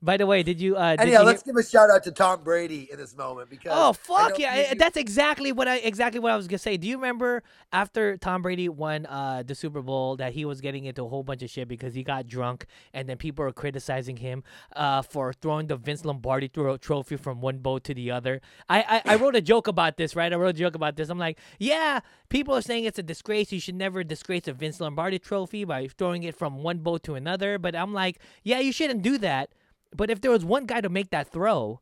[0.02, 0.78] By the way, did you?
[0.78, 3.18] Uh, did Anyhow, you let's hear- give a shout out to Tom Brady in this
[3.18, 3.74] moment because.
[3.76, 4.70] Oh fuck yeah!
[4.70, 6.78] you- That's exactly what I exactly what I was gonna say.
[6.78, 7.44] Do you remember
[7.74, 11.24] after Tom Brady won uh, the Super Bowl that he was getting into a whole
[11.24, 14.44] bunch of shit because he got drunk and then people were criticizing him
[14.76, 18.40] uh, for throwing the Vince Lombardi trophy from one boat to the other.
[18.70, 20.32] I, I I wrote a joke about this, right?
[20.32, 21.10] I wrote a joke about this.
[21.10, 22.00] I'm like, yeah,
[22.30, 23.52] people are saying it's a disgrace.
[23.52, 27.16] You should never disgrace a Vince Lombardi trophy by throwing it from one boat to
[27.16, 27.58] another.
[27.60, 29.50] But I'm like, yeah, you shouldn't do that.
[29.96, 31.82] But if there was one guy to make that throw,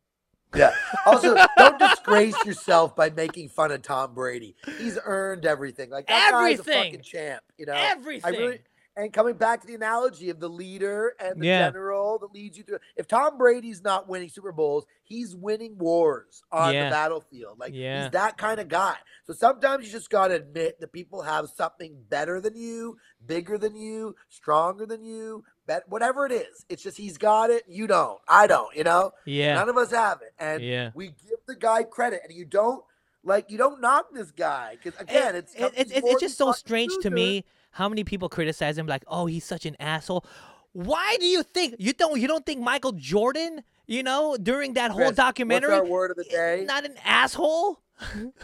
[0.55, 0.73] Yeah.
[1.05, 4.55] Also, don't disgrace yourself by making fun of Tom Brady.
[4.77, 5.89] He's earned everything.
[5.89, 6.83] Like that guy's a Everything.
[6.83, 7.43] fucking champ.
[7.57, 7.73] You know.
[7.73, 8.33] everything.
[8.35, 8.59] I really
[8.99, 11.67] and coming back to the analogy of the leader and the Yeah.
[11.69, 12.79] general that leads you through.
[12.95, 16.85] If Tom Brady's not winning Super Bowls, he's winning wars on Yeah.
[16.85, 17.59] the battlefield.
[17.59, 18.01] Like Yeah.
[18.05, 18.95] he's that kind of guy.
[19.25, 23.75] So sometimes you just gotta admit that people have something better than you, bigger than
[23.75, 26.65] you, stronger than you, bet whatever it is.
[26.69, 27.63] It's just he's got it.
[27.67, 28.19] You don't.
[28.27, 28.75] I don't.
[28.75, 29.11] You know.
[29.25, 30.89] yeah, None of us have it, and Yeah.
[30.95, 32.83] we give the guy credit, and you don't
[33.23, 36.37] like you don't knock this guy because again, It- it's it, it's he's it's just
[36.37, 40.25] so strange to me how many people criticize him like, oh, he's such an asshole.
[40.73, 44.91] Why do you think you don't you don't think Michael Jordan, you know, during that
[44.91, 46.63] whole Kris, documentary, What's our word of the day?
[46.67, 47.79] not an asshole?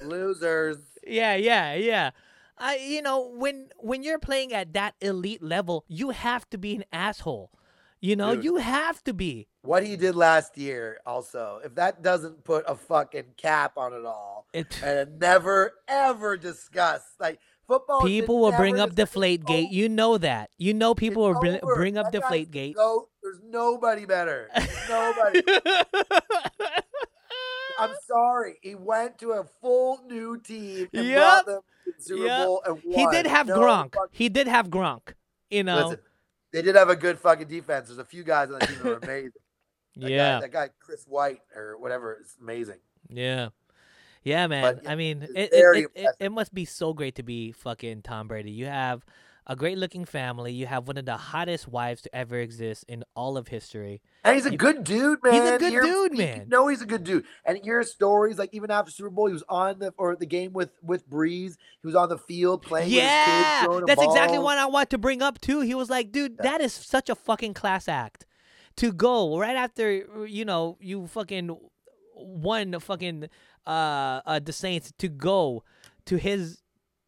[0.01, 0.77] Losers.
[1.05, 2.11] Yeah, yeah, yeah.
[2.57, 6.75] I you know when when you're playing at that elite level, you have to be
[6.75, 7.51] an asshole.
[7.99, 8.43] You know, Dude.
[8.43, 9.47] you have to be.
[9.61, 14.05] What he did last year, also, if that doesn't put a fucking cap on it
[14.05, 18.01] all, It, and never ever discuss like football.
[18.01, 19.71] people will bring up deflate gate.
[19.71, 20.49] You know that.
[20.57, 21.75] You know people will It's bring, over.
[21.75, 22.75] bring up deflate gate.
[22.75, 23.07] Goat.
[23.23, 24.49] There's nobody better.
[24.53, 25.41] There's nobody.
[27.79, 28.55] I'm sorry.
[28.61, 31.17] He went to a full new team and Yep.
[31.17, 31.61] brought them
[31.99, 32.45] Super Yeah.
[32.45, 33.93] Bowl and He did have No Gronk.
[33.95, 35.13] fuck- He did have Gronk.
[35.49, 35.87] You know.
[35.89, 35.99] Listen,
[36.51, 37.87] they did have a good fucking defense.
[37.87, 39.31] There's a few guys on the team that were amazing.
[39.97, 40.33] That yeah.
[40.35, 42.79] guy, that guy Chris White or whatever is amazing.
[43.09, 43.49] Yeah.
[44.23, 44.79] Yeah, man.
[44.83, 48.03] yeah, I mean, it, it, it, it, it must be so great to be fucking
[48.03, 48.51] Tom Brady.
[48.51, 49.05] You have
[49.45, 50.53] a great looking family.
[50.53, 54.01] You have one of the hottest wives to ever exist in all of history.
[54.23, 55.33] And he's a You- good dude, man.
[55.33, 56.49] He's a good You're- dude, you man.
[56.49, 57.25] know he's a good dude.
[57.45, 60.25] And you hear stories like even after Super Bowl, he was on the or the
[60.25, 61.57] game with with Brees.
[61.81, 63.25] He was on the field playing Yeah.
[63.59, 65.59] kids, throwing a That's exactly what I want to bring up too.
[65.59, 68.25] He was like, dude, that is such a fucking class act.
[68.77, 71.55] To go right after you know, you fucking
[72.15, 73.29] won the fucking
[73.67, 75.63] uh uh the Saints to go
[76.05, 76.62] to his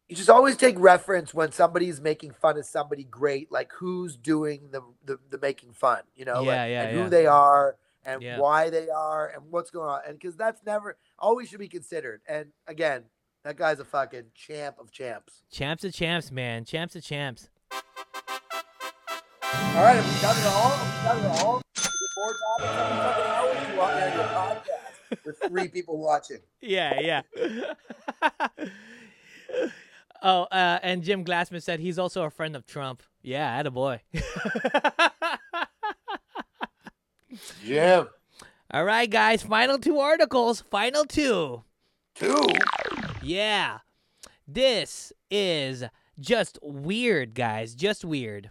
[0.08, 4.68] You just always take reference when somebody's making fun of somebody great, like who's doing
[4.70, 7.02] the the, the making fun, you know, like, Yeah, yeah, and yeah.
[7.04, 8.38] who they are and Yeah.
[8.38, 12.20] why they are and what's going on, and because that's never always should be considered.
[12.28, 13.06] And again,
[13.42, 15.42] that guy's a fucking champ of champs.
[15.50, 16.64] champs of champs, man.
[16.64, 17.48] Champs of champs.
[17.72, 17.82] All
[19.82, 20.70] right, have we done it all?
[20.70, 21.60] Have we done it all?
[21.74, 23.74] There topics?
[23.74, 26.38] You on your podcast with three people watching?
[26.60, 27.22] Yeah, yeah.
[30.22, 33.02] oh, uh, and Jim Glassman said he's also a friend of Trump.
[33.22, 34.02] Yeah, a boy.
[37.64, 38.08] Jim,
[38.70, 39.42] All right, guys.
[39.42, 40.62] Final two articles.
[40.70, 41.62] Final two.
[42.14, 42.46] two.
[43.22, 43.78] Yeah.
[44.46, 45.84] This is
[46.20, 47.74] just weird, guys.
[47.74, 48.50] Just weird.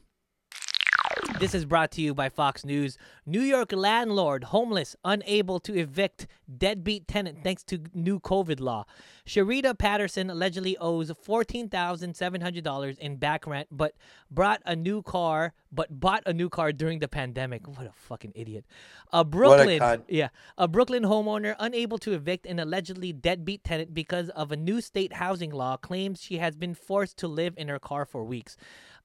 [1.38, 2.98] This is brought to you by Fox News.
[3.26, 8.86] New York landlord homeless unable to evict deadbeat tenant thanks to new COVID law.
[9.28, 13.96] Sharita Patterson allegedly owes $14,700 in back rent but
[14.32, 17.68] brought a new car but bought a new car during the pandemic.
[17.68, 18.64] What a fucking idiot.
[19.12, 20.04] A Brooklyn cunt.
[20.08, 24.80] yeah, a Brooklyn homeowner unable to evict an allegedly deadbeat tenant because of a new
[24.80, 28.56] state housing law claims she has been forced to live in her car for weeks.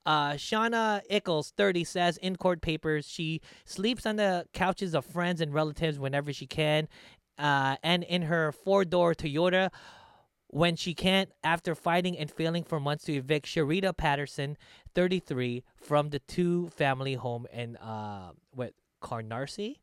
[0.07, 5.41] Uh, Shauna Ickles, 30, says in court papers she sleeps on the couches of friends
[5.41, 6.89] and relatives whenever she can,
[7.39, 9.71] uh, and in her four door Toyota
[10.53, 14.57] when she can't after fighting and failing for months to evict Sharita Patterson,
[14.95, 19.77] 33, from the two family home in uh, what Canarsie.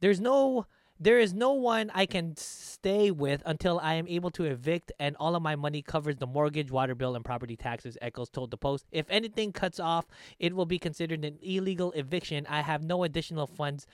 [0.00, 0.66] There's no
[1.02, 5.16] there is no one I can stay with until I am able to evict and
[5.18, 8.56] all of my money covers the mortgage, water bill, and property taxes, Eccles told the
[8.56, 8.86] Post.
[8.92, 10.06] If anything cuts off,
[10.38, 12.46] it will be considered an illegal eviction.
[12.48, 13.86] I have no additional funds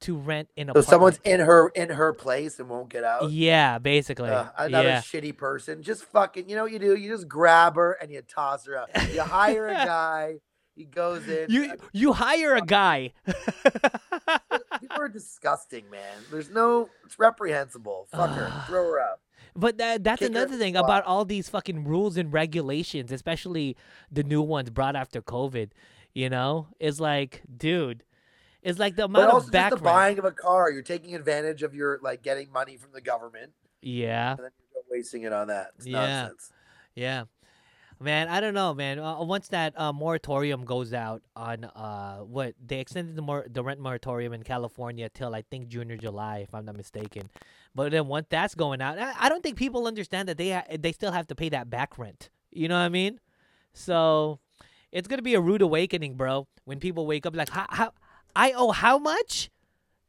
[0.00, 3.30] to rent in a So someone's in her in her place and won't get out.
[3.30, 4.30] Yeah, basically.
[4.30, 5.00] Uh, another yeah.
[5.00, 5.82] shitty person.
[5.82, 6.96] Just fucking, you know what you do?
[6.96, 8.90] You just grab her and you toss her out.
[9.12, 10.34] You hire a guy.
[10.78, 11.50] He goes in.
[11.50, 13.12] You you hire a guy.
[14.80, 16.16] People are disgusting, man.
[16.30, 16.88] There's no.
[17.04, 18.06] It's reprehensible.
[18.10, 18.52] Fuck her.
[18.66, 19.20] Throw her out.
[19.56, 23.76] But that, that's Kick another thing about all these fucking rules and regulations, especially
[24.10, 25.70] the new ones brought after COVID.
[26.14, 28.04] You know, it's like, dude,
[28.62, 30.70] it's like the But amount also of just the buying of a car.
[30.70, 33.52] You're taking advantage of your like getting money from the government,
[33.82, 35.72] Yeah, and then you're wasting it on that.
[35.76, 36.22] It's Yeah.
[36.22, 36.52] nonsense.
[36.94, 37.24] yeah,
[38.00, 38.28] man.
[38.28, 38.98] I don't know, man.
[38.98, 43.62] Uh, once that uh, moratorium goes out on uh, what they extended the mor- the
[43.62, 47.30] rent moratorium in California till I think June or July, if I'm not mistaken.
[47.74, 50.64] But then once that's going out, I, I don't think people understand that they ha-
[50.78, 52.30] they still have to pay that back rent.
[52.50, 53.20] You know what I mean?
[53.72, 54.40] So
[54.92, 56.46] it's gonna be a rude awakening, bro.
[56.64, 57.92] When people wake up like, how, how
[58.34, 59.50] I owe how much?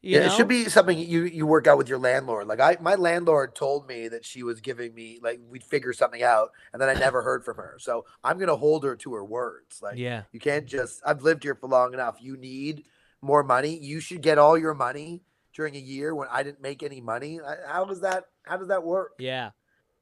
[0.01, 0.25] You yeah, know?
[0.27, 2.47] it should be something you you work out with your landlord.
[2.47, 6.23] Like I, my landlord told me that she was giving me like we'd figure something
[6.23, 7.75] out, and then I never heard from her.
[7.79, 9.81] So I'm gonna hold her to her words.
[9.81, 11.01] Like Yeah, you can't just.
[11.05, 12.17] I've lived here for long enough.
[12.21, 12.85] You need
[13.21, 13.77] more money.
[13.77, 15.21] You should get all your money
[15.53, 17.41] during a year when I didn't make any money.
[17.67, 18.25] How does that?
[18.43, 19.15] How does that work?
[19.19, 19.51] yeah,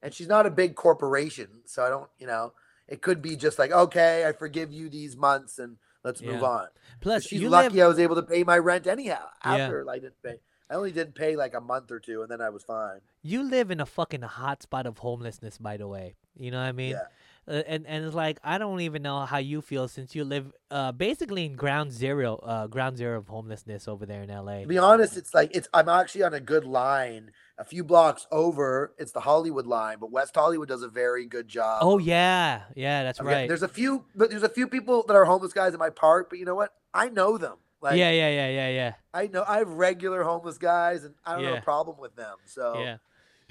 [0.03, 2.10] And she's not a big corporation, so I don't.
[2.19, 2.53] You know,
[2.88, 6.68] it could be just like okay, I forgive you these months and let's move on.
[6.99, 7.86] Plus, She's you lucky live.
[7.86, 9.26] I was able to pay my rent anyhow.
[9.45, 9.56] Yeah.
[9.56, 12.41] After I didn't pay, I only didn't pay like a month or two, and then
[12.41, 12.99] I was fine.
[13.22, 16.15] You live in a fucking hot spot of homelessness, by the way.
[16.38, 16.91] You know what I mean?
[16.91, 17.03] Yeah.
[17.48, 20.52] Uh, and and it's like I don't even know how you feel since you live
[20.69, 24.61] uh basically in ground zero, uh ground zero of homelessness over there in LA.
[24.61, 25.69] To be honest, it's like it's.
[25.74, 27.32] I'm actually on a good line.
[27.60, 31.48] A few blocks over, it's the Hollywood line, but West Hollywood does a very good
[31.48, 31.80] job.
[31.82, 33.48] Oh yeah, yeah, that's getting- right.
[33.48, 36.30] There's a few, but there's a few people that are homeless guys in my park.
[36.30, 36.74] But you know what?
[36.94, 37.56] I know them.
[37.82, 41.36] Like yeah, yeah, yeah, yeah, yeah, I know I have regular homeless guys, and I
[41.36, 42.36] don't have a problem with them.
[42.46, 42.98] So yeah,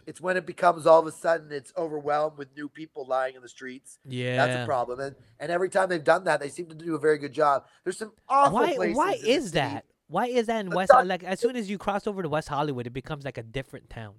[0.07, 3.43] it's when it becomes all of a sudden it's overwhelmed with new people lying in
[3.43, 3.99] the streets.
[4.05, 4.37] yeah.
[4.47, 5.01] That's a problem.
[5.01, 7.67] And and every time they've done that, they seem to do a very good job.
[7.85, 8.75] There's some awful Why?
[8.75, 8.97] places.
[8.97, 9.85] Why is that?
[10.09, 10.93] Why is that in West?
[10.93, 13.43] Hol- Like as soon as you cross over to West Hollywood, it becomes like a
[13.43, 14.15] different town.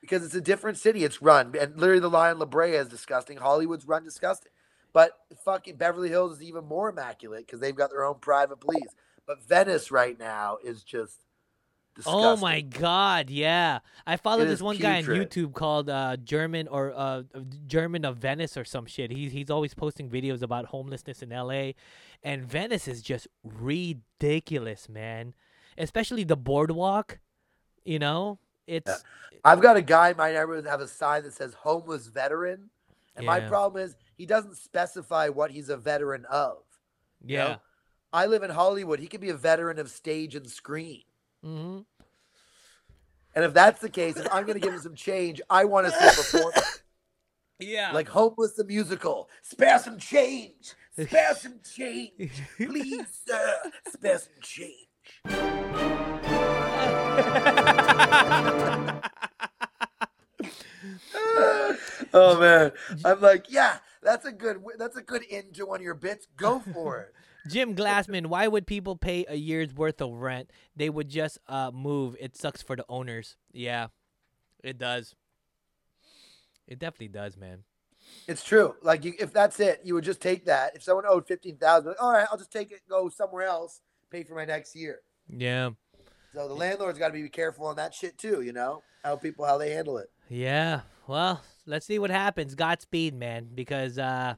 [0.00, 1.04] because it's a different city.
[1.04, 3.36] It's run, and literally the line La Brea is disgusting.
[3.38, 4.52] Hollywood's run disgusting,
[4.92, 5.12] but
[5.44, 8.94] fucking Beverly Hills is even more immaculate because they've got their own private police.
[9.26, 11.18] But Venice right now is just
[12.04, 12.24] disgusting.
[12.24, 13.80] Oh my god, yeah.
[14.06, 15.04] I follow this is one guy on.
[15.04, 17.22] YouTube called uh, German or uh,
[17.66, 19.10] German of Venice or some shit.
[19.10, 21.72] He's he's always posting videos about homelessness in LA,
[22.22, 25.34] and Venice is just ridiculous, man.
[25.78, 27.18] Especially the boardwalk.
[27.84, 29.04] You know, it's
[29.44, 32.70] I've got a guy in my neighborhood that have a sign that says homeless veteran.
[33.16, 36.58] And my problem is he doesn't specify what he's a veteran of.
[37.24, 37.44] you know?
[37.44, 37.56] yeah.
[38.12, 38.98] I live in Hollywood.
[38.98, 41.02] He could be a veteran of stage and screen.
[41.42, 41.80] hmm
[43.40, 45.86] And if that's the case, if I'm going to give him some change, I want
[45.86, 46.82] to see a performance
[47.58, 47.90] Yeah.
[47.90, 49.30] like Homeless the Musical.
[49.40, 50.74] Spare some change.
[50.92, 52.32] Spare some change.
[52.58, 53.54] Please, sir.
[53.88, 54.88] Spare some change.
[62.12, 62.72] oh man,
[63.06, 66.26] I'm like, yeah, that's a good, that's a good end to one of your bits.
[66.36, 67.14] Go for it.
[67.48, 70.50] Jim Glassman, why would people pay a year's worth of rent?
[70.76, 72.16] They would just uh move.
[72.20, 73.36] It sucks for the owners.
[73.52, 73.88] Yeah.
[74.62, 75.14] It does.
[76.68, 77.64] It definitely does, man.
[78.26, 78.74] It's true.
[78.82, 80.74] Like, you, if that's it, you would just take that.
[80.74, 83.80] If someone owed fifteen thousand, like, all right, I'll just take it, go somewhere else,
[84.10, 85.00] pay for my next year.
[85.28, 85.70] Yeah.
[86.34, 88.42] So the landlord's got to be careful on that shit too.
[88.42, 90.10] You know how people how they handle it.
[90.28, 90.82] Yeah.
[91.06, 92.54] Well, let's see what happens.
[92.54, 94.34] Godspeed, man, because uh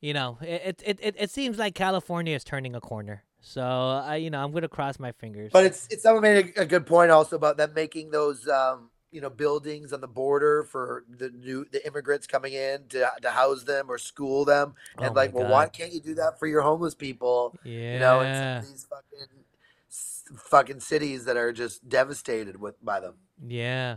[0.00, 3.24] you know, it it it, it seems like California is turning a corner.
[3.40, 5.50] So, I you know, I'm going to cross my fingers.
[5.52, 8.90] But it's it's someone made a, a good point also about them making those um
[9.10, 13.30] you know buildings on the border for the new the immigrants coming in to to
[13.30, 16.46] house them or school them and Oh like well why can't you do that for
[16.46, 17.94] your homeless people yeah.
[17.94, 19.28] you know in these fucking
[20.36, 23.14] fucking cities that are just devastated with by them
[23.46, 23.96] Yeah.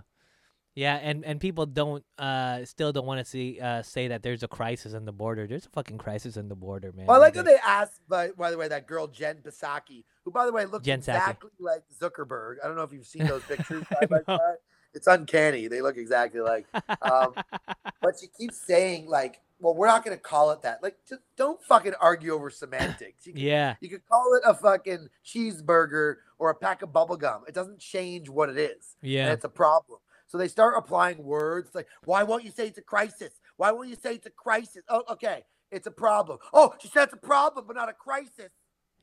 [0.74, 4.42] Yeah, and, and people don't uh still don't want to see uh say that there's
[4.44, 5.46] a crisis in the border.
[5.48, 7.08] There's a fucking crisis in the border, man.
[7.08, 10.32] well, I like how They- asked by by the way that girl Jen Psaki who
[10.32, 11.16] by the way looks Jen Psaki.
[11.18, 14.58] exactly like Zuckerberg I don't know if you've seen those pictures side by side
[14.94, 16.68] it's uncanny they look exactly like
[17.02, 17.34] um,
[18.02, 21.22] but she keeps saying like, "Well, we're not going to call it that." Like, just
[21.38, 23.26] don't fucking argue over semantics.
[23.26, 23.76] You can, yeah.
[23.80, 27.44] you could call it a fucking cheeseburger or a pack of bubble gum.
[27.48, 29.32] It doesn't change what it is, and Yeah.
[29.32, 30.00] it's a problem.
[30.32, 33.34] So they start applying words like, "Why won't you say it's a crisis?
[33.58, 36.38] Why won't you say it's a crisis?" Oh, okay, it's a problem.
[36.54, 38.50] Oh, she said it's a problem, but not a crisis.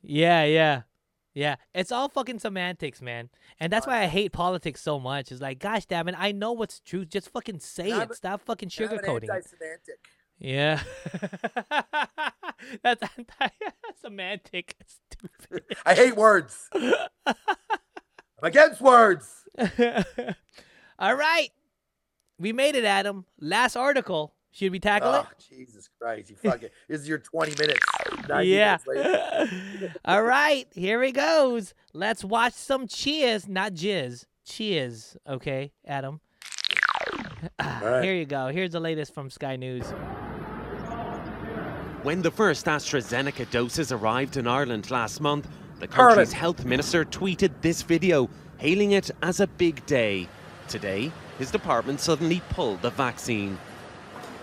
[0.03, 0.83] Yeah, yeah.
[1.35, 3.29] Yeah, it's all fucking semantics, man.
[3.61, 5.31] And that's why I hate politics so much.
[5.31, 7.05] It's like, gosh damn it, I know what's true.
[7.05, 8.15] Just fucking say it.
[8.15, 9.25] Stop fucking an sugarcoating.
[9.25, 9.31] it.
[9.31, 10.01] anti-semantic.
[10.39, 10.83] Yeah.
[12.83, 14.77] that's anti-semantic.
[14.87, 15.77] Stupid.
[15.87, 16.71] I hate words.
[16.73, 16.95] I'm
[18.43, 19.45] against words.
[20.99, 21.51] All right.
[22.39, 23.25] We made it, Adam.
[23.41, 24.35] Last article.
[24.53, 25.27] Should we tackle ah, it?
[25.31, 26.31] Oh, Jesus Christ!
[26.31, 26.71] You fucking.
[26.89, 27.87] this is your 20 minutes.
[28.43, 28.79] Yeah.
[28.87, 29.95] minutes.
[30.05, 31.75] All right, here he goes.
[31.93, 34.25] Let's watch some cheers, not jizz.
[34.45, 36.21] Cheers, okay, Adam.
[37.61, 38.03] Right.
[38.03, 38.49] Here you go.
[38.49, 39.85] Here's the latest from Sky News.
[42.03, 45.49] When the first AstraZeneca doses arrived in Ireland last month,
[45.79, 46.33] the country's Ireland.
[46.33, 50.29] health minister tweeted this video, hailing it as a big day.
[50.69, 53.59] Today, his department suddenly pulled the vaccine.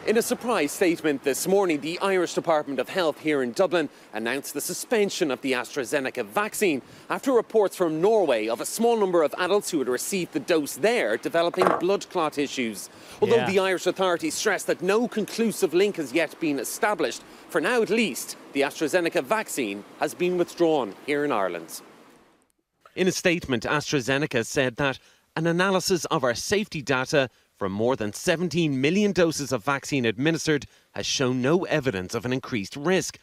[0.07, 4.53] In a surprise statement this morning, the Irish Department of Health here in Dublin announced
[4.53, 9.33] the suspension of the AstraZeneca vaccine after reports from Norway of a small number of
[9.39, 12.89] adults who had received the dose there developing blood clot issues.
[13.21, 13.49] Although Yeah.
[13.49, 17.89] the Irish authorities stress that no conclusive link has yet been established, for now at
[17.89, 21.81] least, the AstraZeneca vaccine has been withdrawn here in Ireland.
[22.95, 24.99] In a statement, AstraZeneca said that
[25.35, 30.65] an analysis of our safety data from more than 17 million doses of vaccine administered
[30.93, 33.19] has shown no evidence of an increased risk.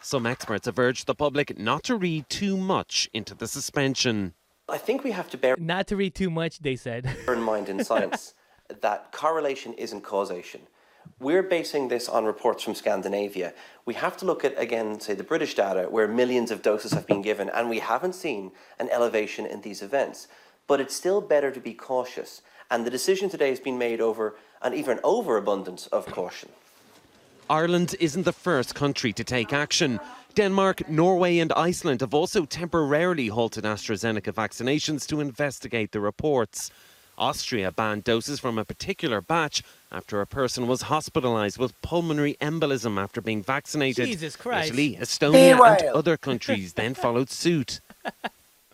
[0.00, 4.34] Some experts have urged the public not to read too much into the suspension.
[4.68, 7.08] I think we have to bear Not to read too much, they said.
[7.28, 8.34] in mind in science
[8.80, 10.62] that correlation isn't causation.
[11.18, 13.54] We're basing this on reports from Scandinavia.
[13.84, 17.06] We have to look at, again, say, the British data where millions of doses have
[17.06, 20.28] been given, and we haven't seen an elevation in these events.
[20.72, 22.40] But it's still better to be cautious.
[22.70, 26.48] And the decision today has been made over an even overabundance of caution.
[27.50, 30.00] Ireland isn't the first country to take action.
[30.34, 36.70] Denmark, Norway, and Iceland have also temporarily halted AstraZeneca vaccinations to investigate the reports.
[37.18, 42.98] Austria banned doses from a particular batch after a person was hospitalised with pulmonary embolism
[42.98, 44.06] after being vaccinated.
[44.06, 44.68] Jesus Christ.
[44.68, 47.82] Italy, Estonia, and other countries then followed suit.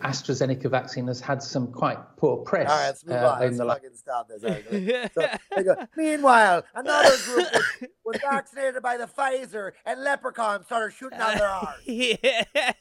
[0.01, 3.41] AstraZeneca vaccine has had some quite poor press All right, let's move uh, on.
[3.41, 4.45] Let's the last fucking stop this.
[4.45, 10.03] All right, so, they go, Meanwhile, another group was, was vaccinated by the Pfizer, and
[10.03, 11.79] leprechauns started shooting out their arms.
[11.85, 12.73] yeah.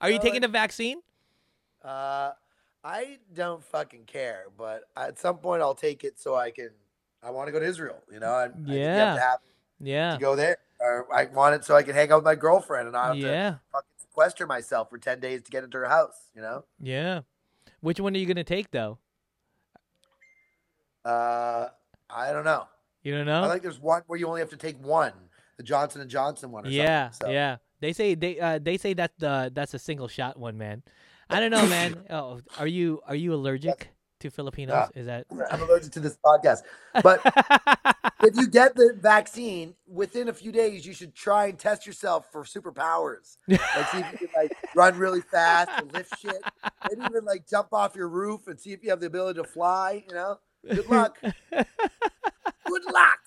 [0.00, 1.00] Are you taking like- the vaccine?
[1.84, 2.32] Uh,
[2.84, 6.70] I don't fucking care, but at some point I'll take it so I can.
[7.22, 8.02] I want to go to Israel.
[8.10, 9.14] You know, I, I have Yeah.
[9.14, 9.38] to have
[9.80, 10.12] Yeah.
[10.14, 10.56] to go there.
[10.80, 13.16] Or I want it so I can hang out with my girlfriend and not have
[13.16, 13.50] Yeah.
[13.50, 16.30] to fucking sequester myself for ten days to get into her house.
[16.34, 16.64] You know.
[16.80, 17.20] Yeah.
[17.80, 18.98] Which one are you gonna take though?
[21.04, 21.68] Uh,
[22.10, 22.66] I don't know.
[23.02, 23.44] You don't know?
[23.44, 25.12] I think there's one where you only have to take one,
[25.56, 26.66] the Johnson and Johnson one.
[26.66, 27.32] Or yeah, something, so.
[27.32, 27.56] yeah.
[27.80, 30.82] They say they uh, they say that the that's a single shot one, man.
[31.30, 31.96] I don't know, man.
[32.10, 34.90] Oh, are you are you allergic to Filipinos?
[34.94, 35.26] Is that?
[35.50, 36.62] I'm allergic to this podcast.
[37.02, 37.20] But
[38.22, 42.30] if you get the vaccine within a few days, you should try and test yourself
[42.30, 43.36] for superpowers.
[43.48, 43.60] Like
[43.90, 46.42] see if you can like run really fast and lift shit.
[46.88, 49.46] Maybe even like jump off your roof and see if you have the ability to
[49.46, 50.04] fly.
[50.08, 50.38] You know,
[50.68, 51.18] good luck.
[51.20, 53.18] good luck.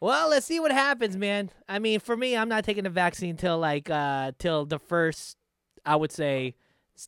[0.00, 1.50] well, let's see what happens, man.
[1.68, 5.36] I mean, for me, I'm not taking the vaccine till like uh till the first,
[5.84, 6.54] I would say,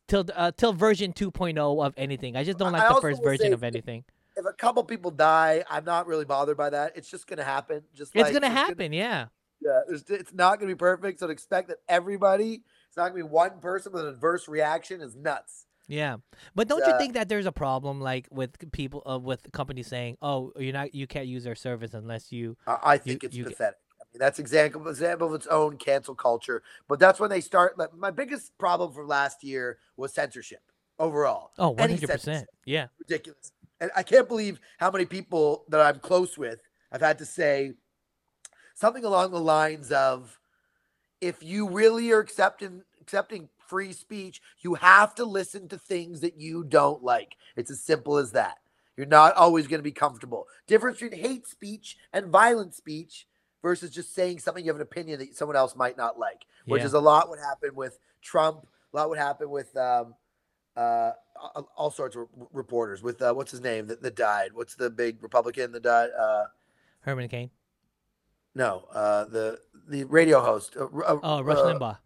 [0.07, 2.37] till uh, till version 2.0 of anything.
[2.37, 4.05] I just don't I like the first version of anything.
[4.37, 6.97] If a couple people die, I'm not really bothered by that.
[6.97, 7.83] It's just gonna happen.
[7.95, 9.27] Just It's like, gonna happen, yeah.
[9.61, 11.19] Yeah, it's not going to be perfect.
[11.19, 14.47] So to expect that everybody, it's not going to be one person with an adverse
[14.47, 15.67] reaction is nuts.
[15.89, 16.19] Yeah,
[16.55, 20.19] but don't you think that there's a problem like with people uh, with companies saying,
[20.21, 23.45] "Oh, you're not, you can't use our service unless you." I, I think it's you
[23.45, 23.79] get- pathetic.
[24.19, 26.63] That's example example of its own cancel culture.
[26.89, 27.79] But that's when they start.
[27.79, 30.63] Like, my biggest problem from last year was censorship
[30.99, 31.53] overall.
[31.59, 32.49] Oh, Any 100 percent.
[32.65, 33.53] Yeah, ridiculous.
[33.81, 37.75] And I can't believe how many people that I'm close with I've had to say
[38.75, 40.39] something along the lines of
[41.21, 46.39] if you really are accepting accepting free speech, you have to listen to things that
[46.39, 47.37] you don't like.
[47.57, 48.59] It's as simple as that.
[48.97, 50.47] You're not always going to be comfortable.
[50.67, 53.27] Difference between hate speech and violent speech
[53.63, 56.81] versus just saying something you have an opinion that someone else might not like, which
[56.81, 56.87] Yeah.
[56.87, 60.15] is a lot what happened with Trump, a lot what happened with um,
[60.77, 61.13] uh,
[61.77, 63.03] all, sorts of reporters.
[63.03, 64.51] With uh, what's his name that, that died?
[64.55, 66.11] What's the big Republican that died?
[66.19, 66.45] Uh,
[67.01, 67.51] Herman Cain.
[68.55, 69.59] no, uh, the
[69.89, 70.77] the radio host.
[70.77, 71.99] Uh, uh, Oh, Rush uh, Limbaugh.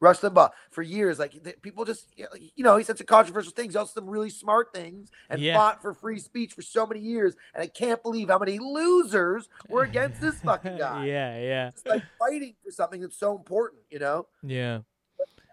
[0.00, 3.74] Rush Limbaugh for years, like th- people just, you know, he said some controversial things,
[3.74, 5.54] also some really smart things, and Yeah.
[5.54, 7.34] fought for free speech for so many years.
[7.54, 11.06] And I can't believe how many losers were against this fucking guy.
[11.06, 14.26] yeah, yeah, Just like fighting for something that's so important, you know.
[14.42, 14.80] yeah.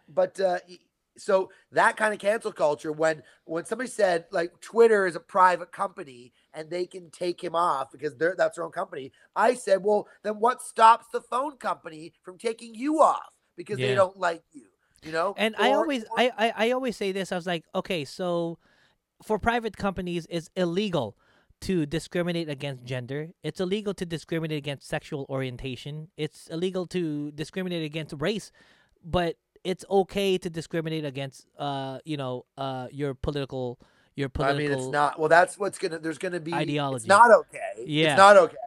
[0.08, 0.60] But uh,
[1.18, 5.72] so that kind of cancel culture, when when somebody said like Twitter is a private
[5.72, 9.84] company and they can take him off because they're that's their own company, I said,
[9.84, 13.88] well, then what stops the phone company from taking you off because Yeah.
[13.88, 14.64] they don't like you?
[15.04, 17.32] You know, And I always, or- I, I, I always say this.
[17.32, 18.58] I was like, okay, so
[19.24, 21.16] for private companies, it's illegal
[21.62, 23.30] to discriminate against gender.
[23.44, 26.08] It's illegal to discriminate against sexual orientation.
[26.18, 28.52] It's illegal to discriminate against race,
[29.04, 33.80] but it's okay to discriminate against, uh, you know, uh, your political,
[34.16, 35.20] your political I mean, it's not.
[35.20, 36.00] Well, that's what's gonna.
[36.00, 37.04] There's gonna be Ideology.
[37.04, 37.84] It's not okay.
[37.86, 38.12] Yeah.
[38.12, 38.58] it's not okay,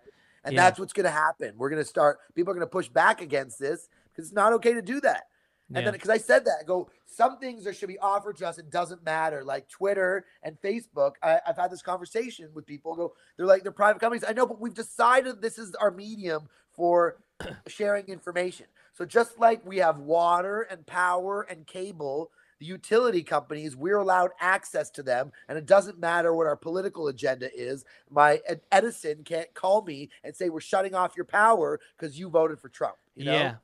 [0.44, 0.62] and Yeah.
[0.65, 1.55] that's what's gonna happen.
[1.56, 2.19] We're gonna start.
[2.35, 3.89] People are gonna push back against this
[4.19, 5.28] because it's not okay to do that.
[5.69, 5.85] And Yeah.
[5.85, 8.59] then because I said that, I go, some things that should be offered to us.
[8.59, 11.12] It doesn't matter, like Twitter and Facebook.
[11.23, 12.97] I, I've had this conversation with people.
[12.97, 14.24] Go, they're like they're private companies.
[14.27, 17.19] I know, but we've decided this is our medium for
[17.69, 18.66] sharing information.
[18.95, 24.31] So just like we have water and power and cable, the utility companies, we're allowed
[24.40, 27.85] access to them, and it doesn't matter what our political agenda is.
[28.11, 28.40] My
[28.73, 32.69] Edison can't call me and say we're shutting off your power because you voted for
[32.69, 32.97] Trump.
[33.15, 33.32] You know?
[33.32, 33.55] yeah,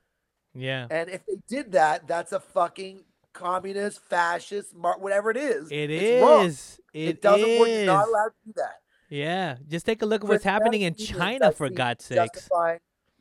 [0.55, 0.87] yeah.
[0.91, 5.71] And if they did that, that's a fucking communist, fascist, mar- whatever it is.
[6.23, 6.47] wrong.
[6.47, 6.81] is.
[6.93, 7.69] It, doesn't work.
[7.69, 8.81] You're not allowed to do that.
[9.11, 12.05] Yeah, just take a look at what's happening in China, for God's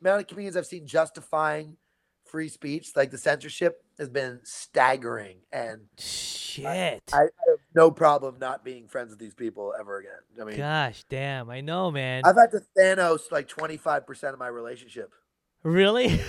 [0.00, 1.76] the amount of comedians I've seen justifying
[2.24, 5.38] free speech, like the censorship, has been staggering.
[5.52, 6.66] And Shit.
[6.66, 10.12] I, I have no problem not being friends with these people ever again.
[10.40, 11.50] I mean, Gosh, damn.
[11.50, 12.22] I know, man.
[12.24, 15.12] I've had to Thanos like 25% of my relationship.
[15.64, 16.20] Really?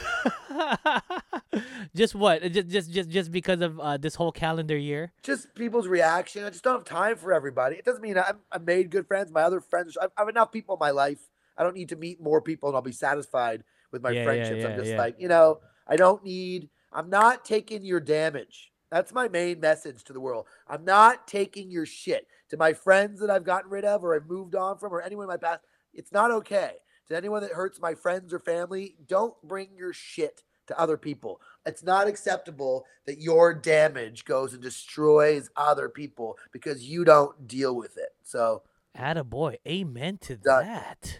[1.95, 2.41] just what?
[2.51, 5.11] Just just just just because of uh, this whole calendar year?
[5.23, 6.43] just people's reaction.
[6.45, 7.75] I just don't have time for everybody.
[7.75, 9.31] It doesn't mean I'm, I made good friends.
[9.31, 11.29] My other friends, I I have enough people in my life.
[11.57, 14.25] I don't need to meet more people and I'll be satisfied with my Yeah, yeah,
[14.25, 14.61] friendships.
[14.61, 14.97] yeah, I'm just yeah.
[14.97, 18.71] like, you know, I don't need, I'm not taking your damage.
[18.91, 20.47] That's my main message to the world.
[20.67, 24.27] I'm not taking your shit to my friends that I've gotten rid of or I've
[24.27, 25.61] moved on from or anyone in my past.
[25.93, 26.71] It's not okay.
[27.07, 31.39] To anyone that hurts my friends or family, don't bring your shit to other people.
[31.65, 37.75] it's not acceptable that your damage goes and destroys other people because you don't deal
[37.75, 38.15] with it.
[38.23, 38.63] So,
[38.97, 39.57] Attaboy.
[39.67, 40.65] Amen to Done.
[40.65, 41.19] that.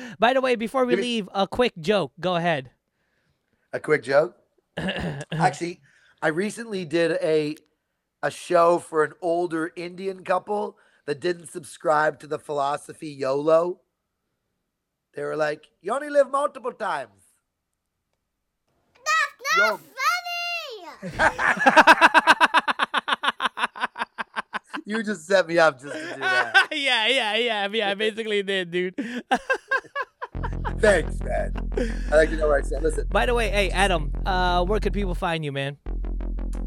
[0.18, 2.12] By the way, before we leave, a quick joke.
[2.20, 2.70] Go ahead.
[3.72, 4.36] a quick joke.
[4.76, 5.80] Actually,
[6.20, 7.56] I recently did a
[8.22, 10.76] a show for an older Indian couple
[11.10, 13.80] that didn't subscribe to the philosophy YOLO.
[15.12, 17.24] They were like, "You only live multiple times."
[18.94, 19.80] That's not
[21.02, 21.50] funny.
[24.86, 26.68] You just set me up just to do that.
[26.72, 27.66] yeah, yeah, yeah.
[27.66, 28.94] Yeah, I basically did, dude.
[30.78, 31.52] Thanks, man.
[32.12, 32.84] I like to know where I stand.
[32.84, 35.76] Listen, By the way, hey, Adam, uh, where could people find you, man?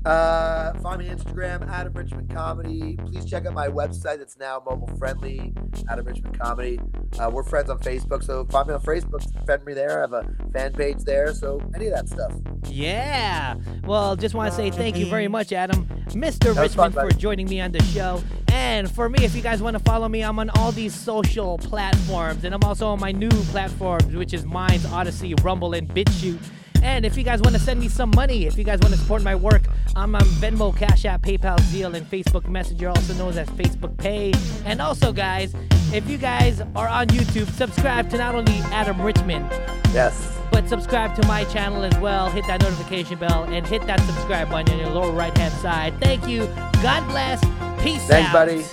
[0.06, 2.98] Uh, find me on Instagram, Adam Richmond Comedy.
[3.06, 4.20] Please check out my website.
[4.20, 5.54] It's now mobile friendly,
[5.90, 6.80] Adam Richmond Comedy.
[7.18, 9.46] Uh, we're friends on Facebook, so find me on Facebook.
[9.46, 10.00] Friend me there.
[10.00, 12.34] I have a fan page there, so any of that stuff.
[12.68, 13.56] Yeah.
[13.86, 16.60] Well, just want to say thank you very much, Adam, Mr.
[16.60, 18.22] was fun, Richmond, for joining me on the show.
[18.50, 21.58] And for me, if you guys want to follow me, I'm on all these social
[21.58, 26.40] platforms, and I'm also on my new platforms, which is Minds, Odysee, Rumble, and BitChute.
[26.84, 29.00] And if you guys want to send me some money, if you guys want to
[29.00, 29.64] support my work,
[29.96, 34.34] I'm on Venmo, Cash App, PayPal, Zelle, and Facebook Messenger, also known as Facebook Pay.
[34.66, 35.54] And also, guys,
[35.94, 39.50] if you guys are on YouTube, subscribe to not only Adam Richmond,
[39.94, 40.38] Yes.
[40.52, 42.30] but subscribe to my channel as well.
[42.30, 45.94] Hit that notification bell and hit that subscribe button on your lower right hand side.
[46.02, 46.48] Thank you.
[46.84, 47.40] God bless.
[47.82, 48.08] Peace out.
[48.10, 48.34] Thanks, out.
[48.34, 48.66] buddy.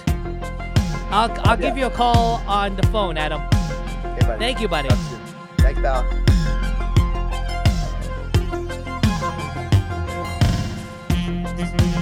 [1.12, 1.68] I'll, I'll Yeah.
[1.68, 3.40] give you a call on the phone, Adam.
[4.20, 4.38] Buddy.
[4.38, 4.88] Thank you, buddy.
[5.58, 6.04] Thanks, pal.
[11.60, 11.99] Are